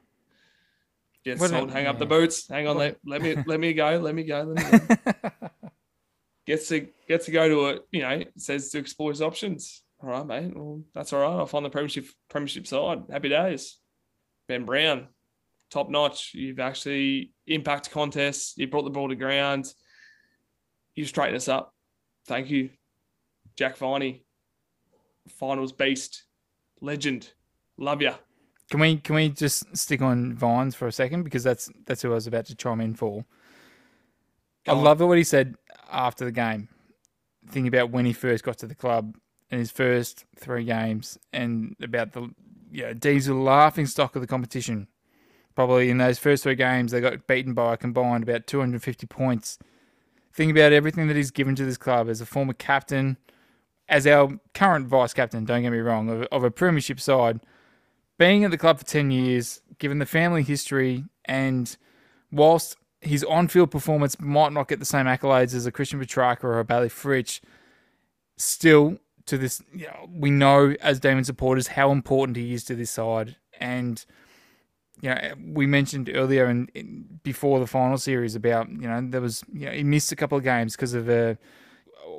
A- 1.27 1.37
told, 1.37 1.71
hang 1.71 1.87
up 1.87 1.99
the 1.99 2.07
boots. 2.07 2.49
Hang 2.49 2.67
on, 2.67 2.77
let, 2.77 2.97
let 3.05 3.23
me 3.23 3.37
let 3.47 3.61
me 3.61 3.73
go. 3.75 3.99
Let 4.03 4.15
me 4.15 4.25
go. 4.25 4.43
Let 4.43 4.81
me 4.81 4.97
go 4.97 5.49
gets 6.47 6.69
to 6.69 6.89
gets 7.09 7.27
to 7.27 7.33
go 7.33 7.49
to 7.49 7.67
a 7.69 7.79
you 7.91 8.03
know 8.03 8.25
says 8.37 8.71
to 8.71 8.79
explore 8.79 9.11
his 9.11 9.23
options. 9.23 9.83
All 10.03 10.09
right, 10.09 10.27
mate. 10.27 10.53
Well, 10.55 10.83
that's 10.95 11.13
all 11.13 11.21
right. 11.21 11.39
I'll 11.39 11.47
find 11.47 11.65
the 11.65 11.71
premiership 11.71 12.07
premiership 12.29 12.67
side. 12.67 13.05
Happy 13.11 13.29
days. 13.29 13.79
Ben 14.49 14.65
Brown, 14.65 15.07
top 15.71 15.89
notch. 15.89 16.33
You've 16.35 16.59
actually 16.59 17.33
impact 17.47 17.91
contests. 17.91 18.55
You 18.57 18.67
brought 18.67 18.83
the 18.83 18.91
ball 18.91 19.09
to 19.09 19.15
ground. 19.15 19.73
You 20.95 21.05
straighten 21.05 21.37
us 21.37 21.49
up. 21.49 21.73
Thank 22.27 22.51
you, 22.51 22.71
Jack 23.57 23.77
Viney. 23.77 24.25
Finals 25.29 25.73
beast, 25.73 26.25
legend. 26.81 27.33
Love 27.77 28.03
ya. 28.03 28.15
Can 28.71 28.81
we 28.81 28.97
can 28.97 29.15
we 29.15 29.29
just 29.29 29.77
stick 29.77 30.01
on 30.01 30.35
Vines 30.35 30.75
for 30.75 30.87
a 30.87 30.93
second 30.93 31.25
because 31.25 31.43
that's 31.43 31.71
that's 31.87 32.03
who 32.03 32.11
I 32.13 32.15
was 32.15 32.27
about 32.27 32.47
to 32.47 32.55
chime 32.55 32.81
in 32.81 32.95
for. 32.95 33.25
Go 34.65 34.73
I 34.73 34.77
on. 34.77 34.85
love 34.85 35.01
what 35.01 35.19
he 35.19 35.25
said 35.25 35.57
after 35.91 36.25
the 36.25 36.33
game, 36.33 36.69
thinking 37.47 37.69
about 37.69 37.91
when 37.91 38.05
he 38.07 38.13
first 38.13 38.45
got 38.45 38.59
to 38.59 38.67
the 38.67 38.75
club 38.75 39.17
and 39.51 39.59
his 39.59 39.71
first 39.71 40.25
three 40.39 40.65
games, 40.65 41.19
and 41.33 41.77
about 41.83 42.13
the 42.13 42.31
you 42.71 42.83
know 42.83 42.95
D's 42.95 43.29
laughing 43.29 43.87
stock 43.87 44.17
of 44.17 44.23
the 44.23 44.29
competition. 44.29 44.89
Probably 45.55 45.91
in 45.91 45.99
those 45.99 46.19
first 46.19 46.43
three 46.43 46.55
games, 46.55 46.93
they 46.93 47.01
got 47.03 47.27
beaten 47.27 47.53
by 47.53 47.75
a 47.75 47.77
combined 47.77 48.23
about 48.23 48.47
250 48.47 49.07
points. 49.07 49.59
Think 50.33 50.51
about 50.51 50.73
everything 50.73 51.09
that 51.09 51.17
he's 51.17 51.31
given 51.31 51.55
to 51.57 51.65
this 51.67 51.77
club 51.77 52.09
as 52.09 52.23
a 52.23 52.27
former 52.27 52.55
captain, 52.55 53.19
as 53.93 54.07
our 54.07 54.41
current 54.55 54.89
vice 54.89 55.13
captain. 55.13 55.45
Don't 55.45 55.63
get 55.63 55.71
me 55.71 55.79
wrong, 55.79 56.09
of, 56.09 56.23
of 56.33 56.43
a 56.43 56.51
premiership 56.51 56.99
side 56.99 57.41
being 58.19 58.43
at 58.45 58.51
the 58.51 58.59
club 58.59 58.79
for 58.79 58.85
10 58.85 59.11
years, 59.11 59.61
given 59.79 59.99
the 59.99 60.07
family 60.07 60.43
history, 60.43 61.05
and 61.27 61.77
whilst 62.31 62.77
his 63.01 63.23
on 63.25 63.49
field 63.49 63.71
performance 63.71 64.19
might 64.19 64.53
not 64.53 64.69
get 64.69 64.79
the 64.79 64.87
same 64.87 65.07
accolades 65.07 65.55
as 65.55 65.67
a 65.67 65.73
Christian 65.73 66.01
Petracca 66.01 66.45
or 66.45 66.59
a 66.59 66.65
Bailey 66.65 66.89
Fritsch, 66.89 67.41
still 68.37 68.99
to 69.27 69.37
this, 69.37 69.63
you 69.75 69.87
know, 69.87 70.09
we 70.11 70.31
know 70.31 70.75
as 70.81 70.99
Demon 70.99 71.25
supporters 71.25 71.69
how 71.69 71.91
important 71.91 72.37
he 72.37 72.55
is 72.55 72.65
to 72.65 72.75
this 72.75 72.91
side. 72.91 73.37
And, 73.61 74.05
you 75.01 75.11
know, 75.11 75.35
we 75.45 75.67
mentioned 75.67 76.11
earlier 76.15 76.47
and 76.47 77.21
before 77.23 77.61
the 77.61 77.67
final 77.67 77.99
series 77.99 78.35
about, 78.35 78.71
you 78.71 78.89
know, 78.89 79.05
there 79.05 79.21
was, 79.21 79.45
you 79.53 79.67
know, 79.67 79.73
he 79.73 79.85
missed 79.85 80.13
a 80.13 80.17
couple 80.17 80.39
of 80.39 80.45
games 80.45 80.77
because 80.77 80.95
of 80.95 81.11
a 81.11 81.37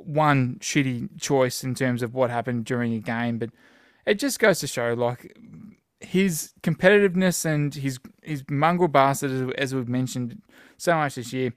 one 0.02 0.56
shitty 0.60 1.20
choice 1.20 1.62
in 1.62 1.74
terms 1.74 2.02
of 2.02 2.14
what 2.14 2.30
happened 2.30 2.64
during 2.64 2.94
a 2.94 3.00
game, 3.00 3.38
but 3.38 3.50
it 4.06 4.18
just 4.18 4.38
goes 4.38 4.60
to 4.60 4.66
show 4.66 4.94
like 4.94 5.36
his 6.00 6.52
competitiveness 6.62 7.44
and 7.44 7.74
his 7.74 7.98
his 8.22 8.44
mongrel 8.50 8.88
bastard, 8.88 9.52
as, 9.58 9.74
we've 9.74 9.88
mentioned 9.88 10.42
so 10.76 10.94
much 10.94 11.14
this 11.14 11.32
year, 11.32 11.52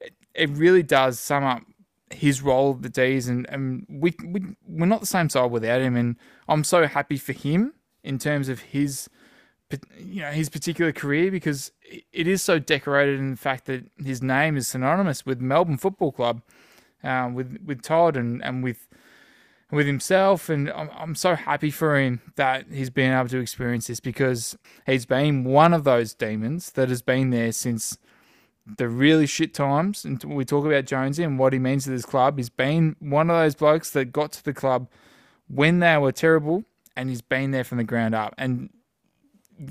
it, 0.00 0.12
it 0.34 0.50
really 0.50 0.82
does 0.82 1.18
sum 1.18 1.44
up 1.44 1.62
his 2.10 2.40
role 2.42 2.74
at 2.74 2.82
the 2.82 2.88
D's, 2.88 3.28
and, 3.28 3.48
and 3.50 3.86
we, 3.88 4.14
we 4.24 4.42
we're 4.66 4.86
not 4.86 5.00
the 5.00 5.06
same 5.06 5.28
side 5.28 5.50
without 5.50 5.80
him, 5.80 5.96
and 5.96 6.16
I'm 6.48 6.64
so 6.64 6.86
happy 6.86 7.16
for 7.16 7.32
him 7.32 7.74
in 8.02 8.18
terms 8.18 8.48
of 8.48 8.60
his 8.60 9.08
you 9.98 10.22
know 10.22 10.30
his 10.30 10.48
particular 10.48 10.92
career 10.92 11.30
because 11.30 11.72
it 12.12 12.26
is 12.26 12.42
so 12.42 12.58
decorated 12.58 13.18
in 13.18 13.32
the 13.32 13.36
fact 13.36 13.66
that 13.66 13.84
his 14.02 14.22
name 14.22 14.56
is 14.56 14.66
synonymous 14.66 15.26
with 15.26 15.40
Melbourne 15.40 15.76
Football 15.76 16.12
Club, 16.12 16.42
um, 17.02 17.34
with 17.34 17.58
with 17.64 17.82
Todd 17.82 18.16
and 18.16 18.42
and 18.44 18.62
with 18.62 18.88
with 19.70 19.86
himself, 19.86 20.48
and 20.48 20.70
I'm, 20.70 20.90
I'm 20.96 21.14
so 21.14 21.34
happy 21.34 21.70
for 21.70 21.98
him 21.98 22.22
that 22.36 22.66
he's 22.72 22.90
been 22.90 23.12
able 23.12 23.28
to 23.28 23.38
experience 23.38 23.86
this 23.86 24.00
because 24.00 24.56
he's 24.86 25.04
been 25.04 25.44
one 25.44 25.74
of 25.74 25.84
those 25.84 26.14
demons 26.14 26.72
that 26.72 26.88
has 26.88 27.02
been 27.02 27.30
there 27.30 27.52
since 27.52 27.98
the 28.76 28.88
really 28.88 29.26
shit 29.26 29.52
times. 29.52 30.04
And 30.04 30.22
we 30.24 30.44
talk 30.44 30.64
about 30.64 30.86
Jonesy 30.86 31.22
and 31.22 31.38
what 31.38 31.52
he 31.52 31.58
means 31.58 31.84
to 31.84 31.90
this 31.90 32.06
club. 32.06 32.38
He's 32.38 32.48
been 32.48 32.96
one 32.98 33.28
of 33.30 33.36
those 33.36 33.54
blokes 33.54 33.90
that 33.90 34.06
got 34.06 34.32
to 34.32 34.44
the 34.44 34.54
club 34.54 34.88
when 35.48 35.80
they 35.80 35.96
were 35.98 36.12
terrible, 36.12 36.64
and 36.96 37.10
he's 37.10 37.22
been 37.22 37.50
there 37.50 37.64
from 37.64 37.78
the 37.78 37.84
ground 37.84 38.14
up. 38.14 38.34
And 38.38 38.70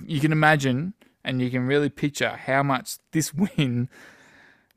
you 0.06 0.20
can 0.20 0.32
imagine 0.32 0.94
and 1.24 1.42
you 1.42 1.50
can 1.50 1.68
really 1.68 1.90
picture 1.90 2.30
how 2.30 2.64
much 2.64 2.98
this 3.12 3.34
win 3.58 3.90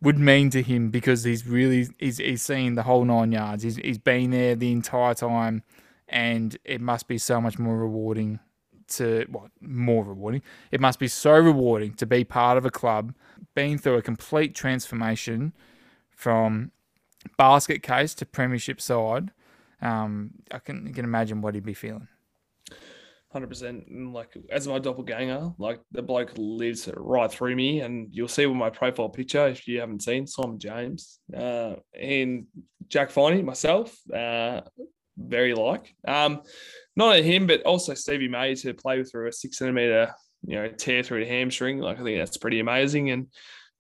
would 0.02 0.18
mean 0.18 0.50
to 0.50 0.62
him 0.62 0.90
because 0.90 1.24
he's 1.24 1.46
really 1.46 1.88
he's, 1.98 2.18
he's 2.18 2.42
seen 2.42 2.74
the 2.74 2.82
whole 2.82 3.04
nine 3.04 3.32
yards. 3.32 3.62
He's 3.62 3.76
he's 3.76 3.98
been 3.98 4.30
there 4.30 4.54
the 4.54 4.72
entire 4.72 5.14
time, 5.14 5.62
and 6.08 6.56
it 6.64 6.80
must 6.80 7.08
be 7.08 7.18
so 7.18 7.40
much 7.40 7.58
more 7.58 7.76
rewarding 7.76 8.40
to 8.88 9.26
what 9.30 9.50
more 9.60 10.04
rewarding. 10.04 10.42
It 10.70 10.80
must 10.80 10.98
be 10.98 11.08
so 11.08 11.32
rewarding 11.32 11.94
to 11.94 12.06
be 12.06 12.24
part 12.24 12.58
of 12.58 12.64
a 12.64 12.70
club, 12.70 13.14
being 13.54 13.78
through 13.78 13.96
a 13.96 14.02
complete 14.02 14.54
transformation 14.54 15.52
from 16.10 16.72
basket 17.36 17.82
case 17.82 18.14
to 18.14 18.26
premiership 18.26 18.80
side. 18.80 19.32
Um, 19.82 20.32
I 20.50 20.58
can 20.58 20.92
can 20.92 21.04
imagine 21.04 21.40
what 21.40 21.54
he'd 21.54 21.64
be 21.64 21.74
feeling. 21.74 22.08
Hundred 23.32 23.48
percent. 23.48 23.84
Like 24.12 24.36
as 24.50 24.66
my 24.66 24.80
doppelganger, 24.80 25.52
like 25.58 25.80
the 25.92 26.02
bloke 26.02 26.32
lives 26.36 26.88
right 26.96 27.30
through 27.30 27.54
me, 27.54 27.80
and 27.80 28.08
you'll 28.10 28.26
see 28.26 28.44
with 28.44 28.56
my 28.56 28.70
profile 28.70 29.08
picture 29.08 29.46
if 29.46 29.68
you 29.68 29.78
haven't 29.78 30.02
seen 30.02 30.26
Simon 30.26 30.58
James 30.58 31.20
uh, 31.36 31.76
and 31.94 32.46
Jack 32.88 33.12
Viney, 33.12 33.42
myself, 33.42 33.96
uh, 34.12 34.62
very 35.16 35.54
like. 35.54 35.94
Um, 36.08 36.42
not 36.96 37.16
only 37.16 37.22
him, 37.22 37.46
but 37.46 37.62
also 37.62 37.94
Stevie 37.94 38.26
May 38.26 38.56
to 38.56 38.74
play 38.74 39.04
through 39.04 39.28
a 39.28 39.32
six 39.32 39.58
centimeter, 39.58 40.12
you 40.44 40.56
know, 40.56 40.68
tear 40.68 41.04
through 41.04 41.20
the 41.20 41.30
hamstring. 41.30 41.78
Like 41.78 42.00
I 42.00 42.02
think 42.02 42.18
that's 42.18 42.36
pretty 42.36 42.58
amazing. 42.58 43.12
And 43.12 43.28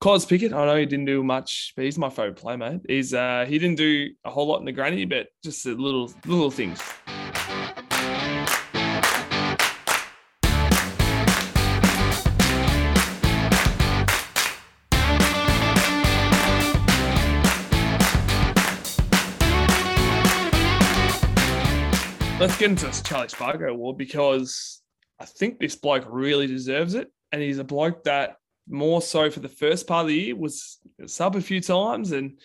Cos 0.00 0.24
Pickett, 0.24 0.52
I 0.52 0.64
know 0.64 0.76
he 0.76 0.86
didn't 0.86 1.06
do 1.06 1.24
much, 1.24 1.72
but 1.74 1.84
he's 1.84 1.98
my 1.98 2.08
favourite 2.08 2.36
playmate. 2.36 2.82
He's 2.88 3.12
uh, 3.12 3.46
he 3.48 3.58
didn't 3.58 3.78
do 3.78 4.10
a 4.24 4.30
whole 4.30 4.46
lot 4.46 4.60
in 4.60 4.64
the 4.64 4.70
granny, 4.70 5.06
but 5.06 5.26
just 5.42 5.64
the 5.64 5.74
little 5.74 6.12
little 6.24 6.52
things. 6.52 6.80
Let's 22.40 22.56
get 22.56 22.70
into 22.70 22.86
this 22.86 23.02
Charlie 23.02 23.28
Spargo 23.28 23.66
award 23.66 23.98
because 23.98 24.80
I 25.18 25.26
think 25.26 25.58
this 25.58 25.76
bloke 25.76 26.06
really 26.08 26.46
deserves 26.46 26.94
it. 26.94 27.12
And 27.32 27.42
he's 27.42 27.58
a 27.58 27.64
bloke 27.64 28.04
that 28.04 28.36
more 28.66 29.02
so 29.02 29.30
for 29.30 29.40
the 29.40 29.48
first 29.50 29.86
part 29.86 30.04
of 30.04 30.08
the 30.08 30.14
year 30.14 30.34
was 30.34 30.78
sub 31.04 31.36
a 31.36 31.42
few 31.42 31.60
times. 31.60 32.12
And 32.12 32.40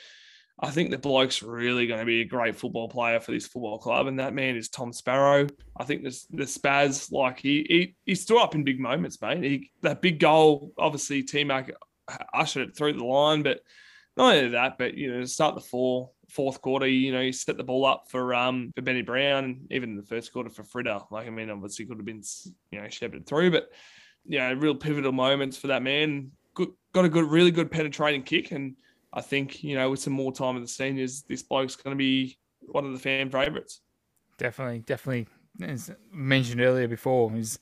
I 0.60 0.70
think 0.72 0.92
the 0.92 0.98
bloke's 0.98 1.42
really 1.42 1.88
going 1.88 2.02
to 2.02 2.06
be 2.06 2.20
a 2.20 2.26
great 2.26 2.58
football 2.58 2.90
player 2.90 3.22
for 3.22 3.32
this 3.32 3.48
football 3.48 3.80
club. 3.80 4.08
And 4.08 4.20
that 4.20 4.34
man 4.34 4.58
is 4.58 4.68
Tom 4.68 4.92
Sparrow. 4.92 5.48
I 5.80 5.86
think 5.86 6.04
this 6.04 6.26
the 6.26 6.44
Spaz, 6.44 7.10
like 7.14 7.40
he 7.40 7.66
he, 7.70 7.96
he 8.06 8.16
stood 8.16 8.42
up 8.42 8.54
in 8.54 8.66
big 8.66 8.82
moments, 8.82 9.22
mate. 9.22 9.44
He, 9.46 9.72
that 9.82 10.02
big 10.02 10.20
goal, 10.20 10.74
obviously, 10.78 11.24
T 11.24 11.46
Mac 11.46 11.72
ushered 12.34 12.68
it 12.68 12.76
through 12.76 12.98
the 12.98 13.06
line, 13.06 13.44
but 13.44 13.62
not 14.18 14.36
only 14.36 14.50
that, 14.50 14.78
but 14.78 14.96
you 14.96 15.14
know, 15.14 15.22
to 15.22 15.28
start 15.28 15.56
the 15.56 15.62
four, 15.62 16.12
fourth 16.30 16.62
quarter, 16.62 16.88
you 16.88 17.12
know, 17.12 17.22
you 17.22 17.32
set 17.32 17.58
the 17.58 17.64
ball 17.64 17.86
up 17.86 18.06
for 18.10 18.34
um 18.34 18.72
for 18.76 18.82
Benny 18.82 19.02
Brown, 19.02 19.68
even 19.72 19.92
in 19.92 19.96
the 19.96 20.04
first 20.04 20.32
quarter 20.34 20.50
for 20.50 20.64
Fritter. 20.64 21.00
Like 21.12 21.28
I 21.28 21.30
mean, 21.30 21.50
obviously 21.50 21.86
could 21.86 21.98
have 21.98 22.06
been 22.06 22.24
you 22.72 22.82
know 22.82 22.90
shepherded 22.90 23.26
through, 23.26 23.52
but 23.52 23.70
you 24.26 24.40
know, 24.40 24.54
real 24.54 24.76
pivotal 24.76 25.12
moments 25.12 25.58
for 25.58 25.68
that 25.68 25.84
man. 25.84 26.32
Good, 26.54 26.70
got 26.94 27.06
a 27.06 27.10
good, 27.10 27.26
really 27.26 27.52
good 27.52 27.72
penetrating 27.72 28.24
kick, 28.24 28.52
and 28.52 28.76
I 29.14 29.22
think 29.22 29.64
you 29.64 29.76
know 29.76 29.90
with 29.90 30.00
some 30.00 30.14
more 30.14 30.32
time 30.32 30.56
in 30.56 30.62
the 30.62 30.68
seniors, 30.68 31.24
this 31.24 31.44
bloke's 31.44 31.76
going 31.76 31.96
to 31.96 31.98
be 31.98 32.38
one 32.62 32.86
of 32.86 32.94
the 32.94 33.00
fan 33.00 33.30
favourites. 33.30 33.82
Definitely, 34.38 34.80
definitely. 34.80 35.28
As 35.62 35.92
mentioned 36.12 36.60
earlier 36.60 36.88
before, 36.88 37.32
he's 37.32 37.60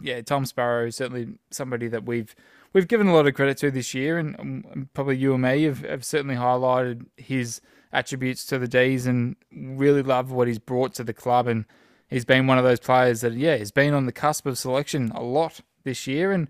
yeah, 0.00 0.20
Tom 0.20 0.46
Sparrow 0.46 0.86
is 0.86 0.96
certainly 0.96 1.34
somebody 1.50 1.88
that 1.88 2.04
we've 2.04 2.34
we've 2.72 2.88
given 2.88 3.08
a 3.08 3.14
lot 3.14 3.26
of 3.26 3.34
credit 3.34 3.58
to 3.58 3.70
this 3.70 3.94
year, 3.94 4.18
and, 4.18 4.36
and 4.38 4.92
probably 4.94 5.16
you 5.16 5.34
and 5.34 5.42
me 5.42 5.64
have, 5.64 5.80
have 5.80 6.04
certainly 6.04 6.36
highlighted 6.36 7.06
his 7.16 7.60
attributes 7.92 8.44
to 8.46 8.58
the 8.58 8.68
D's 8.68 9.06
and 9.06 9.36
really 9.52 10.02
love 10.02 10.32
what 10.32 10.48
he's 10.48 10.58
brought 10.58 10.94
to 10.94 11.04
the 11.04 11.12
club. 11.12 11.46
And 11.46 11.64
he's 12.08 12.24
been 12.24 12.46
one 12.46 12.58
of 12.58 12.64
those 12.64 12.80
players 12.80 13.20
that, 13.20 13.34
yeah, 13.34 13.56
he's 13.56 13.70
been 13.70 13.94
on 13.94 14.06
the 14.06 14.12
cusp 14.12 14.46
of 14.46 14.58
selection 14.58 15.10
a 15.14 15.22
lot 15.22 15.60
this 15.84 16.06
year. 16.06 16.32
And 16.32 16.48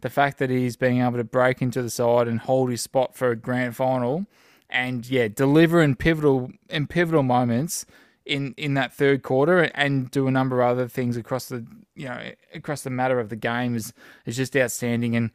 the 0.00 0.10
fact 0.10 0.38
that 0.38 0.50
he's 0.50 0.76
being 0.76 1.00
able 1.00 1.16
to 1.16 1.24
break 1.24 1.62
into 1.62 1.82
the 1.82 1.90
side 1.90 2.28
and 2.28 2.40
hold 2.40 2.70
his 2.70 2.82
spot 2.82 3.14
for 3.14 3.30
a 3.30 3.36
grand 3.36 3.76
final 3.76 4.26
and, 4.68 5.08
yeah, 5.08 5.28
deliver 5.28 5.82
in 5.82 5.96
pivotal 5.96 6.50
in 6.68 6.86
pivotal 6.86 7.22
moments 7.22 7.86
in, 8.24 8.54
in 8.56 8.74
that 8.74 8.92
third 8.92 9.22
quarter 9.22 9.62
and 9.74 10.10
do 10.10 10.26
a 10.26 10.30
number 10.30 10.62
of 10.62 10.70
other 10.70 10.88
things 10.88 11.16
across 11.16 11.46
the 11.46 11.66
you 11.94 12.06
know 12.06 12.30
across 12.54 12.82
the 12.82 12.90
matter 12.90 13.18
of 13.18 13.28
the 13.28 13.36
game 13.36 13.74
is 13.74 13.92
is 14.26 14.36
just 14.36 14.56
outstanding 14.56 15.16
and 15.16 15.30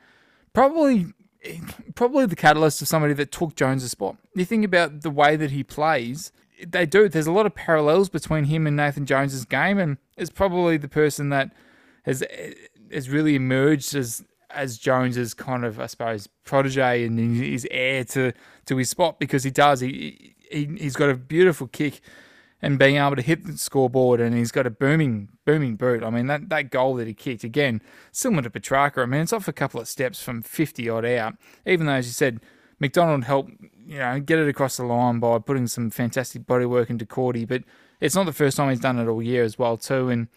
probably 0.53 1.07
probably 1.95 2.25
the 2.25 2.35
catalyst 2.35 2.81
of 2.81 2.87
somebody 2.87 3.13
that 3.13 3.31
took 3.31 3.55
Jones's 3.55 3.91
spot. 3.91 4.17
You 4.35 4.45
think 4.45 4.65
about 4.65 5.01
the 5.01 5.09
way 5.09 5.35
that 5.35 5.51
he 5.51 5.63
plays, 5.63 6.31
they 6.65 6.85
do. 6.85 7.07
There's 7.07 7.27
a 7.27 7.31
lot 7.31 7.45
of 7.45 7.55
parallels 7.55 8.09
between 8.09 8.45
him 8.45 8.65
and 8.67 8.75
Nathan 8.75 9.05
Jones's 9.05 9.45
game, 9.45 9.77
and 9.77 9.97
is 10.17 10.29
probably 10.29 10.77
the 10.77 10.87
person 10.87 11.29
that 11.29 11.51
has 12.03 12.23
has 12.91 13.09
really 13.09 13.35
emerged 13.35 13.95
as 13.95 14.23
as 14.49 14.77
Jones's 14.77 15.33
kind 15.33 15.65
of, 15.65 15.79
I 15.79 15.87
suppose, 15.87 16.27
protege 16.45 17.05
and 17.05 17.19
his 17.37 17.67
heir 17.69 18.03
to 18.05 18.33
to 18.65 18.77
his 18.77 18.89
spot 18.89 19.19
because 19.19 19.43
he 19.43 19.51
does. 19.51 19.81
He, 19.81 20.35
he 20.49 20.65
he's 20.77 20.95
got 20.95 21.09
a 21.09 21.15
beautiful 21.15 21.67
kick 21.67 22.01
and 22.61 22.79
being 22.79 22.95
able 22.95 23.15
to 23.15 23.21
hit 23.21 23.45
the 23.45 23.57
scoreboard 23.57 24.19
and 24.19 24.35
he's 24.35 24.51
got 24.51 24.65
a 24.65 24.69
booming 24.69 25.29
booming 25.45 25.75
boot. 25.75 26.03
I 26.03 26.09
mean 26.09 26.27
that, 26.27 26.49
that 26.49 26.71
goal 26.71 26.95
that 26.95 27.07
he 27.07 27.13
kicked 27.13 27.43
again, 27.43 27.81
similar 28.11 28.43
to 28.43 28.49
Petracca. 28.49 29.03
I 29.03 29.05
mean 29.05 29.21
it's 29.21 29.33
off 29.33 29.47
a 29.47 29.53
couple 29.53 29.79
of 29.79 29.87
steps 29.87 30.21
from 30.21 30.41
fifty 30.41 30.89
odd 30.89 31.05
out. 31.05 31.35
Even 31.65 31.85
though 31.85 31.93
as 31.93 32.07
you 32.07 32.13
said, 32.13 32.41
McDonald 32.79 33.25
helped 33.25 33.51
you 33.85 33.99
know 33.99 34.19
get 34.19 34.39
it 34.39 34.49
across 34.49 34.77
the 34.77 34.83
line 34.83 35.19
by 35.19 35.39
putting 35.39 35.67
some 35.67 35.89
fantastic 35.89 36.45
bodywork 36.45 36.89
into 36.89 37.05
Cordy, 37.05 37.45
but 37.45 37.63
it's 37.99 38.15
not 38.15 38.25
the 38.25 38.33
first 38.33 38.57
time 38.57 38.69
he's 38.69 38.79
done 38.79 38.99
it 38.99 39.07
all 39.07 39.21
year 39.21 39.43
as 39.43 39.57
well 39.57 39.77
too. 39.77 40.09
And 40.09 40.27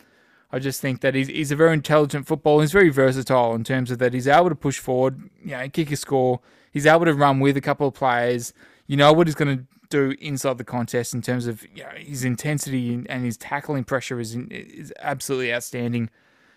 I 0.52 0.58
just 0.58 0.80
think 0.80 1.00
that 1.02 1.14
he's, 1.14 1.28
he's 1.28 1.52
a 1.52 1.56
very 1.56 1.74
intelligent 1.74 2.26
footballer. 2.26 2.62
He's 2.62 2.72
very 2.72 2.88
versatile 2.90 3.54
in 3.54 3.64
terms 3.64 3.90
of 3.90 3.98
that 3.98 4.14
he's 4.14 4.26
able 4.26 4.48
to 4.48 4.54
push 4.54 4.78
forward, 4.78 5.30
you 5.42 5.52
know, 5.52 5.68
kick 5.68 5.92
a 5.92 5.96
score. 5.96 6.40
He's 6.72 6.86
able 6.86 7.04
to 7.04 7.14
run 7.14 7.40
with 7.40 7.56
a 7.56 7.60
couple 7.60 7.86
of 7.86 7.94
players. 7.94 8.52
You 8.86 8.96
know 8.96 9.12
what 9.12 9.26
he's 9.26 9.36
going 9.36 9.58
to 9.58 9.64
do 9.90 10.14
inside 10.20 10.58
the 10.58 10.64
contest 10.64 11.12
in 11.12 11.20
terms 11.20 11.46
of 11.46 11.66
you 11.74 11.82
know, 11.82 11.90
his 11.96 12.24
intensity 12.24 13.04
and 13.08 13.24
his 13.24 13.36
tackling 13.36 13.84
pressure 13.84 14.20
is 14.20 14.34
is 14.34 14.92
absolutely 15.00 15.52
outstanding. 15.52 16.08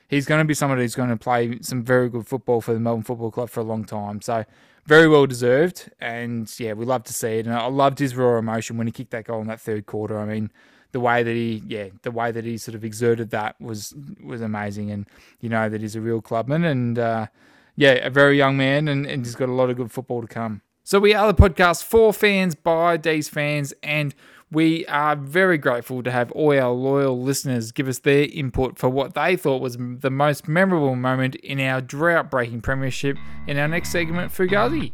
He's 0.08 0.26
going 0.26 0.40
to 0.40 0.46
be 0.46 0.54
somebody 0.54 0.84
who's 0.84 0.96
going 0.96 1.10
to 1.10 1.18
play 1.18 1.60
some 1.62 1.84
very 1.84 2.10
good 2.10 2.28
football 2.28 2.62
for 2.62 2.74
the 2.74 2.80
Melbourne 2.80 3.04
Football 3.04 3.32
Club 3.32 3.50
for 3.50 3.62
a 3.62 3.64
long 3.64 3.84
time. 3.84 4.22
So 4.22 4.46
very 4.86 5.08
well 5.08 5.26
deserved, 5.26 5.92
and 6.00 6.54
yeah, 6.60 6.74
we 6.74 6.86
love 6.86 7.04
to 7.06 7.14
see 7.14 7.40
it. 7.40 7.48
And 7.48 7.56
I 7.56 7.66
loved 7.68 8.00
his 8.00 8.16
raw 8.16 8.38
emotion 8.38 8.78
when 8.78 8.88
he 8.88 8.92
kicked 8.92 9.12
that 9.12 9.26
goal 9.26 9.42
in 9.42 9.48
that 9.48 9.62
third 9.62 9.86
quarter. 9.86 10.20
I 10.20 10.26
mean, 10.26 10.52
the 10.92 11.00
way 11.00 11.24
that 11.24 11.34
he, 11.34 11.64
yeah, 11.68 11.88
the 12.04 12.12
way 12.12 12.32
that 12.32 12.46
he 12.46 12.58
sort 12.58 12.76
of 12.76 12.84
exerted 12.84 13.32
that 13.32 13.60
was 13.60 13.94
was 14.22 14.42
amazing. 14.42 14.92
And 14.92 15.08
you 15.40 15.50
know 15.50 15.70
that 15.70 15.82
he's 15.82 15.96
a 15.96 16.02
real 16.02 16.22
clubman, 16.22 16.64
and 16.64 17.00
uh, 17.00 17.28
yeah, 17.76 17.94
a 17.94 18.10
very 18.10 18.38
young 18.38 18.58
man, 18.58 18.88
and, 18.88 19.06
and 19.06 19.26
he's 19.26 19.36
got 19.36 19.50
a 19.50 19.54
lot 19.54 19.70
of 19.70 19.78
good 19.78 19.92
football 19.92 20.22
to 20.22 20.28
come. 20.28 20.62
So 20.86 21.00
we 21.00 21.14
are 21.14 21.32
the 21.32 21.34
podcast 21.34 21.86
for 21.86 22.12
fans 22.12 22.56
by 22.56 22.98
these 22.98 23.30
fans, 23.30 23.74
and 23.82 24.14
we 24.52 24.86
are 24.88 25.16
very 25.16 25.58
grateful 25.58 26.04
to 26.04 26.12
have 26.12 26.30
all 26.34 26.52
our 26.52 26.72
loyal 26.72 27.22
listeners 27.22 27.72
give 27.72 27.88
us 27.88 28.00
their 28.00 28.26
input 28.26 28.78
for 28.78 28.90
what 28.90 29.14
they 29.14 29.38
thought 29.38 29.62
was 29.62 29.78
the 29.78 30.10
most 30.10 30.46
memorable 30.50 30.98
moment 30.98 31.36
in 31.36 31.62
our 31.62 31.80
drought-breaking 31.80 32.60
premiership 32.60 33.16
in 33.48 33.58
our 33.58 33.68
next 33.70 33.94
segment, 33.94 34.34
Fugazi. 34.34 34.92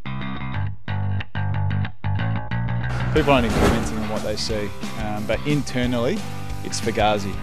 People 3.15 3.33
only 3.33 3.49
commenting 3.49 3.97
on 3.97 4.09
what 4.09 4.21
they 4.21 4.35
see, 4.35 4.69
um, 4.99 5.25
but 5.25 5.39
internally, 5.47 6.19
it's 6.65 6.79
Fugazi. 6.79 7.33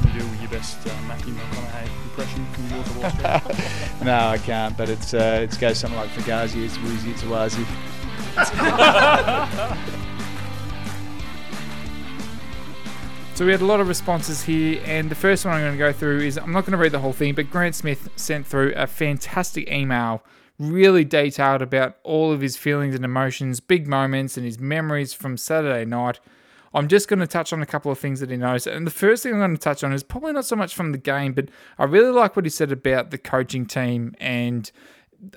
Can 0.00 0.14
you 0.14 0.20
do 0.20 0.40
your 0.40 0.50
best 0.50 0.78
uh, 0.86 0.90
Matthew 1.06 1.34
McConaughey 1.34 2.01
impression 2.12 2.46
from 2.52 2.70
Wolf 2.70 2.86
of 2.90 2.98
Wall 2.98 3.40
Street? 3.40 4.04
no, 4.04 4.28
I 4.28 4.38
can't, 4.38 4.76
but 4.76 4.88
it's 4.88 5.14
uh, 5.14 5.40
it's 5.42 5.56
goes 5.56 5.78
something 5.78 5.98
like 5.98 6.10
Fugazi, 6.10 6.64
it's 6.64 6.78
Woozy, 6.78 7.10
it's 7.10 7.22
Wazi. 7.22 7.66
So 13.34 13.46
we 13.46 13.52
had 13.52 13.62
a 13.62 13.66
lot 13.66 13.80
of 13.80 13.88
responses 13.88 14.42
here, 14.42 14.82
and 14.84 15.10
the 15.10 15.14
first 15.14 15.46
one 15.46 15.54
I'm 15.54 15.62
going 15.62 15.72
to 15.72 15.78
go 15.78 15.90
through 15.90 16.20
is 16.20 16.36
I'm 16.36 16.52
not 16.52 16.66
going 16.66 16.72
to 16.72 16.76
read 16.76 16.92
the 16.92 16.98
whole 16.98 17.14
thing, 17.14 17.34
but 17.34 17.50
Grant 17.50 17.74
Smith 17.74 18.10
sent 18.14 18.46
through 18.46 18.74
a 18.76 18.86
fantastic 18.86 19.72
email, 19.72 20.22
really 20.58 21.02
detailed 21.02 21.62
about 21.62 21.96
all 22.04 22.30
of 22.30 22.42
his 22.42 22.58
feelings 22.58 22.94
and 22.94 23.06
emotions, 23.06 23.58
big 23.58 23.88
moments, 23.88 24.36
and 24.36 24.44
his 24.44 24.60
memories 24.60 25.14
from 25.14 25.38
Saturday 25.38 25.86
night. 25.86 26.20
I'm 26.74 26.88
just 26.88 27.08
going 27.08 27.20
to 27.20 27.26
touch 27.26 27.52
on 27.52 27.62
a 27.62 27.66
couple 27.66 27.92
of 27.92 27.98
things 27.98 28.20
that 28.20 28.30
he 28.30 28.36
knows. 28.36 28.66
And 28.66 28.86
the 28.86 28.90
first 28.90 29.22
thing 29.22 29.32
I'm 29.32 29.40
going 29.40 29.54
to 29.54 29.58
touch 29.58 29.84
on 29.84 29.92
is 29.92 30.02
probably 30.02 30.32
not 30.32 30.46
so 30.46 30.56
much 30.56 30.74
from 30.74 30.92
the 30.92 30.98
game, 30.98 31.32
but 31.32 31.48
I 31.78 31.84
really 31.84 32.10
like 32.10 32.34
what 32.34 32.44
he 32.44 32.50
said 32.50 32.72
about 32.72 33.10
the 33.10 33.18
coaching 33.18 33.66
team 33.66 34.14
and 34.18 34.70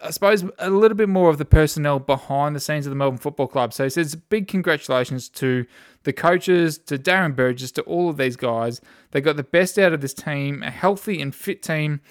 I 0.01 0.09
suppose 0.09 0.43
a 0.57 0.69
little 0.69 0.97
bit 0.97 1.09
more 1.09 1.29
of 1.29 1.37
the 1.37 1.45
personnel 1.45 1.99
behind 1.99 2.55
the 2.55 2.59
scenes 2.59 2.87
of 2.87 2.89
the 2.89 2.95
Melbourne 2.95 3.19
Football 3.19 3.47
Club. 3.47 3.71
So 3.71 3.83
he 3.83 3.89
says 3.91 4.15
big 4.15 4.47
congratulations 4.47 5.29
to 5.29 5.65
the 6.03 6.13
coaches, 6.13 6.79
to 6.79 6.97
Darren 6.97 7.35
Burgess, 7.35 7.71
to 7.73 7.83
all 7.83 8.09
of 8.09 8.17
these 8.17 8.35
guys. 8.35 8.81
They 9.11 9.21
got 9.21 9.35
the 9.35 9.43
best 9.43 9.77
out 9.77 9.93
of 9.93 10.01
this 10.01 10.13
team, 10.13 10.63
a 10.63 10.71
healthy 10.71 11.21
and 11.21 11.35
fit 11.35 11.61
team. 11.61 12.01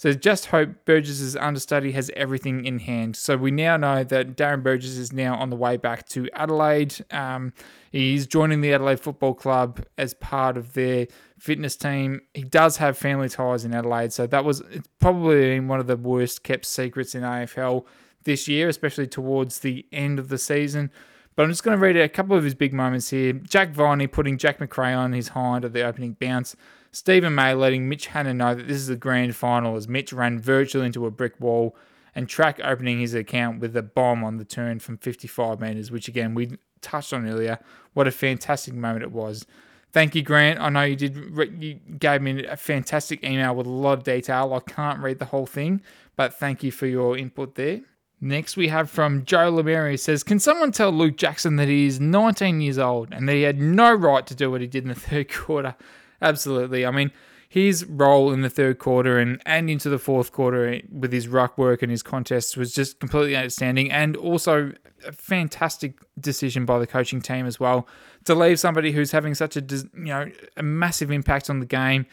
So 0.00 0.14
just 0.14 0.46
hope 0.46 0.86
Burgess's 0.86 1.36
understudy 1.36 1.92
has 1.92 2.10
everything 2.16 2.64
in 2.64 2.78
hand. 2.78 3.16
So 3.16 3.36
we 3.36 3.50
now 3.50 3.76
know 3.76 4.02
that 4.02 4.34
Darren 4.34 4.62
Burgess 4.62 4.96
is 4.96 5.12
now 5.12 5.36
on 5.36 5.50
the 5.50 5.56
way 5.56 5.76
back 5.76 6.08
to 6.08 6.26
Adelaide. 6.32 7.04
Um, 7.10 7.52
he's 7.92 8.26
joining 8.26 8.62
the 8.62 8.72
Adelaide 8.72 9.00
Football 9.00 9.34
Club 9.34 9.84
as 9.98 10.14
part 10.14 10.56
of 10.56 10.72
their 10.72 11.06
fitness 11.38 11.76
team. 11.76 12.22
He 12.32 12.44
does 12.44 12.78
have 12.78 12.96
family 12.96 13.28
ties 13.28 13.66
in 13.66 13.74
Adelaide, 13.74 14.14
so 14.14 14.26
that 14.26 14.42
was 14.42 14.62
it's 14.70 14.88
probably 15.00 15.60
one 15.60 15.80
of 15.80 15.86
the 15.86 15.98
worst 15.98 16.44
kept 16.44 16.64
secrets 16.64 17.14
in 17.14 17.22
AFL 17.22 17.84
this 18.24 18.48
year, 18.48 18.70
especially 18.70 19.06
towards 19.06 19.58
the 19.58 19.84
end 19.92 20.18
of 20.18 20.30
the 20.30 20.38
season. 20.38 20.90
But 21.36 21.42
I'm 21.42 21.50
just 21.50 21.62
going 21.62 21.76
to 21.78 21.84
read 21.84 21.98
a 21.98 22.08
couple 22.08 22.38
of 22.38 22.44
his 22.44 22.54
big 22.54 22.72
moments 22.72 23.10
here. 23.10 23.34
Jack 23.34 23.72
Viney 23.72 24.06
putting 24.06 24.38
Jack 24.38 24.60
Macrae 24.60 24.94
on 24.94 25.12
his 25.12 25.28
hind 25.28 25.66
at 25.66 25.74
the 25.74 25.82
opening 25.82 26.16
bounce. 26.18 26.56
Stephen 26.92 27.34
May 27.34 27.54
letting 27.54 27.88
Mitch 27.88 28.06
Hannan 28.06 28.38
know 28.38 28.54
that 28.54 28.66
this 28.66 28.78
is 28.78 28.88
the 28.88 28.96
grand 28.96 29.36
final 29.36 29.76
as 29.76 29.86
Mitch 29.86 30.12
ran 30.12 30.40
virtually 30.40 30.86
into 30.86 31.06
a 31.06 31.10
brick 31.10 31.38
wall 31.38 31.76
and 32.14 32.28
Track 32.28 32.60
opening 32.64 32.98
his 32.98 33.14
account 33.14 33.60
with 33.60 33.76
a 33.76 33.82
bomb 33.82 34.24
on 34.24 34.36
the 34.36 34.44
turn 34.44 34.80
from 34.80 34.98
55 34.98 35.60
metres, 35.60 35.90
which 35.90 36.08
again 36.08 36.34
we 36.34 36.58
touched 36.80 37.12
on 37.12 37.28
earlier. 37.28 37.58
What 37.94 38.08
a 38.08 38.10
fantastic 38.10 38.74
moment 38.74 39.04
it 39.04 39.12
was. 39.12 39.46
Thank 39.92 40.14
you, 40.14 40.22
Grant. 40.22 40.60
I 40.60 40.68
know 40.68 40.82
you 40.82 40.96
did. 40.96 41.16
You 41.60 41.74
gave 41.98 42.22
me 42.22 42.44
a 42.44 42.56
fantastic 42.56 43.24
email 43.24 43.54
with 43.54 43.66
a 43.66 43.70
lot 43.70 43.98
of 43.98 44.04
detail. 44.04 44.54
I 44.54 44.70
can't 44.70 45.00
read 45.00 45.18
the 45.18 45.24
whole 45.26 45.46
thing, 45.46 45.82
but 46.16 46.34
thank 46.34 46.62
you 46.62 46.70
for 46.70 46.86
your 46.86 47.16
input 47.16 47.56
there. 47.56 47.80
Next, 48.20 48.56
we 48.56 48.68
have 48.68 48.90
from 48.90 49.24
Joe 49.24 49.50
Lemary 49.50 49.96
says, 49.96 50.22
Can 50.22 50.38
someone 50.38 50.72
tell 50.72 50.92
Luke 50.92 51.16
Jackson 51.16 51.56
that 51.56 51.68
he 51.68 51.86
is 51.86 51.98
19 51.98 52.60
years 52.60 52.78
old 52.78 53.08
and 53.12 53.28
that 53.28 53.32
he 53.32 53.42
had 53.42 53.58
no 53.58 53.92
right 53.94 54.26
to 54.26 54.34
do 54.34 54.50
what 54.50 54.60
he 54.60 54.66
did 54.66 54.84
in 54.84 54.90
the 54.90 54.94
third 54.94 55.32
quarter? 55.32 55.74
Absolutely. 56.22 56.84
I 56.84 56.90
mean, 56.90 57.10
his 57.48 57.84
role 57.84 58.32
in 58.32 58.42
the 58.42 58.50
third 58.50 58.78
quarter 58.78 59.18
and, 59.18 59.42
and 59.44 59.68
into 59.68 59.88
the 59.88 59.98
fourth 59.98 60.30
quarter 60.32 60.80
with 60.90 61.12
his 61.12 61.26
ruck 61.26 61.58
work 61.58 61.82
and 61.82 61.90
his 61.90 62.02
contests 62.02 62.56
was 62.56 62.72
just 62.72 63.00
completely 63.00 63.36
outstanding 63.36 63.90
and 63.90 64.16
also 64.16 64.72
a 65.06 65.12
fantastic 65.12 65.98
decision 66.18 66.64
by 66.64 66.78
the 66.78 66.86
coaching 66.86 67.20
team 67.20 67.46
as 67.46 67.58
well 67.58 67.88
to 68.24 68.34
leave 68.34 68.60
somebody 68.60 68.92
who's 68.92 69.10
having 69.10 69.34
such 69.34 69.56
a 69.56 69.62
you 69.62 69.88
know 69.94 70.30
a 70.56 70.62
massive 70.62 71.10
impact 71.10 71.50
on 71.50 71.58
the 71.58 71.66
game 71.66 72.06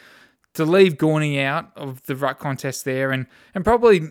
to 0.54 0.66
leave 0.66 0.98
Gawney 0.98 1.40
out 1.40 1.72
of 1.76 2.02
the 2.04 2.16
ruck 2.16 2.40
contest 2.40 2.84
there 2.84 3.12
and 3.12 3.28
and 3.54 3.64
probably 3.64 4.10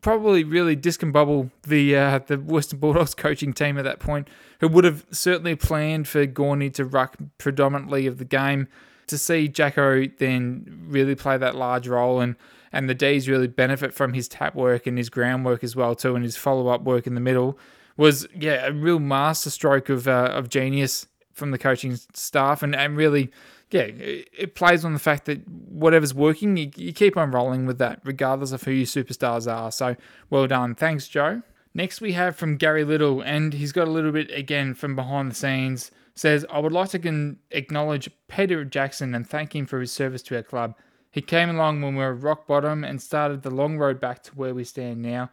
probably 0.00 0.44
really 0.44 0.76
discombobble 0.76 1.50
the 1.62 1.96
uh, 1.96 2.18
the 2.26 2.38
Western 2.38 2.78
Bulldogs 2.78 3.14
coaching 3.16 3.52
team 3.52 3.78
at 3.78 3.84
that 3.84 4.00
point, 4.00 4.28
who 4.60 4.68
would 4.68 4.84
have 4.84 5.04
certainly 5.10 5.54
planned 5.56 6.08
for 6.08 6.26
Gawney 6.26 6.70
to 6.74 6.84
ruck 6.84 7.16
predominantly 7.38 8.06
of 8.06 8.18
the 8.18 8.24
game. 8.24 8.68
To 9.10 9.18
see 9.18 9.48
Jacko 9.48 10.06
then 10.18 10.86
really 10.88 11.14
play 11.14 11.36
that 11.36 11.54
large 11.54 11.86
role 11.86 12.20
and 12.20 12.36
and 12.72 12.88
the 12.88 12.94
D's 12.94 13.28
really 13.28 13.48
benefit 13.48 13.92
from 13.92 14.12
his 14.12 14.28
tap 14.28 14.54
work 14.54 14.86
and 14.86 14.96
his 14.96 15.10
groundwork 15.10 15.64
as 15.64 15.74
well 15.76 15.94
too, 15.94 16.14
and 16.14 16.24
his 16.24 16.36
follow 16.36 16.68
up 16.68 16.82
work 16.82 17.06
in 17.06 17.14
the 17.14 17.20
middle 17.20 17.58
was 17.96 18.26
yeah 18.34 18.66
a 18.66 18.72
real 18.72 18.98
masterstroke 18.98 19.88
of 19.88 20.08
uh, 20.08 20.30
of 20.32 20.48
genius 20.48 21.06
from 21.32 21.50
the 21.50 21.58
coaching 21.58 21.96
staff 22.14 22.62
and 22.62 22.74
and 22.74 22.96
really 22.96 23.30
yeah, 23.70 23.82
it 23.82 24.56
plays 24.56 24.84
on 24.84 24.94
the 24.94 24.98
fact 24.98 25.26
that 25.26 25.46
whatever's 25.48 26.12
working, 26.12 26.56
you, 26.56 26.72
you 26.74 26.92
keep 26.92 27.16
on 27.16 27.30
rolling 27.30 27.66
with 27.66 27.78
that, 27.78 28.00
regardless 28.04 28.50
of 28.50 28.62
who 28.62 28.72
your 28.72 28.86
superstars 28.86 29.52
are. 29.52 29.70
So 29.70 29.94
well 30.28 30.48
done. 30.48 30.74
Thanks, 30.74 31.06
Joe. 31.06 31.42
Next, 31.72 32.00
we 32.00 32.12
have 32.14 32.34
from 32.34 32.56
Gary 32.56 32.82
Little, 32.82 33.20
and 33.20 33.54
he's 33.54 33.70
got 33.70 33.86
a 33.86 33.90
little 33.90 34.10
bit 34.10 34.28
again 34.32 34.74
from 34.74 34.96
behind 34.96 35.30
the 35.30 35.36
scenes. 35.36 35.92
Says, 36.20 36.44
I 36.50 36.58
would 36.58 36.72
like 36.72 36.90
to 36.90 37.36
acknowledge 37.50 38.10
Peter 38.28 38.62
Jackson 38.62 39.14
and 39.14 39.26
thank 39.26 39.56
him 39.56 39.64
for 39.64 39.80
his 39.80 39.90
service 39.90 40.20
to 40.24 40.36
our 40.36 40.42
club. 40.42 40.74
He 41.10 41.22
came 41.22 41.48
along 41.48 41.80
when 41.80 41.96
we 41.96 42.04
were 42.04 42.14
rock 42.14 42.46
bottom 42.46 42.84
and 42.84 43.00
started 43.00 43.40
the 43.40 43.48
long 43.48 43.78
road 43.78 44.02
back 44.02 44.22
to 44.24 44.32
where 44.32 44.52
we 44.52 44.64
stand 44.64 45.00
now. 45.00 45.30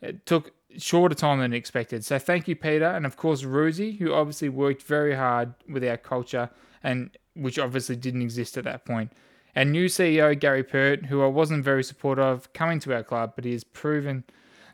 It 0.00 0.26
took 0.26 0.52
shorter 0.76 1.16
time 1.16 1.40
than 1.40 1.52
expected. 1.52 2.04
So 2.04 2.20
thank 2.20 2.46
you, 2.46 2.54
Peter, 2.54 2.86
and 2.86 3.04
of 3.04 3.16
course 3.16 3.42
Roosy, 3.42 3.96
who 3.96 4.12
obviously 4.12 4.48
worked 4.48 4.82
very 4.82 5.16
hard 5.16 5.54
with 5.68 5.82
our 5.82 5.96
culture 5.96 6.50
and 6.84 7.10
which 7.34 7.58
obviously 7.58 7.96
didn't 7.96 8.22
exist 8.22 8.56
at 8.56 8.62
that 8.62 8.84
point. 8.84 9.10
And 9.56 9.72
new 9.72 9.86
CEO 9.86 10.38
Gary 10.38 10.62
Pert, 10.62 11.06
who 11.06 11.20
I 11.20 11.26
wasn't 11.26 11.64
very 11.64 11.82
supportive 11.82 12.24
of 12.24 12.52
coming 12.52 12.78
to 12.78 12.94
our 12.94 13.02
club, 13.02 13.32
but 13.34 13.44
he 13.44 13.50
has 13.54 13.64
proven 13.64 14.22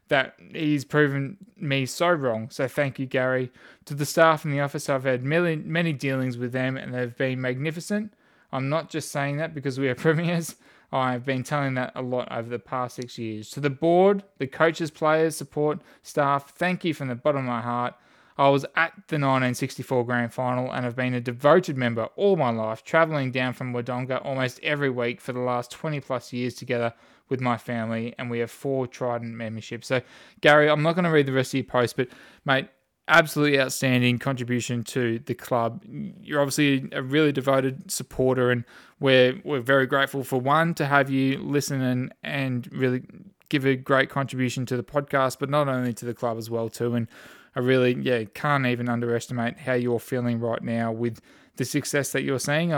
that 0.09 0.35
he's 0.53 0.85
proven 0.85 1.37
me 1.57 1.87
so 1.87 2.09
wrong. 2.09 2.51
So 2.51 2.69
thank 2.69 2.99
you, 2.99 3.07
Gary. 3.07 3.51
To 3.87 3.95
the 3.95 4.07
staff 4.07 4.45
in 4.45 4.51
the 4.51 4.61
office, 4.61 4.89
I've 4.89 5.05
had 5.05 5.25
many, 5.25 5.57
many 5.57 5.93
dealings 5.93 6.37
with 6.37 6.53
them 6.53 6.77
and 6.77 6.93
they've 6.93 7.17
been 7.17 7.41
magnificent. 7.41 8.13
I'm 8.53 8.69
not 8.69 8.91
just 8.91 9.11
saying 9.11 9.39
that 9.39 9.55
because 9.55 9.79
we 9.79 9.89
are 9.89 9.95
premiers. 9.97 10.57
I've 10.93 11.25
been 11.25 11.43
telling 11.43 11.75
that 11.75 11.93
a 11.97 12.03
lot 12.03 12.31
over 12.31 12.49
the 12.49 12.59
past 12.59 12.97
six 12.97 13.19
years. 13.19 13.51
To 13.51 13.61
the 13.61 13.71
board, 13.71 14.23
the 14.39 14.47
coaches, 14.47 14.91
players, 14.91 15.37
support, 15.37 15.81
staff, 16.03 16.51
thank 16.51 16.85
you 16.85 16.95
from 16.95 17.09
the 17.09 17.17
bottom 17.17 17.41
of 17.41 17.47
my 17.47 17.61
heart. 17.61 17.95
I 18.37 18.49
was 18.49 18.65
at 18.77 18.93
the 19.09 19.17
1964 19.17 20.05
grand 20.05 20.33
final 20.33 20.71
and 20.71 20.85
have 20.85 20.97
been 20.97 21.15
a 21.15 21.21
devoted 21.21 21.77
member 21.77 22.09
all 22.17 22.37
my 22.37 22.51
life, 22.51 22.83
travelling 22.85 23.31
down 23.31 23.55
from 23.55 23.73
Wodonga 23.73 24.25
almost 24.25 24.61
every 24.63 24.91
week 24.91 25.21
for 25.21 25.33
the 25.33 25.41
last 25.41 25.71
20 25.71 26.01
plus 26.01 26.33
years 26.33 26.55
together 26.55 26.93
with 27.29 27.41
my 27.41 27.57
family, 27.57 28.15
and 28.19 28.31
we 28.31 28.41
have 28.41 28.51
four 28.51 28.87
Trident 28.87 29.35
memberships. 29.35 29.89
So, 29.89 30.03
Gary, 30.41 30.69
I'm 30.69 30.83
not 30.83 30.95
going 30.95 31.05
to 31.05 31.11
read 31.11 31.27
the 31.27 31.33
rest 31.33 31.55
of 31.55 31.59
your 31.59 31.65
post, 31.65 31.97
but 31.97 32.09
mate, 32.45 32.69
absolutely 33.09 33.61
outstanding 33.61 34.19
contribution 34.19 34.83
to 34.85 35.19
the 35.21 35.35
club. 35.35 35.83
You're 36.23 36.41
obviously 36.41 36.89
a 36.93 37.03
really 37.03 37.33
devoted 37.33 37.91
supporter, 37.91 38.51
and 38.51 38.65
we're 39.01 39.41
we're 39.45 39.61
very 39.61 39.87
grateful 39.87 40.25
for 40.25 40.41
one 40.41 40.75
to 40.75 40.87
have 40.87 41.11
you 41.11 41.39
listen 41.39 41.81
and 41.81 42.15
and 42.23 42.69
really 42.73 43.03
give 43.49 43.65
a 43.67 43.77
great 43.77 44.11
contribution 44.11 44.67
to 44.67 44.77
the 44.77 44.83
podcast, 44.83 45.39
but 45.39 45.51
not 45.51 45.69
only 45.69 45.93
to 45.95 46.05
the 46.05 46.15
club 46.15 46.39
as 46.39 46.51
well 46.51 46.69
too. 46.69 46.95
And 46.95 47.09
I 47.57 47.61
really 47.61 47.95
yeah 47.95 48.25
can't 48.35 48.67
even 48.67 48.89
underestimate 48.89 49.59
how 49.59 49.75
you're 49.75 50.01
feeling 50.01 50.41
right 50.41 50.63
now 50.63 50.93
with 50.93 51.21
the 51.57 51.65
success 51.65 52.13
that 52.13 52.23
you're 52.23 52.41
seeing. 52.41 52.73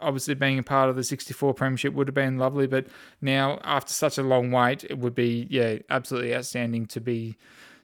Obviously, 0.00 0.34
being 0.34 0.58
a 0.58 0.62
part 0.62 0.88
of 0.88 0.96
the 0.96 1.04
64 1.04 1.52
Premiership 1.54 1.92
would 1.92 2.08
have 2.08 2.14
been 2.14 2.38
lovely, 2.38 2.66
but 2.66 2.86
now 3.20 3.60
after 3.62 3.92
such 3.92 4.16
a 4.16 4.22
long 4.22 4.50
wait, 4.50 4.84
it 4.84 4.98
would 4.98 5.14
be 5.14 5.46
yeah 5.50 5.76
absolutely 5.90 6.34
outstanding 6.34 6.86
to 6.86 7.00
be 7.00 7.36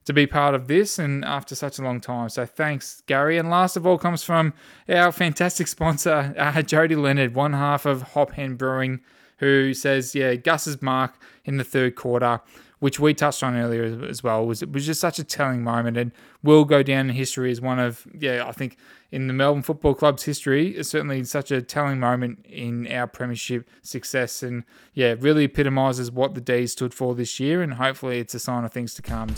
to 0.09 0.15
be 0.15 0.27
part 0.27 0.55
of 0.55 0.69
this 0.69 0.99
and 0.99 1.23
after 1.23 1.55
such 1.55 1.79
a 1.79 1.83
long 1.83 2.01
time. 2.01 2.31
So 2.31 2.47
thanks, 2.47 3.03
Gary. 3.07 3.37
And 3.37 3.51
last 3.51 3.77
of 3.77 3.87
all 3.87 3.99
comes 3.99 4.25
from 4.25 4.55
our 4.89 5.13
fantastic 5.13 5.69
sponsor, 5.69 6.35
uh, 6.39 6.63
Jody 6.63 6.97
Leonard, 6.97 7.35
one 7.35 7.53
half 7.53 7.85
of 7.85 8.01
Hop 8.15 8.33
Hen 8.33 8.55
Brewing, 8.55 9.01
who 9.37 9.75
says, 9.75 10.15
yeah, 10.15 10.35
Gus's 10.35 10.81
mark 10.81 11.21
in 11.45 11.59
the 11.59 11.65
third 11.65 11.95
quarter 11.95 12.41
which 12.81 13.01
we 13.01 13.15
touched 13.15 13.43
on 13.43 13.57
earlier 13.57 14.07
as 14.09 14.23
well, 14.23 14.47
was 14.47 14.63
it 14.63 14.73
was 14.73 14.87
just 14.87 15.01
such 15.01 15.19
a 15.19 15.25
telling 15.25 15.63
moment. 15.63 15.97
And 15.97 16.13
will 16.43 16.65
go 16.65 16.83
down 16.83 17.11
in 17.11 17.17
history 17.17 17.51
as 17.51 17.61
one 17.61 17.79
of 17.79 18.07
yeah 18.19 18.45
I 18.47 18.53
think 18.53 18.77
in 19.11 19.27
the 19.27 19.33
Melbourne 19.33 19.63
Football 19.63 19.95
Club's 19.95 20.25
history 20.25 20.77
is 20.77 20.89
certainly 20.89 21.25
such 21.25 21.51
a 21.51 21.63
telling 21.63 21.99
moment 21.99 22.45
in 22.47 22.91
our 22.93 23.07
premiership 23.07 23.69
success. 23.83 24.43
And 24.43 24.65
yeah 24.95 25.15
really 25.19 25.45
epitomises 25.45 26.11
what 26.11 26.35
the 26.35 26.41
D 26.41 26.67
stood 26.67 26.95
for 26.95 27.15
this 27.15 27.41
year. 27.41 27.63
And 27.63 27.75
hopefully 27.75 28.21
it's 28.21 28.35
a 28.35 28.41
sign 28.41 28.65
of 28.65 28.73
things 28.73 28.95
to 28.95 29.03
come. 29.03 29.35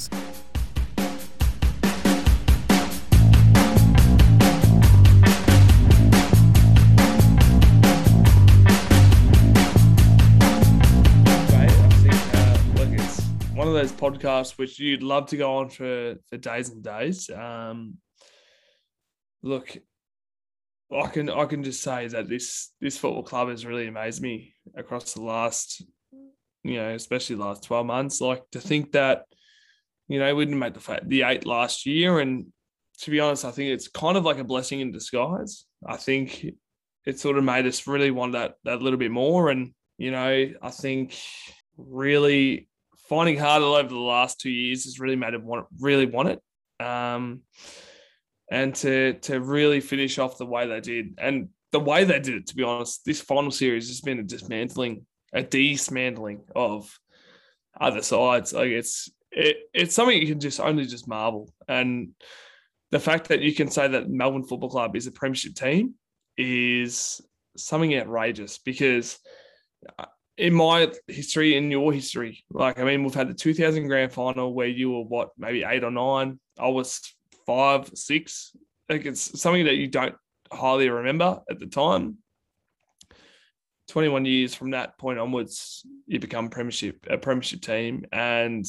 Those 13.81 13.93
podcasts 13.93 14.59
which 14.59 14.79
you'd 14.79 15.03
love 15.03 15.27
to 15.27 15.39
go 15.39 15.57
on 15.57 15.71
for 15.71 16.17
for 16.29 16.37
days 16.37 16.69
and 16.69 16.83
days. 16.83 17.31
Um, 17.31 17.97
look, 19.43 19.77
I 20.93 21.07
can 21.07 21.31
I 21.31 21.47
can 21.47 21.65
just 21.65 21.83
say 21.83 22.07
that 22.09 22.29
this 22.29 22.73
this 22.81 22.99
football 22.99 23.23
club 23.23 23.49
has 23.49 23.65
really 23.65 23.87
amazed 23.87 24.21
me 24.21 24.53
across 24.77 25.15
the 25.15 25.23
last, 25.23 25.83
you 26.63 26.75
know, 26.75 26.91
especially 26.91 27.37
the 27.37 27.45
last 27.45 27.65
twelve 27.65 27.87
months. 27.87 28.21
Like 28.21 28.43
to 28.53 28.61
think 28.61 28.93
that, 28.93 29.25
you 30.09 30.19
know, 30.19 30.35
we 30.35 30.45
didn't 30.45 30.59
make 30.59 30.75
the 30.75 31.01
the 31.05 31.23
eight 31.23 31.47
last 31.47 31.87
year, 31.87 32.21
and 32.21 32.47
to 33.01 33.11
be 33.11 33.21
honest, 33.21 33.47
I 33.47 33.51
think 33.51 33.71
it's 33.71 33.89
kind 33.89 34.19
of 34.19 34.25
like 34.25 34.39
a 34.39 34.45
blessing 34.45 34.81
in 34.81 34.93
disguise. 34.93 35.65
I 35.87 35.97
think 35.97 36.45
it 37.07 37.19
sort 37.19 37.39
of 37.39 37.45
made 37.45 37.65
us 37.65 37.87
really 37.87 38.11
want 38.11 38.33
that 38.33 38.57
that 38.65 38.83
little 38.83 38.99
bit 38.99 39.11
more, 39.11 39.49
and 39.49 39.73
you 39.97 40.11
know, 40.11 40.53
I 40.61 40.71
think 40.71 41.19
really 41.79 42.69
finding 43.11 43.37
hard 43.37 43.61
over 43.61 43.89
the 43.89 43.99
last 43.99 44.41
two 44.41 44.51
years 44.51 44.85
has 44.85 45.01
really 45.01 45.17
made 45.17 45.35
him 45.35 45.45
want 45.45 45.67
really 45.81 46.07
want 46.07 46.29
it. 46.29 46.41
Um, 46.85 47.43
and 48.51 48.73
to 48.77 49.15
to 49.15 49.41
really 49.41 49.81
finish 49.81 50.19
off 50.19 50.39
the 50.39 50.47
way 50.47 50.69
they 50.69 50.81
did, 50.81 51.19
and 51.19 51.49
the 51.73 51.81
way 51.81 52.05
they 52.05 52.21
did 52.21 52.37
it, 52.37 52.47
to 52.47 52.55
be 52.55 52.63
honest, 52.63 53.05
this 53.05 53.21
final 53.21 53.51
series 53.51 53.89
has 53.89 54.01
been 54.01 54.21
a 54.21 54.23
dismantling, 54.23 55.07
a 55.33 55.43
dismantling 55.43 56.43
of 56.55 56.99
other 57.79 58.03
sides. 58.03 58.53
Like 58.53 58.69
it's 58.69 59.11
it, 59.33 59.57
it's 59.75 59.95
something 59.95 60.17
you 60.17 60.29
can 60.29 60.41
just 60.41 60.61
only 60.61 60.87
just 60.87 61.09
marvel, 61.09 61.53
and 61.67 62.11
the 62.93 63.01
fact 63.01 63.29
that 63.29 63.41
you 63.41 63.55
can 63.55 63.71
say 63.71 63.89
that 63.89 64.09
Melbourne 64.09 64.45
Football 64.45 64.71
Club 64.71 64.95
is 64.95 65.09
a 65.09 65.13
premiership 65.13 65.55
team 65.55 65.95
is 66.39 67.21
something 67.57 67.97
outrageous 67.97 68.59
because 68.59 69.19
in 70.37 70.55
my 70.55 70.91
history, 71.07 71.57
in 71.57 71.71
your 71.71 71.93
history, 71.93 72.45
like 72.51 72.79
I 72.79 72.85
mean, 72.85 73.05
we've 73.05 73.15
had 73.15 73.29
the 73.29 73.35
2000 73.35 73.87
grand 73.87 74.13
final 74.13 74.55
where 74.55 74.67
you 74.67 74.91
were 74.91 75.03
what, 75.03 75.31
maybe 75.39 75.65
eight 75.65 75.85
or 75.85 75.91
nine. 75.91 76.41
I 76.59 76.69
was 76.69 77.15
five, 77.47 77.91
six. 77.95 78.57
Like 78.89 79.05
it's 79.05 79.41
something 79.41 79.65
that 79.67 79.77
you 79.77 79.89
don't 79.89 80.15
highly 80.53 80.89
remember 80.89 81.41
at 81.51 81.59
the 81.59 81.67
time. 81.67 82.19
21 83.89 84.25
years 84.25 84.55
from 84.55 84.71
that 84.71 84.97
point 84.99 85.19
onwards, 85.19 85.85
you 86.07 86.21
become 86.21 86.49
premiership, 86.49 87.07
a 87.11 87.19
premiership 87.19 87.61
team, 87.61 88.07
and 88.13 88.65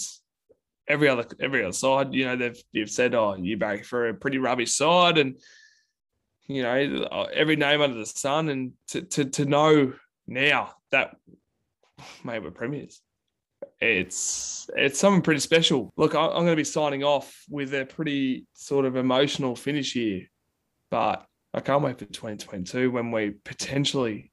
every 0.88 1.08
other 1.08 1.26
every 1.40 1.64
other 1.64 1.74
side, 1.74 2.14
you 2.14 2.26
know, 2.26 2.36
they've 2.36 2.62
you've 2.72 2.90
said, 2.90 3.14
oh, 3.14 3.36
you're 3.40 3.58
back 3.58 3.86
for 3.86 4.10
a 4.10 4.14
pretty 4.14 4.40
rubbish 4.40 4.74
side, 4.74 5.18
and 5.18 5.40
you 6.48 6.64
know, 6.64 7.28
every 7.34 7.56
name 7.56 7.82
under 7.82 7.98
the 7.98 8.06
sun, 8.06 8.50
and 8.50 8.74
to 8.90 9.02
to 9.04 9.26
to 9.26 9.46
know 9.46 9.94
now 10.28 10.72
that 10.92 11.16
mate, 12.24 12.44
we're 12.44 12.52
premiers. 12.52 13.02
It's 13.80 14.70
it's 14.76 15.00
something 15.00 15.22
pretty 15.22 15.40
special. 15.40 15.92
Look, 15.96 16.16
I'm 16.16 16.32
going 16.32 16.48
to 16.48 16.56
be 16.56 16.64
signing 16.64 17.04
off 17.04 17.44
with 17.50 17.74
a 17.74 17.86
pretty 17.86 18.48
sort 18.54 18.86
of 18.86 18.96
emotional 18.96 19.56
finish 19.56 19.94
here, 19.94 20.24
but 20.90 21.26
I 21.54 21.60
can't 21.60 21.84
wait 21.84 22.00
for 22.00 22.06
2022 22.06 22.90
when 22.92 23.12
we 23.12 23.32
potentially 23.32 24.32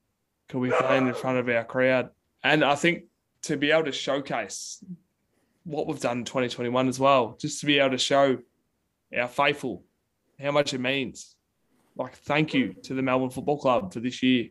could 0.48 0.62
be 0.62 0.70
playing 0.70 1.08
in 1.08 1.14
front 1.14 1.38
of 1.38 1.48
our 1.48 1.64
crowd. 1.64 2.10
And 2.42 2.64
I 2.64 2.74
think 2.74 3.04
to 3.42 3.56
be 3.56 3.70
able 3.70 3.84
to 3.84 3.92
showcase 3.92 4.82
what 5.64 5.86
we've 5.86 6.00
done 6.00 6.18
in 6.18 6.24
2021 6.24 6.88
as 6.88 6.98
well, 6.98 7.36
just 7.38 7.60
to 7.60 7.66
be 7.66 7.78
able 7.78 7.90
to 7.90 7.98
show 7.98 8.38
our 9.16 9.28
faithful 9.28 9.84
how 10.40 10.52
much 10.52 10.72
it 10.72 10.78
means. 10.80 11.34
Like, 11.96 12.14
thank 12.14 12.54
you 12.54 12.74
to 12.84 12.94
the 12.94 13.02
Melbourne 13.02 13.30
Football 13.30 13.58
Club 13.58 13.92
for 13.92 14.00
this 14.00 14.22
year. 14.22 14.48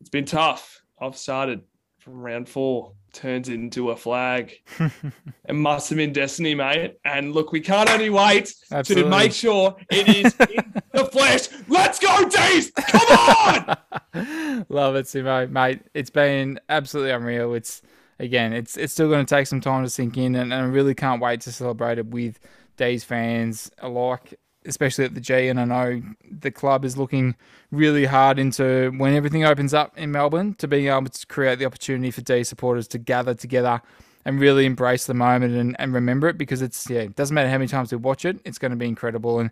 It's 0.00 0.10
been 0.10 0.26
tough. 0.26 0.82
I've 1.00 1.16
started 1.16 1.62
from 2.00 2.20
round 2.22 2.48
four 2.48 2.92
turns 3.12 3.48
into 3.48 3.90
a 3.90 3.96
flag. 3.96 4.54
it 4.78 5.54
must 5.54 5.90
have 5.90 5.96
been 5.96 6.12
destiny, 6.12 6.54
mate. 6.54 6.98
And 7.04 7.32
look, 7.34 7.52
we 7.52 7.60
can't 7.60 7.90
only 7.90 8.10
wait 8.10 8.54
Absolutely. 8.72 9.04
to 9.04 9.16
make 9.16 9.32
sure 9.32 9.76
it 9.90 10.08
is 10.08 10.34
in 10.48 10.72
the 10.92 11.04
flesh. 11.06 11.48
Let's 11.68 11.98
go, 11.98 12.28
D's! 12.28 12.70
Come 12.70 13.76
on! 14.14 14.64
Love 14.68 14.96
it, 14.96 15.06
Simo, 15.06 15.50
mate. 15.50 15.82
It's 15.92 16.10
been 16.10 16.58
absolutely 16.68 17.10
unreal. 17.12 17.54
It's 17.54 17.82
again, 18.18 18.52
it's 18.52 18.76
it's 18.76 18.92
still 18.92 19.08
going 19.08 19.24
to 19.24 19.34
take 19.34 19.46
some 19.46 19.60
time 19.60 19.84
to 19.84 19.90
sink 19.90 20.16
in, 20.16 20.34
and, 20.34 20.52
and 20.52 20.62
I 20.62 20.66
really 20.66 20.94
can't 20.94 21.20
wait 21.20 21.42
to 21.42 21.52
celebrate 21.52 21.98
it 21.98 22.06
with 22.06 22.38
D's 22.76 23.04
fans 23.04 23.70
alike 23.78 24.38
especially 24.66 25.04
at 25.04 25.14
the 25.14 25.20
G. 25.20 25.48
And 25.48 25.60
I 25.60 25.64
know 25.64 26.02
the 26.30 26.50
club 26.50 26.84
is 26.84 26.96
looking 26.96 27.34
really 27.70 28.06
hard 28.06 28.38
into 28.38 28.92
when 28.96 29.14
everything 29.14 29.44
opens 29.44 29.74
up 29.74 29.96
in 29.96 30.10
Melbourne 30.10 30.54
to 30.54 30.68
being 30.68 30.88
able 30.88 31.08
to 31.08 31.26
create 31.26 31.58
the 31.58 31.66
opportunity 31.66 32.10
for 32.10 32.20
D 32.20 32.44
supporters 32.44 32.88
to 32.88 32.98
gather 32.98 33.34
together 33.34 33.80
and 34.24 34.38
really 34.38 34.66
embrace 34.66 35.06
the 35.06 35.14
moment 35.14 35.54
and, 35.54 35.76
and 35.78 35.94
remember 35.94 36.28
it 36.28 36.36
because 36.36 36.60
it's, 36.60 36.88
yeah, 36.90 37.00
it 37.00 37.16
doesn't 37.16 37.34
matter 37.34 37.48
how 37.48 37.56
many 37.56 37.68
times 37.68 37.90
we 37.90 37.96
watch 37.96 38.24
it, 38.24 38.38
it's 38.44 38.58
going 38.58 38.70
to 38.70 38.76
be 38.76 38.86
incredible. 38.86 39.38
And 39.40 39.50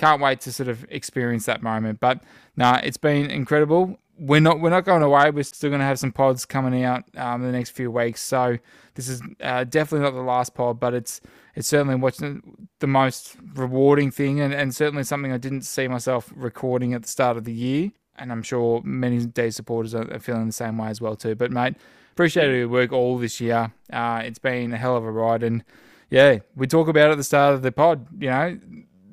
can't 0.00 0.22
wait 0.22 0.40
to 0.40 0.52
sort 0.52 0.68
of 0.68 0.86
experience 0.88 1.44
that 1.46 1.62
moment. 1.62 2.00
But 2.00 2.22
nah, 2.56 2.80
it's 2.82 2.96
been 2.96 3.30
incredible. 3.30 3.98
We're 4.20 4.40
not 4.40 4.60
we're 4.60 4.70
not 4.70 4.84
going 4.84 5.02
away. 5.02 5.30
We're 5.30 5.44
still 5.44 5.70
going 5.70 5.80
to 5.80 5.86
have 5.86 5.98
some 5.98 6.12
pods 6.12 6.44
coming 6.44 6.84
out 6.84 7.04
um, 7.16 7.42
in 7.42 7.50
the 7.50 7.56
next 7.56 7.70
few 7.70 7.90
weeks. 7.90 8.20
So 8.20 8.58
this 8.94 9.08
is 9.08 9.22
uh, 9.40 9.64
definitely 9.64 10.04
not 10.04 10.14
the 10.14 10.20
last 10.20 10.54
pod, 10.54 10.78
but 10.78 10.92
it's 10.92 11.22
it's 11.54 11.68
certainly 11.68 11.94
watching 11.94 12.68
the 12.80 12.86
most 12.86 13.36
rewarding 13.54 14.10
thing, 14.10 14.40
and, 14.40 14.52
and 14.52 14.74
certainly 14.74 15.04
something 15.04 15.32
I 15.32 15.38
didn't 15.38 15.62
see 15.62 15.88
myself 15.88 16.32
recording 16.36 16.92
at 16.92 17.02
the 17.02 17.08
start 17.08 17.36
of 17.36 17.44
the 17.44 17.52
year. 17.52 17.92
And 18.16 18.30
I'm 18.30 18.42
sure 18.42 18.82
many 18.84 19.24
day 19.24 19.48
supporters 19.48 19.94
are 19.94 20.18
feeling 20.18 20.46
the 20.46 20.52
same 20.52 20.76
way 20.76 20.88
as 20.88 21.00
well 21.00 21.16
too. 21.16 21.34
But 21.34 21.50
mate, 21.50 21.76
appreciate 22.12 22.54
your 22.54 22.68
work 22.68 22.92
all 22.92 23.16
this 23.16 23.40
year. 23.40 23.72
Uh, 23.90 24.20
it's 24.22 24.38
been 24.38 24.74
a 24.74 24.76
hell 24.76 24.96
of 24.96 25.04
a 25.04 25.10
ride, 25.10 25.42
and 25.42 25.64
yeah, 26.10 26.40
we 26.54 26.66
talk 26.66 26.88
about 26.88 27.08
it 27.08 27.12
at 27.12 27.16
the 27.16 27.24
start 27.24 27.54
of 27.54 27.62
the 27.62 27.72
pod. 27.72 28.06
You 28.20 28.28
know, 28.28 28.58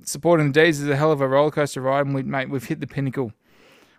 supporting 0.04 0.52
the 0.52 0.62
D's 0.62 0.82
is 0.82 0.90
a 0.90 0.96
hell 0.98 1.14
of 1.14 1.22
a 1.22 1.28
roller 1.28 1.52
coaster 1.52 1.82
ride, 1.82 2.06
and 2.06 2.14
we 2.14 2.24
mate, 2.24 2.50
we've 2.50 2.66
hit 2.66 2.82
the 2.82 2.88
pinnacle. 2.88 3.32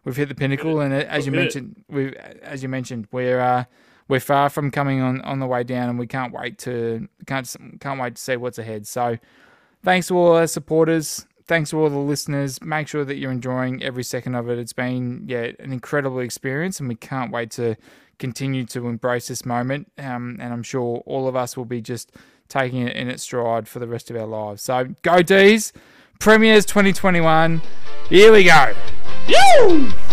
We've 0.09 0.17
hit 0.17 0.31
the 0.31 0.35
pinnacle, 0.35 0.81
and 0.81 0.95
as 0.95 1.27
you 1.27 1.33
We've 1.33 1.43
hit 1.43 1.57
it. 1.57 1.63
mentioned, 1.63 1.85
we 1.91 2.17
as 2.43 2.63
you 2.63 2.71
mentioned, 2.71 3.09
we're 3.13 3.41
uh, 3.41 3.65
we're 4.09 4.21
far 4.21 4.49
from 4.49 4.71
coming 4.71 5.03
on, 5.03 5.21
on 5.21 5.39
the 5.39 5.47
way 5.47 5.63
down, 5.65 5.91
and 5.91 5.99
we 5.99 6.07
can't 6.07 6.33
wait 6.33 6.57
to 6.61 7.07
can't 7.27 7.55
can't 7.79 8.01
wait 8.01 8.17
to 8.17 8.23
see 8.23 8.37
what's 8.37 8.57
ahead. 8.57 8.87
So, 8.87 9.19
thanks 9.85 10.07
to 10.07 10.17
all 10.17 10.35
our 10.35 10.47
supporters. 10.47 11.27
Thanks 11.45 11.69
to 11.71 11.79
all 11.79 11.91
the 11.91 11.99
listeners. 11.99 12.63
Make 12.63 12.89
sure 12.89 13.05
that 13.05 13.17
you're 13.17 13.31
enjoying 13.31 13.83
every 13.83 14.03
second 14.03 14.35
of 14.35 14.49
it. 14.49 14.59
It's 14.59 14.73
been 14.73 15.25
yeah 15.27 15.51
an 15.59 15.75
incredible 15.75 16.21
experience, 16.21 16.81
and 16.81 16.89
we 16.89 16.95
can't 16.95 17.31
wait 17.31 17.51
to 17.53 17.77
continue 18.19 18.65
to 18.65 18.89
embrace 18.89 19.29
this 19.29 19.45
moment. 19.45 19.93
Um, 19.99 20.39
and 20.41 20.55
I'm 20.55 20.63
sure 20.63 21.03
all 21.05 21.29
of 21.29 21.37
us 21.37 21.55
will 21.55 21.67
be 21.67 21.83
just 21.83 22.13
taking 22.49 22.89
it 22.89 22.97
in 22.97 23.11
its 23.11 23.25
stride 23.25 23.69
for 23.69 23.79
the 23.79 23.87
rest 23.87 24.11
of 24.11 24.17
our 24.17 24.27
lives. 24.27 24.63
So 24.63 24.87
go 25.03 25.21
D's, 25.21 25.75
Premiers 26.19 26.65
2021. 26.65 27.61
Here 28.09 28.33
we 28.33 28.45
go. 28.45 28.73
Woo! 29.29 30.08